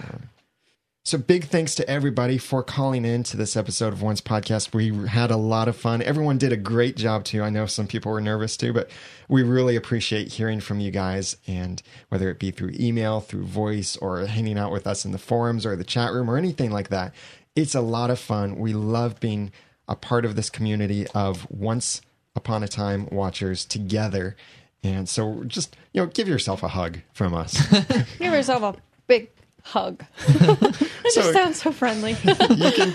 So 1.09 1.16
big 1.16 1.46
thanks 1.46 1.74
to 1.76 1.88
everybody 1.88 2.36
for 2.36 2.62
calling 2.62 3.06
in 3.06 3.22
to 3.22 3.38
this 3.38 3.56
episode 3.56 3.94
of 3.94 4.02
Once 4.02 4.20
Podcast. 4.20 4.74
We 4.74 5.09
had 5.09 5.30
a 5.30 5.38
lot 5.38 5.66
of 5.66 5.74
fun. 5.74 6.02
Everyone 6.02 6.36
did 6.36 6.52
a 6.52 6.56
great 6.59 6.98
job 6.98 7.24
too. 7.24 7.42
I 7.42 7.48
know 7.48 7.64
some 7.64 7.86
people 7.86 8.12
were 8.12 8.20
nervous 8.20 8.59
too, 8.59 8.74
but 8.74 8.90
we 9.26 9.42
really 9.42 9.74
appreciate 9.74 10.34
hearing 10.34 10.61
from 10.61 10.80
you 10.80 10.90
guys 10.90 11.38
and 11.46 11.82
whether 12.11 12.28
it 12.28 12.38
be 12.38 12.50
through 12.50 12.72
email, 12.78 13.20
through 13.20 13.44
voice, 13.44 13.96
or 13.96 14.26
hanging 14.26 14.59
out 14.59 14.70
with 14.70 14.86
us 14.86 15.06
in 15.06 15.12
the 15.12 15.18
forums 15.18 15.64
or 15.64 15.76
the 15.76 15.82
chat 15.82 16.12
room 16.12 16.30
or 16.30 16.36
anything 16.36 16.70
like 16.70 16.90
that. 16.90 17.14
It's 17.56 17.74
a 17.74 17.80
lot 17.80 18.11
of 18.11 18.18
fun. 18.18 18.56
We 18.56 18.74
love 18.74 19.18
being 19.18 19.50
a 19.88 19.96
part 19.96 20.26
of 20.26 20.36
this 20.36 20.50
community 20.50 21.06
of 21.14 21.50
once 21.50 22.02
upon 22.36 22.62
a 22.62 22.68
time 22.68 23.09
watchers 23.11 23.64
together. 23.64 24.36
And 24.82 25.09
so 25.09 25.42
just, 25.46 25.74
you 25.94 26.02
know, 26.02 26.06
give 26.09 26.28
yourself 26.28 26.62
a 26.62 26.68
hug 26.68 26.98
from 27.14 27.32
us. 27.32 27.66
Give 28.18 28.34
yourself 28.34 28.62
a 28.62 28.80
big 29.06 29.30
hug. 29.68 30.04
that 30.26 30.88
So- 31.10 31.20
just 31.22 31.32
sounds 31.32 31.62
so 31.62 31.72
friendly. 31.72 32.12
you 32.50 32.70
can 32.72 32.94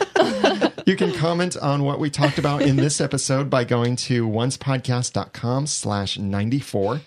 you 0.86 0.95
can 0.95 1.13
comment 1.13 1.55
on 1.57 1.84
what 1.84 1.99
we 1.99 2.09
talked 2.09 2.38
about 2.38 2.61
in 2.61 2.76
this 2.76 2.99
episode 3.01 3.49
by 3.49 3.63
going 3.63 3.95
to 3.95 4.28
oncepodcast.com 4.30 5.67
slash 5.67 6.17
94 6.19 7.01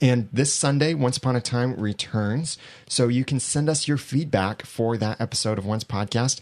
and 0.00 0.28
this 0.32 0.52
sunday 0.52 0.94
once 0.94 1.16
upon 1.18 1.36
a 1.36 1.40
time 1.40 1.74
returns 1.74 2.56
so 2.88 3.08
you 3.08 3.24
can 3.24 3.38
send 3.38 3.68
us 3.68 3.86
your 3.86 3.96
feedback 3.98 4.64
for 4.64 4.96
that 4.96 5.20
episode 5.20 5.58
of 5.58 5.66
once 5.66 5.84
podcast 5.84 6.40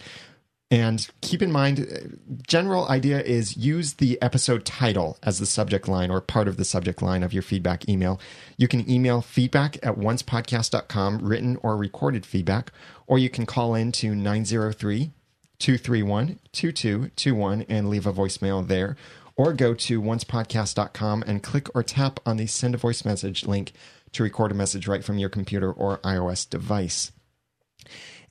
and 0.70 1.08
keep 1.22 1.40
in 1.40 1.50
mind 1.50 2.18
general 2.46 2.88
idea 2.88 3.20
is 3.22 3.56
use 3.56 3.94
the 3.94 4.20
episode 4.20 4.64
title 4.64 5.16
as 5.22 5.38
the 5.38 5.46
subject 5.46 5.88
line 5.88 6.10
or 6.10 6.20
part 6.20 6.46
of 6.46 6.56
the 6.56 6.64
subject 6.64 7.00
line 7.00 7.22
of 7.22 7.32
your 7.32 7.42
feedback 7.42 7.88
email 7.88 8.20
you 8.56 8.68
can 8.68 8.88
email 8.90 9.20
feedback 9.22 9.76
at 9.76 9.96
oncepodcast.com 9.96 11.18
written 11.18 11.56
or 11.62 11.76
recorded 11.76 12.26
feedback 12.26 12.70
or 13.06 13.18
you 13.18 13.30
can 13.30 13.46
call 13.46 13.74
in 13.74 13.90
to 13.90 14.14
903 14.14 15.12
231 15.58 16.38
2221 16.52 17.62
and 17.68 17.88
leave 17.88 18.06
a 18.06 18.12
voicemail 18.12 18.66
there. 18.66 18.96
Or 19.36 19.52
go 19.52 19.74
to 19.74 20.02
oncepodcast.com 20.02 21.24
and 21.26 21.42
click 21.42 21.68
or 21.74 21.82
tap 21.82 22.20
on 22.26 22.36
the 22.36 22.46
send 22.46 22.74
a 22.74 22.78
voice 22.78 23.04
message 23.04 23.46
link 23.46 23.72
to 24.12 24.22
record 24.22 24.50
a 24.50 24.54
message 24.54 24.88
right 24.88 25.04
from 25.04 25.18
your 25.18 25.28
computer 25.28 25.72
or 25.72 25.98
iOS 25.98 26.48
device. 26.48 27.12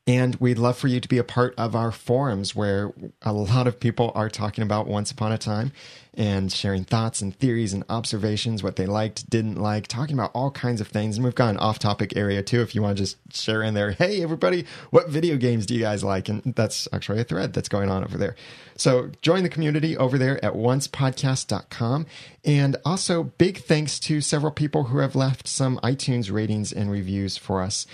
And 0.07 0.37
we'd 0.37 0.57
love 0.57 0.77
for 0.77 0.87
you 0.87 1.01
to 1.01 1.07
be 1.09 1.17
a 1.17 1.23
part 1.23 1.53
of 1.57 1.75
our 1.75 1.91
forums 1.91 2.55
where 2.55 2.93
a 3.21 3.33
lot 3.33 3.67
of 3.67 3.77
people 3.77 4.13
are 4.15 4.29
talking 4.29 4.63
about 4.63 4.87
Once 4.87 5.11
Upon 5.11 5.33
a 5.33 5.37
Time 5.37 5.73
and 6.13 6.49
sharing 6.49 6.85
thoughts 6.85 7.21
and 7.21 7.37
theories 7.37 7.73
and 7.73 7.83
observations, 7.89 8.63
what 8.63 8.77
they 8.77 8.85
liked, 8.85 9.29
didn't 9.29 9.57
like, 9.57 9.85
talking 9.85 10.15
about 10.15 10.31
all 10.33 10.49
kinds 10.49 10.79
of 10.79 10.87
things. 10.87 11.17
And 11.17 11.25
we've 11.25 11.35
got 11.35 11.49
an 11.49 11.57
off 11.57 11.77
topic 11.77 12.15
area 12.15 12.41
too 12.41 12.61
if 12.61 12.73
you 12.73 12.81
want 12.81 12.97
to 12.97 13.03
just 13.03 13.17
share 13.35 13.61
in 13.61 13.73
there, 13.73 13.91
hey, 13.91 14.23
everybody, 14.23 14.65
what 14.91 15.09
video 15.09 15.35
games 15.35 15.65
do 15.65 15.75
you 15.75 15.81
guys 15.81 16.05
like? 16.05 16.29
And 16.29 16.41
that's 16.55 16.87
actually 16.93 17.19
a 17.19 17.25
thread 17.25 17.51
that's 17.51 17.69
going 17.69 17.89
on 17.89 18.05
over 18.05 18.17
there. 18.17 18.35
So 18.77 19.11
join 19.21 19.43
the 19.43 19.49
community 19.49 19.97
over 19.97 20.17
there 20.17 20.43
at 20.43 20.53
oncepodcast.com. 20.53 22.05
And 22.45 22.77
also, 22.85 23.23
big 23.23 23.57
thanks 23.57 23.99
to 24.01 24.21
several 24.21 24.53
people 24.53 24.85
who 24.85 24.99
have 24.99 25.15
left 25.15 25.49
some 25.49 25.77
iTunes 25.83 26.31
ratings 26.31 26.71
and 26.71 26.89
reviews 26.89 27.35
for 27.35 27.61
us 27.61 27.85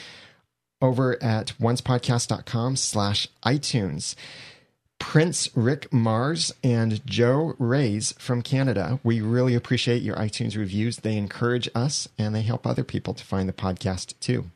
over 0.84 1.22
at 1.24 1.54
oncepodcast.com 1.60 2.76
slash 2.76 3.28
iTunes. 3.44 4.14
Prince 5.00 5.50
Rick 5.56 5.92
Mars 5.92 6.54
and 6.64 7.06
Joe 7.06 7.56
Rays 7.58 8.14
from 8.18 8.42
Canada. 8.42 9.00
We 9.04 9.22
really 9.22 9.56
appreciate 9.56 10.02
your 10.02 10.16
iTunes 10.16 10.58
reviews. 10.58 10.98
They 10.98 11.18
encourage 11.18 11.70
us 11.74 12.08
and 12.18 12.36
they 12.36 12.42
help 12.42 12.68
other 12.68 12.84
people 12.84 13.14
to 13.14 13.24
find 13.24 13.50
the 13.50 13.54
podcast 13.54 14.14
too. 14.20 14.52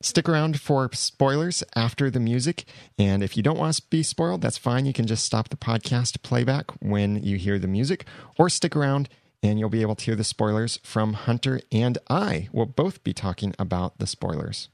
Stick 0.00 0.28
around 0.28 0.60
for 0.60 0.88
spoilers 0.92 1.64
after 1.74 2.10
the 2.10 2.20
music. 2.20 2.64
And 2.98 3.22
if 3.22 3.36
you 3.36 3.42
don't 3.42 3.58
want 3.58 3.74
to 3.74 3.82
be 3.90 4.02
spoiled, 4.02 4.42
that's 4.42 4.58
fine. 4.58 4.86
You 4.86 4.92
can 4.92 5.06
just 5.06 5.24
stop 5.24 5.48
the 5.48 5.56
podcast 5.56 6.22
playback 6.22 6.70
when 6.80 7.22
you 7.22 7.36
hear 7.36 7.58
the 7.58 7.66
music, 7.66 8.04
or 8.38 8.48
stick 8.48 8.76
around 8.76 9.08
and 9.42 9.58
you'll 9.58 9.70
be 9.70 9.82
able 9.82 9.96
to 9.96 10.04
hear 10.04 10.16
the 10.16 10.24
spoilers 10.24 10.78
from 10.82 11.14
Hunter 11.14 11.60
and 11.72 11.98
I. 12.08 12.48
We'll 12.52 12.66
both 12.66 13.02
be 13.04 13.12
talking 13.12 13.54
about 13.58 13.98
the 13.98 14.06
spoilers. 14.06 14.68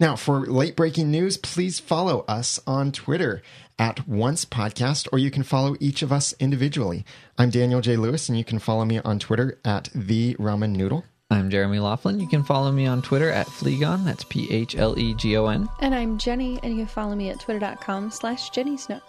Now, 0.00 0.16
for 0.16 0.40
late 0.46 0.76
breaking 0.76 1.10
news, 1.10 1.36
please 1.36 1.78
follow 1.78 2.24
us 2.26 2.58
on 2.66 2.90
Twitter 2.90 3.42
at 3.78 4.08
Once 4.08 4.46
Podcast, 4.46 5.06
or 5.12 5.18
you 5.18 5.30
can 5.30 5.42
follow 5.42 5.76
each 5.78 6.00
of 6.00 6.10
us 6.10 6.34
individually. 6.40 7.04
I'm 7.36 7.50
Daniel 7.50 7.82
J. 7.82 7.96
Lewis, 7.96 8.28
and 8.30 8.38
you 8.38 8.44
can 8.44 8.58
follow 8.58 8.86
me 8.86 8.98
on 9.00 9.18
Twitter 9.18 9.58
at 9.62 9.90
The 9.94 10.34
Ramen 10.36 10.70
Noodle. 10.74 11.04
I'm 11.30 11.50
Jeremy 11.50 11.78
Laughlin. 11.78 12.18
You 12.18 12.26
can 12.26 12.42
follow 12.42 12.72
me 12.72 12.86
on 12.86 13.02
Twitter 13.02 13.30
at 13.30 13.46
Phlegon. 13.46 14.04
That's 14.06 14.24
P 14.24 14.48
H 14.50 14.74
L 14.74 14.98
E 14.98 15.14
G 15.14 15.36
O 15.36 15.46
N. 15.46 15.68
and 15.80 15.94
I'm 15.94 16.16
Jenny, 16.18 16.58
and 16.62 16.72
you 16.72 16.78
can 16.78 16.86
follow 16.86 17.14
me 17.14 17.28
at 17.28 17.38
twitter.com 17.38 18.10
slash 18.10 18.50
Jenny 18.50 18.76
Snook. 18.78 19.02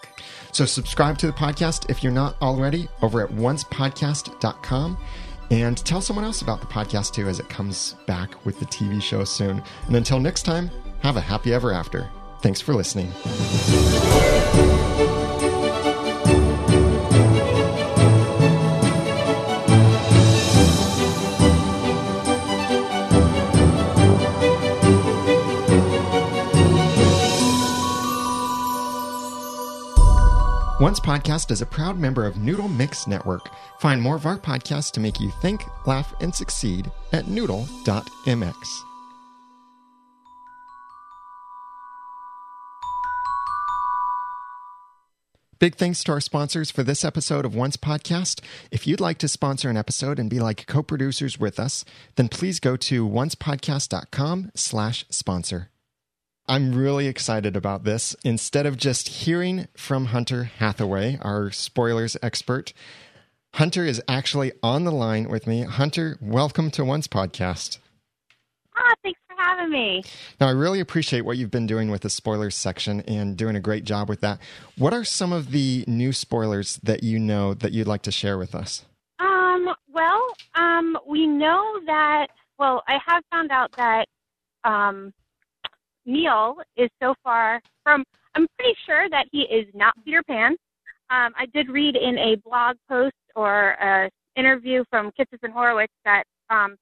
So 0.51 0.65
subscribe 0.65 1.17
to 1.19 1.27
the 1.27 1.33
podcast 1.33 1.89
if 1.89 2.03
you're 2.03 2.11
not 2.11 2.39
already 2.41 2.89
over 3.01 3.23
at 3.23 3.29
oncepodcast.com. 3.31 4.97
And 5.49 5.77
tell 5.79 5.99
someone 5.99 6.23
else 6.23 6.41
about 6.41 6.61
the 6.61 6.67
podcast 6.67 7.13
too 7.13 7.27
as 7.27 7.39
it 7.41 7.49
comes 7.49 7.95
back 8.07 8.45
with 8.45 8.57
the 8.59 8.65
TV 8.67 9.01
show 9.01 9.25
soon. 9.25 9.61
And 9.87 9.95
until 9.97 10.17
next 10.19 10.43
time, 10.43 10.71
have 11.01 11.17
a 11.17 11.21
happy 11.21 11.53
ever 11.53 11.71
after. 11.71 12.09
Thanks 12.41 12.61
for 12.61 12.73
listening. 12.73 13.11
Once 30.81 30.99
Podcast 30.99 31.51
is 31.51 31.61
a 31.61 31.65
proud 31.65 31.99
member 31.99 32.25
of 32.25 32.37
Noodle 32.37 32.67
Mix 32.67 33.05
Network. 33.05 33.49
Find 33.77 34.01
more 34.01 34.15
of 34.15 34.25
our 34.25 34.39
podcasts 34.39 34.89
to 34.93 34.99
make 34.99 35.19
you 35.19 35.29
think, 35.29 35.63
laugh, 35.85 36.11
and 36.21 36.33
succeed 36.33 36.89
at 37.13 37.27
noodle.mx. 37.27 38.90
Big 45.61 45.75
thanks 45.75 46.03
to 46.03 46.11
our 46.11 46.19
sponsors 46.19 46.71
for 46.71 46.81
this 46.81 47.05
episode 47.05 47.45
of 47.45 47.53
Once 47.53 47.77
Podcast. 47.77 48.41
If 48.71 48.87
you'd 48.87 48.99
like 48.99 49.19
to 49.19 49.27
sponsor 49.27 49.69
an 49.69 49.77
episode 49.77 50.17
and 50.17 50.27
be 50.27 50.39
like 50.39 50.65
co-producers 50.65 51.39
with 51.39 51.59
us, 51.59 51.85
then 52.15 52.29
please 52.29 52.59
go 52.59 52.75
to 52.77 53.07
oncepodcast.com 53.07 54.53
slash 54.55 55.05
sponsor. 55.11 55.69
I'm 56.47 56.73
really 56.73 57.05
excited 57.05 57.55
about 57.55 57.83
this. 57.83 58.15
Instead 58.23 58.65
of 58.65 58.75
just 58.75 59.07
hearing 59.07 59.67
from 59.77 60.05
Hunter 60.05 60.45
Hathaway, 60.45 61.19
our 61.21 61.51
spoilers 61.51 62.17
expert, 62.23 62.73
Hunter 63.53 63.85
is 63.85 64.01
actually 64.07 64.53
on 64.63 64.83
the 64.83 64.91
line 64.91 65.29
with 65.29 65.45
me. 65.45 65.61
Hunter, 65.61 66.17
welcome 66.19 66.71
to 66.71 66.83
Once 66.83 67.07
Podcast. 67.07 67.77
Ah, 68.75 68.95
thanks 69.03 69.20
having 69.41 69.71
me. 69.71 70.03
Now, 70.39 70.47
I 70.47 70.51
really 70.51 70.79
appreciate 70.79 71.21
what 71.21 71.37
you've 71.37 71.51
been 71.51 71.67
doing 71.67 71.89
with 71.89 72.01
the 72.01 72.09
spoilers 72.09 72.55
section 72.55 73.01
and 73.01 73.35
doing 73.35 73.55
a 73.55 73.59
great 73.59 73.83
job 73.83 74.09
with 74.09 74.21
that. 74.21 74.39
What 74.77 74.93
are 74.93 75.03
some 75.03 75.33
of 75.33 75.51
the 75.51 75.83
new 75.87 76.13
spoilers 76.13 76.77
that 76.83 77.03
you 77.03 77.19
know 77.19 77.53
that 77.55 77.71
you'd 77.71 77.87
like 77.87 78.01
to 78.03 78.11
share 78.11 78.37
with 78.37 78.55
us? 78.55 78.85
Um, 79.19 79.73
well, 79.93 80.27
um, 80.55 80.97
we 81.07 81.27
know 81.27 81.79
that. 81.85 82.27
Well, 82.57 82.83
I 82.87 82.97
have 83.05 83.23
found 83.31 83.51
out 83.51 83.71
that 83.77 84.05
um, 84.63 85.13
Neal 86.05 86.57
is 86.77 86.89
so 87.01 87.15
far 87.23 87.61
from. 87.83 88.03
I'm 88.33 88.47
pretty 88.57 88.75
sure 88.85 89.09
that 89.09 89.25
he 89.31 89.41
is 89.41 89.67
not 89.73 89.93
Peter 90.05 90.23
Pan. 90.23 90.55
Um, 91.09 91.33
I 91.37 91.45
did 91.53 91.67
read 91.67 91.97
in 91.97 92.17
a 92.17 92.35
blog 92.37 92.77
post 92.87 93.15
or 93.35 93.71
a 93.71 94.09
interview 94.37 94.83
from 94.89 95.11
Kitsis 95.11 95.39
and 95.43 95.51
Horowitz 95.51 95.93
that 96.05 96.23
um, 96.49 96.77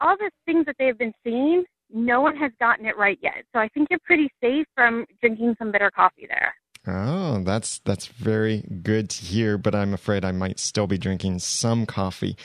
all 0.00 0.16
the 0.16 0.30
things 0.44 0.66
that 0.66 0.76
they've 0.78 0.98
been 0.98 1.14
seeing, 1.24 1.64
no 1.94 2.20
one 2.20 2.36
has 2.36 2.52
gotten 2.60 2.84
it 2.84 2.96
right 2.98 3.18
yet. 3.22 3.44
So 3.54 3.60
I 3.60 3.68
think 3.68 3.88
you're 3.88 4.00
pretty 4.00 4.28
safe 4.42 4.66
from 4.74 5.06
drinking 5.20 5.54
some 5.58 5.70
bitter 5.72 5.90
coffee 5.90 6.26
there. 6.28 6.54
Oh, 6.86 7.42
that's 7.44 7.78
that's 7.86 8.06
very 8.08 8.62
good 8.82 9.08
to 9.08 9.24
hear, 9.24 9.56
but 9.56 9.74
I'm 9.74 9.94
afraid 9.94 10.22
I 10.24 10.32
might 10.32 10.58
still 10.58 10.86
be 10.86 10.98
drinking 10.98 11.38
some 11.38 11.86
coffee. 11.86 12.36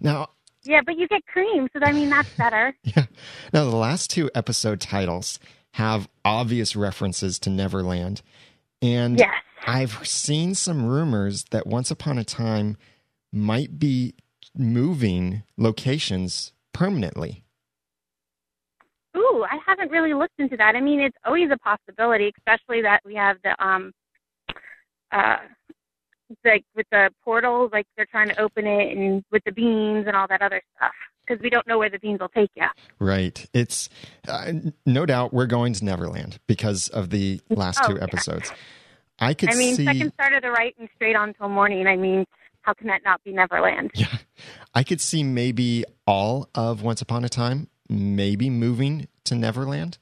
Now, 0.00 0.28
Yeah, 0.64 0.80
but 0.84 0.98
you 0.98 1.08
get 1.08 1.24
cream, 1.26 1.68
so 1.72 1.78
I 1.82 1.92
mean 1.92 2.10
that's 2.10 2.28
better. 2.36 2.76
yeah. 2.82 3.06
Now 3.54 3.64
the 3.64 3.76
last 3.76 4.10
two 4.10 4.28
episode 4.34 4.80
titles 4.80 5.38
have 5.74 6.08
obvious 6.24 6.76
references 6.76 7.38
to 7.38 7.50
Neverland. 7.50 8.20
And 8.82 9.18
Yes. 9.18 9.30
I've 9.66 10.06
seen 10.06 10.54
some 10.54 10.84
rumors 10.86 11.44
that 11.50 11.66
Once 11.66 11.90
Upon 11.90 12.18
a 12.18 12.24
Time 12.24 12.76
might 13.32 13.78
be 13.78 14.14
moving 14.54 15.42
locations 15.56 16.52
permanently. 16.72 17.44
Ooh, 19.18 19.44
I 19.50 19.58
haven't 19.66 19.90
really 19.90 20.14
looked 20.14 20.38
into 20.38 20.56
that. 20.56 20.76
I 20.76 20.80
mean, 20.80 21.00
it's 21.00 21.16
always 21.24 21.50
a 21.50 21.58
possibility, 21.58 22.32
especially 22.38 22.82
that 22.82 23.00
we 23.04 23.14
have 23.16 23.36
the 23.42 23.54
um 23.64 23.92
uh 25.12 25.36
like 26.44 26.64
with 26.76 26.86
the 26.92 27.10
portals, 27.24 27.70
like 27.72 27.86
they're 27.96 28.06
trying 28.06 28.28
to 28.28 28.40
open 28.40 28.66
it 28.66 28.96
and 28.96 29.24
with 29.32 29.42
the 29.44 29.52
beans 29.52 30.06
and 30.06 30.14
all 30.14 30.26
that 30.28 30.42
other 30.42 30.60
stuff 30.76 30.92
because 31.26 31.42
we 31.42 31.50
don't 31.50 31.66
know 31.66 31.78
where 31.78 31.90
the 31.90 31.98
beans 31.98 32.20
will 32.20 32.28
take 32.28 32.50
you. 32.54 32.66
Right. 32.98 33.46
It's 33.52 33.88
uh, 34.26 34.52
no 34.86 35.06
doubt 35.06 35.32
we're 35.32 35.46
going 35.46 35.72
to 35.74 35.84
Neverland 35.84 36.38
because 36.46 36.88
of 36.88 37.10
the 37.10 37.40
last 37.48 37.80
Oh, 37.84 37.88
two 37.88 37.96
yeah. 37.96 38.04
episodes. 38.04 38.52
I 39.18 39.34
could 39.34 39.50
I 39.50 39.54
mean, 39.54 39.74
see 39.74 39.84
second 39.84 40.12
start 40.14 40.32
of 40.34 40.42
the 40.42 40.50
right 40.50 40.74
and 40.78 40.88
straight 40.94 41.16
on 41.16 41.34
till 41.34 41.48
morning. 41.48 41.86
I 41.86 41.96
mean, 41.96 42.24
how 42.62 42.72
can 42.74 42.86
that 42.88 43.02
not 43.04 43.22
be 43.24 43.32
Neverland? 43.32 43.90
Yeah. 43.94 44.06
I 44.74 44.84
could 44.84 45.00
see 45.00 45.24
maybe 45.24 45.84
all 46.06 46.48
of 46.54 46.82
Once 46.82 47.02
Upon 47.02 47.24
a 47.24 47.28
Time 47.28 47.68
maybe 47.88 48.50
moving 48.50 49.08
to 49.24 49.34
Neverland 49.34 49.98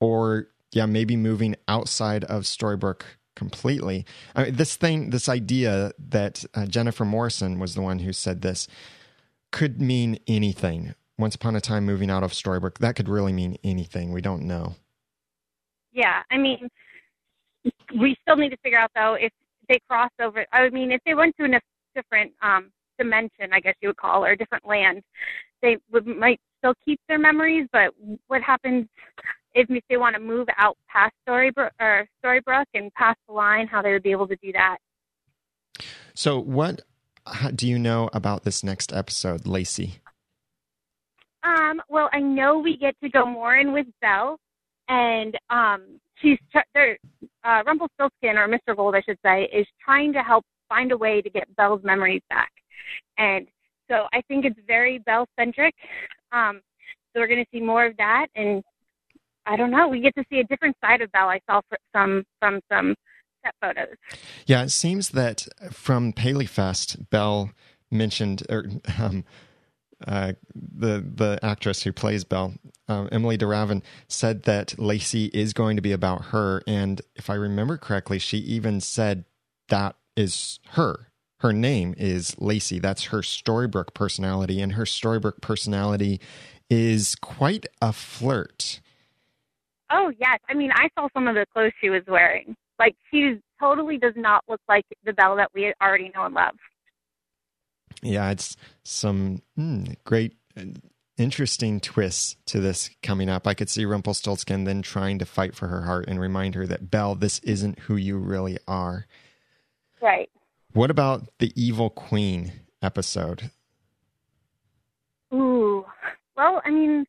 or 0.00 0.48
yeah, 0.72 0.86
maybe 0.86 1.16
moving 1.16 1.54
outside 1.68 2.24
of 2.24 2.42
Storybrooke 2.42 3.02
completely. 3.36 4.04
I 4.34 4.44
mean, 4.44 4.56
this 4.56 4.76
thing, 4.76 5.10
this 5.10 5.28
idea 5.28 5.92
that 6.10 6.44
uh, 6.54 6.66
Jennifer 6.66 7.04
Morrison 7.04 7.58
was 7.58 7.74
the 7.74 7.82
one 7.82 8.00
who 8.00 8.12
said 8.12 8.42
this 8.42 8.66
could 9.52 9.80
mean 9.80 10.18
anything. 10.26 10.94
Once 11.16 11.36
Upon 11.36 11.54
a 11.54 11.60
Time 11.60 11.84
moving 11.84 12.10
out 12.10 12.24
of 12.24 12.32
Storybrooke, 12.32 12.78
that 12.78 12.96
could 12.96 13.08
really 13.08 13.32
mean 13.32 13.56
anything. 13.62 14.12
We 14.12 14.20
don't 14.20 14.42
know. 14.42 14.74
Yeah, 15.92 16.22
I 16.30 16.38
mean, 16.38 16.68
we 17.96 18.16
still 18.22 18.36
need 18.36 18.50
to 18.50 18.56
figure 18.58 18.78
out 18.78 18.90
though 18.96 19.14
if 19.14 19.32
they 19.68 19.78
cross 19.88 20.10
over. 20.20 20.44
I 20.52 20.68
mean, 20.70 20.90
if 20.90 21.00
they 21.06 21.14
went 21.14 21.36
to 21.38 21.44
a 21.44 21.60
different 21.94 22.32
um, 22.42 22.72
dimension, 22.98 23.52
I 23.52 23.60
guess 23.60 23.74
you 23.80 23.90
would 23.90 23.96
call, 23.96 24.24
or 24.24 24.32
a 24.32 24.36
different 24.36 24.66
land, 24.66 25.02
they 25.62 25.78
would 25.92 26.04
might 26.06 26.40
still 26.64 26.74
keep 26.84 27.00
their 27.08 27.18
memories. 27.18 27.68
But 27.72 27.90
what 28.28 28.42
happens 28.42 28.86
if 29.54 29.68
they 29.88 29.96
want 29.96 30.14
to 30.14 30.20
move 30.20 30.48
out 30.58 30.76
past 30.88 31.14
Storybrooke 31.28 31.70
or 31.80 32.06
Storybrooke 32.24 32.66
and 32.74 32.92
past 32.94 33.18
the 33.28 33.34
line? 33.34 33.66
How 33.66 33.82
they 33.82 33.92
would 33.92 34.02
be 34.02 34.10
able 34.10 34.28
to 34.28 34.36
do 34.42 34.52
that? 34.52 34.78
So, 36.14 36.38
what 36.38 36.82
do 37.54 37.68
you 37.68 37.78
know 37.78 38.08
about 38.12 38.44
this 38.44 38.64
next 38.64 38.92
episode, 38.92 39.46
Lacey? 39.46 39.96
Um, 41.42 41.82
well, 41.88 42.08
I 42.12 42.20
know 42.20 42.58
we 42.58 42.76
get 42.76 42.94
to 43.02 43.10
go 43.10 43.26
more 43.26 43.56
in 43.56 43.72
with 43.72 43.86
Belle, 44.00 44.38
and 44.88 45.36
um, 45.50 46.00
she's 46.16 46.38
tr- 46.50 46.60
there. 46.72 46.98
Uh, 47.44 47.62
Rumpelstiltskin, 47.66 48.38
or 48.38 48.48
Mr. 48.48 48.74
Gold, 48.74 48.94
I 48.94 49.02
should 49.02 49.18
say, 49.22 49.44
is 49.52 49.66
trying 49.84 50.14
to 50.14 50.22
help 50.22 50.46
find 50.70 50.92
a 50.92 50.96
way 50.96 51.20
to 51.20 51.28
get 51.28 51.54
Belle's 51.56 51.82
memories 51.84 52.22
back, 52.30 52.50
and 53.18 53.46
so 53.90 54.06
I 54.12 54.22
think 54.28 54.44
it's 54.44 54.58
very 54.66 54.98
Belle 54.98 55.26
centric. 55.38 55.74
Um, 56.34 56.60
so 57.12 57.20
we're 57.20 57.28
going 57.28 57.44
to 57.44 57.50
see 57.52 57.60
more 57.60 57.86
of 57.86 57.96
that, 57.98 58.26
and 58.34 58.62
I 59.46 59.56
don't 59.56 59.70
know. 59.70 59.88
We 59.88 60.00
get 60.00 60.14
to 60.16 60.24
see 60.30 60.40
a 60.40 60.44
different 60.44 60.76
side 60.84 61.00
of 61.00 61.12
Belle. 61.12 61.28
I 61.28 61.40
saw 61.48 61.60
fr- 61.68 61.76
some 61.94 62.24
from 62.40 62.60
some 62.70 62.94
set 63.44 63.54
photos. 63.60 63.96
Yeah, 64.46 64.64
it 64.64 64.70
seems 64.70 65.10
that 65.10 65.46
from 65.70 66.12
Paleyfest, 66.12 67.08
Belle 67.10 67.50
mentioned, 67.90 68.42
or 68.48 68.66
um, 68.98 69.24
uh, 70.06 70.32
the 70.54 71.04
the 71.06 71.38
actress 71.42 71.84
who 71.84 71.92
plays 71.92 72.24
Belle, 72.24 72.54
um, 72.88 73.08
Emilie 73.12 73.36
de 73.36 73.46
Ravin, 73.46 73.82
said 74.08 74.42
that 74.42 74.78
Lacey 74.78 75.26
is 75.26 75.52
going 75.52 75.76
to 75.76 75.82
be 75.82 75.92
about 75.92 76.26
her, 76.26 76.62
and 76.66 77.00
if 77.14 77.30
I 77.30 77.34
remember 77.34 77.76
correctly, 77.76 78.18
she 78.18 78.38
even 78.38 78.80
said 78.80 79.24
that 79.68 79.96
is 80.16 80.58
her. 80.70 81.08
Her 81.44 81.52
name 81.52 81.94
is 81.98 82.40
Lacey. 82.40 82.78
That's 82.78 83.04
her 83.04 83.18
Storybrooke 83.18 83.92
personality, 83.92 84.62
and 84.62 84.72
her 84.72 84.84
Storybrooke 84.84 85.42
personality 85.42 86.18
is 86.70 87.16
quite 87.16 87.66
a 87.82 87.92
flirt. 87.92 88.80
Oh 89.90 90.10
yes, 90.18 90.38
I 90.48 90.54
mean 90.54 90.70
I 90.74 90.88
saw 90.98 91.06
some 91.12 91.28
of 91.28 91.34
the 91.34 91.44
clothes 91.52 91.72
she 91.82 91.90
was 91.90 92.00
wearing. 92.08 92.56
Like 92.78 92.96
she 93.10 93.42
totally 93.60 93.98
does 93.98 94.14
not 94.16 94.42
look 94.48 94.62
like 94.70 94.86
the 95.04 95.12
Belle 95.12 95.36
that 95.36 95.50
we 95.54 95.70
already 95.82 96.10
know 96.14 96.24
and 96.24 96.34
love. 96.34 96.54
yeah, 98.02 98.30
it's 98.30 98.56
some 98.82 99.42
mm, 99.58 99.94
great, 100.04 100.38
interesting 101.18 101.78
twists 101.78 102.36
to 102.46 102.58
this 102.58 102.88
coming 103.02 103.28
up. 103.28 103.46
I 103.46 103.52
could 103.52 103.68
see 103.68 103.84
Rumpelstiltskin 103.84 104.64
then 104.64 104.80
trying 104.80 105.18
to 105.18 105.26
fight 105.26 105.54
for 105.54 105.68
her 105.68 105.82
heart 105.82 106.06
and 106.08 106.18
remind 106.18 106.54
her 106.54 106.66
that, 106.68 106.90
Belle, 106.90 107.14
this 107.14 107.40
isn't 107.40 107.80
who 107.80 107.96
you 107.96 108.16
really 108.16 108.56
are. 108.66 109.04
Right. 110.00 110.30
What 110.74 110.90
about 110.90 111.28
the 111.38 111.52
Evil 111.54 111.88
Queen 111.88 112.50
episode? 112.82 113.50
Ooh. 115.32 115.86
Well, 116.36 116.60
I 116.64 116.70
mean, 116.70 117.04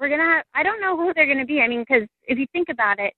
we're 0.00 0.08
gonna 0.08 0.24
have. 0.24 0.44
I 0.54 0.62
don't 0.62 0.80
know 0.80 0.96
who 0.96 1.12
they're 1.14 1.26
gonna 1.26 1.44
be. 1.44 1.60
I 1.60 1.68
mean, 1.68 1.84
because 1.86 2.08
if 2.24 2.38
you 2.38 2.46
think 2.52 2.70
about 2.70 2.98
it, 2.98 3.12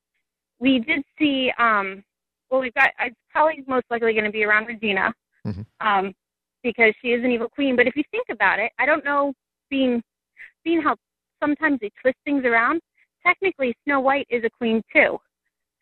we 0.59 0.81
did 0.81 1.05
see. 1.17 1.53
Um. 1.59 2.03
Well, 2.51 2.61
we've 2.61 2.75
got. 2.75 2.91
It's 3.01 3.15
probably 3.31 3.63
most 3.69 3.87
likely 3.89 4.15
going 4.15 4.25
to 4.25 4.33
be 4.33 4.45
around 4.45 4.67
Regina, 4.67 5.15
Mhm. 5.47 5.65
um, 5.81 6.13
because 6.65 6.93
she 7.01 7.13
is 7.13 7.23
an 7.25 7.31
evil 7.31 7.49
queen. 7.49 7.77
But 7.77 7.87
if 7.87 7.95
you 7.95 8.03
think 8.11 8.27
about 8.31 8.59
it, 8.59 8.73
I 8.81 8.85
don't 8.87 9.05
know. 9.05 9.33
Being, 9.71 10.03
being 10.65 10.83
how 10.83 10.97
sometimes 11.41 11.79
they 11.81 11.91
twist 12.01 12.19
things 12.25 12.45
around. 12.45 12.81
Technically, 13.25 13.75
Snow 13.85 14.01
White 14.01 14.27
is 14.29 14.45
a 14.45 14.51
queen 14.51 14.83
too. 14.93 15.19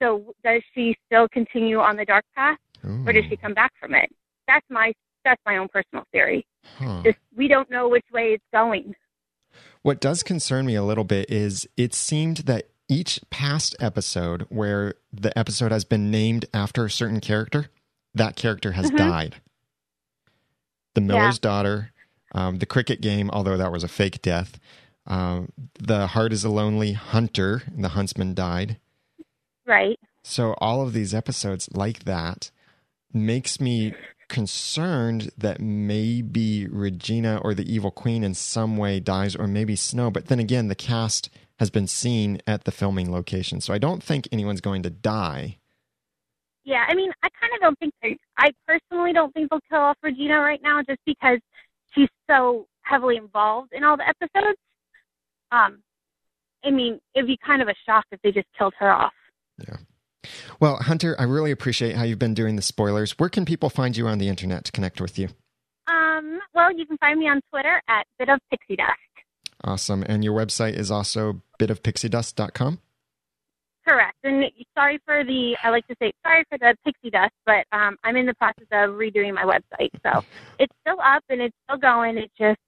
So 0.00 0.34
does 0.44 0.62
she 0.74 0.96
still 1.06 1.28
continue 1.28 1.78
on 1.80 1.96
the 1.96 2.04
dark 2.04 2.24
path, 2.34 2.58
or 2.84 3.12
does 3.12 3.24
she 3.28 3.36
come 3.36 3.54
back 3.54 3.72
from 3.80 3.94
it? 3.94 4.10
That's 4.46 4.66
my. 4.70 4.92
That's 5.24 5.40
my 5.46 5.56
own 5.58 5.68
personal 5.68 6.04
theory. 6.10 6.44
Huh. 6.78 7.02
Just 7.04 7.18
we 7.36 7.46
don't 7.46 7.70
know 7.70 7.88
which 7.88 8.04
way 8.12 8.30
it's 8.34 8.44
going. 8.52 8.94
What 9.82 10.00
does 10.00 10.22
concern 10.24 10.66
me 10.66 10.74
a 10.74 10.82
little 10.82 11.04
bit 11.04 11.30
is 11.30 11.68
it 11.76 11.94
seemed 11.94 12.38
that 12.38 12.68
each 12.88 13.20
past 13.30 13.76
episode 13.80 14.46
where 14.48 14.94
the 15.12 15.36
episode 15.38 15.70
has 15.70 15.84
been 15.84 16.10
named 16.10 16.46
after 16.52 16.84
a 16.84 16.90
certain 16.90 17.20
character, 17.20 17.66
that 18.14 18.34
character 18.36 18.72
has 18.72 18.90
Mhm. 18.90 18.96
died. 18.96 19.36
The 20.94 21.00
Miller's 21.00 21.38
Daughter, 21.38 21.92
um, 22.34 22.58
the 22.58 22.66
cricket 22.66 23.00
game, 23.00 23.30
although 23.30 23.56
that 23.56 23.72
was 23.72 23.84
a 23.84 23.88
fake 23.88 24.20
death. 24.22 24.58
Um, 25.06 25.52
the 25.78 26.08
Heart 26.08 26.32
is 26.32 26.44
a 26.44 26.50
Lonely 26.50 26.92
Hunter, 26.92 27.62
the 27.76 27.90
huntsman 27.90 28.34
died. 28.34 28.78
Right. 29.66 29.98
So 30.22 30.54
all 30.58 30.82
of 30.82 30.92
these 30.92 31.14
episodes 31.14 31.68
like 31.72 32.04
that 32.04 32.50
makes 33.14 33.60
me 33.60 33.94
concerned 34.28 35.30
that 35.36 35.60
maybe 35.60 36.66
Regina 36.66 37.38
or 37.42 37.52
the 37.52 37.70
evil 37.70 37.90
queen 37.90 38.24
in 38.24 38.32
some 38.32 38.76
way 38.78 38.98
dies 38.98 39.36
or 39.36 39.46
maybe 39.46 39.76
Snow. 39.76 40.10
But 40.10 40.26
then 40.26 40.40
again, 40.40 40.68
the 40.68 40.74
cast 40.74 41.28
has 41.58 41.68
been 41.70 41.86
seen 41.86 42.40
at 42.46 42.64
the 42.64 42.72
filming 42.72 43.12
location. 43.12 43.60
So 43.60 43.74
I 43.74 43.78
don't 43.78 44.02
think 44.02 44.26
anyone's 44.32 44.62
going 44.62 44.82
to 44.84 44.90
die. 44.90 45.58
Yeah, 46.64 46.84
I 46.88 46.94
mean, 46.94 47.10
I 47.22 47.28
kind 47.40 47.52
of 47.54 47.60
don't 47.60 47.78
think 47.78 47.92
they 48.02 48.16
I 48.38 48.50
personally 48.66 49.12
don't 49.12 49.34
think 49.34 49.50
they'll 49.50 49.60
kill 49.68 49.80
off 49.80 49.98
Regina 50.02 50.38
right 50.38 50.60
now, 50.62 50.80
just 50.88 51.00
because 51.04 51.38
she's 51.94 52.08
so 52.30 52.66
heavily 52.82 53.16
involved 53.16 53.72
in 53.72 53.84
all 53.84 53.96
the 53.96 54.08
episodes. 54.08 54.58
Um, 55.50 55.82
I 56.64 56.70
mean, 56.70 57.00
it'd 57.14 57.26
be 57.26 57.38
kind 57.44 57.60
of 57.60 57.68
a 57.68 57.74
shock 57.84 58.04
if 58.12 58.20
they 58.22 58.32
just 58.32 58.46
killed 58.56 58.74
her 58.78 58.90
off. 58.90 59.12
Well, 60.60 60.76
Hunter, 60.76 61.16
I 61.18 61.24
really 61.24 61.50
appreciate 61.50 61.96
how 61.96 62.04
you've 62.04 62.18
been 62.18 62.34
doing 62.34 62.56
the 62.56 62.62
spoilers. 62.62 63.12
Where 63.18 63.28
can 63.28 63.44
people 63.44 63.70
find 63.70 63.96
you 63.96 64.06
on 64.06 64.18
the 64.18 64.28
internet 64.28 64.64
to 64.64 64.72
connect 64.72 65.00
with 65.00 65.18
you? 65.18 65.28
Um, 65.88 66.40
well, 66.54 66.76
you 66.76 66.86
can 66.86 66.96
find 66.98 67.18
me 67.18 67.28
on 67.28 67.40
Twitter 67.50 67.82
at 67.88 68.06
bit 68.18 68.28
of 68.28 68.38
pixie 68.50 68.76
dust. 68.76 68.98
Awesome. 69.64 70.02
And 70.06 70.24
your 70.24 70.34
website 70.34 70.74
is 70.74 70.90
also 70.90 71.42
bitofpixiedust.com? 71.58 72.80
Correct. 73.86 74.16
And 74.22 74.44
sorry 74.76 75.00
for 75.04 75.24
the, 75.24 75.56
I 75.62 75.70
like 75.70 75.86
to 75.88 75.96
say, 76.00 76.12
sorry 76.24 76.44
for 76.48 76.58
the 76.58 76.76
pixie 76.84 77.10
dust, 77.10 77.32
but 77.44 77.66
um, 77.72 77.96
I'm 78.04 78.16
in 78.16 78.26
the 78.26 78.34
process 78.34 78.66
of 78.70 78.90
redoing 78.90 79.34
my 79.34 79.44
website. 79.44 79.90
So 80.04 80.24
it's 80.58 80.72
still 80.82 81.00
up 81.04 81.24
and 81.28 81.40
it's 81.40 81.56
still 81.64 81.78
going. 81.78 82.18
It 82.18 82.30
just, 82.38 82.60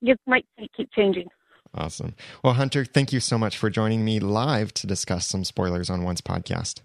you 0.00 0.16
might 0.26 0.46
keep 0.76 0.90
changing. 0.92 1.28
Awesome. 1.74 2.14
Well, 2.42 2.54
Hunter, 2.54 2.84
thank 2.84 3.12
you 3.12 3.20
so 3.20 3.38
much 3.38 3.56
for 3.56 3.70
joining 3.70 4.04
me 4.04 4.20
live 4.20 4.72
to 4.74 4.86
discuss 4.86 5.26
some 5.26 5.44
spoilers 5.44 5.90
on 5.90 6.02
Once 6.02 6.20
podcast. 6.20 6.80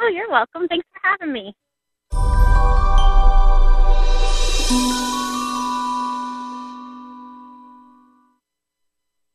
Oh, 0.00 0.08
you're 0.08 0.30
welcome. 0.30 0.68
Thanks 0.68 0.86
for 0.92 1.00
having 1.02 1.32
me. 1.32 1.54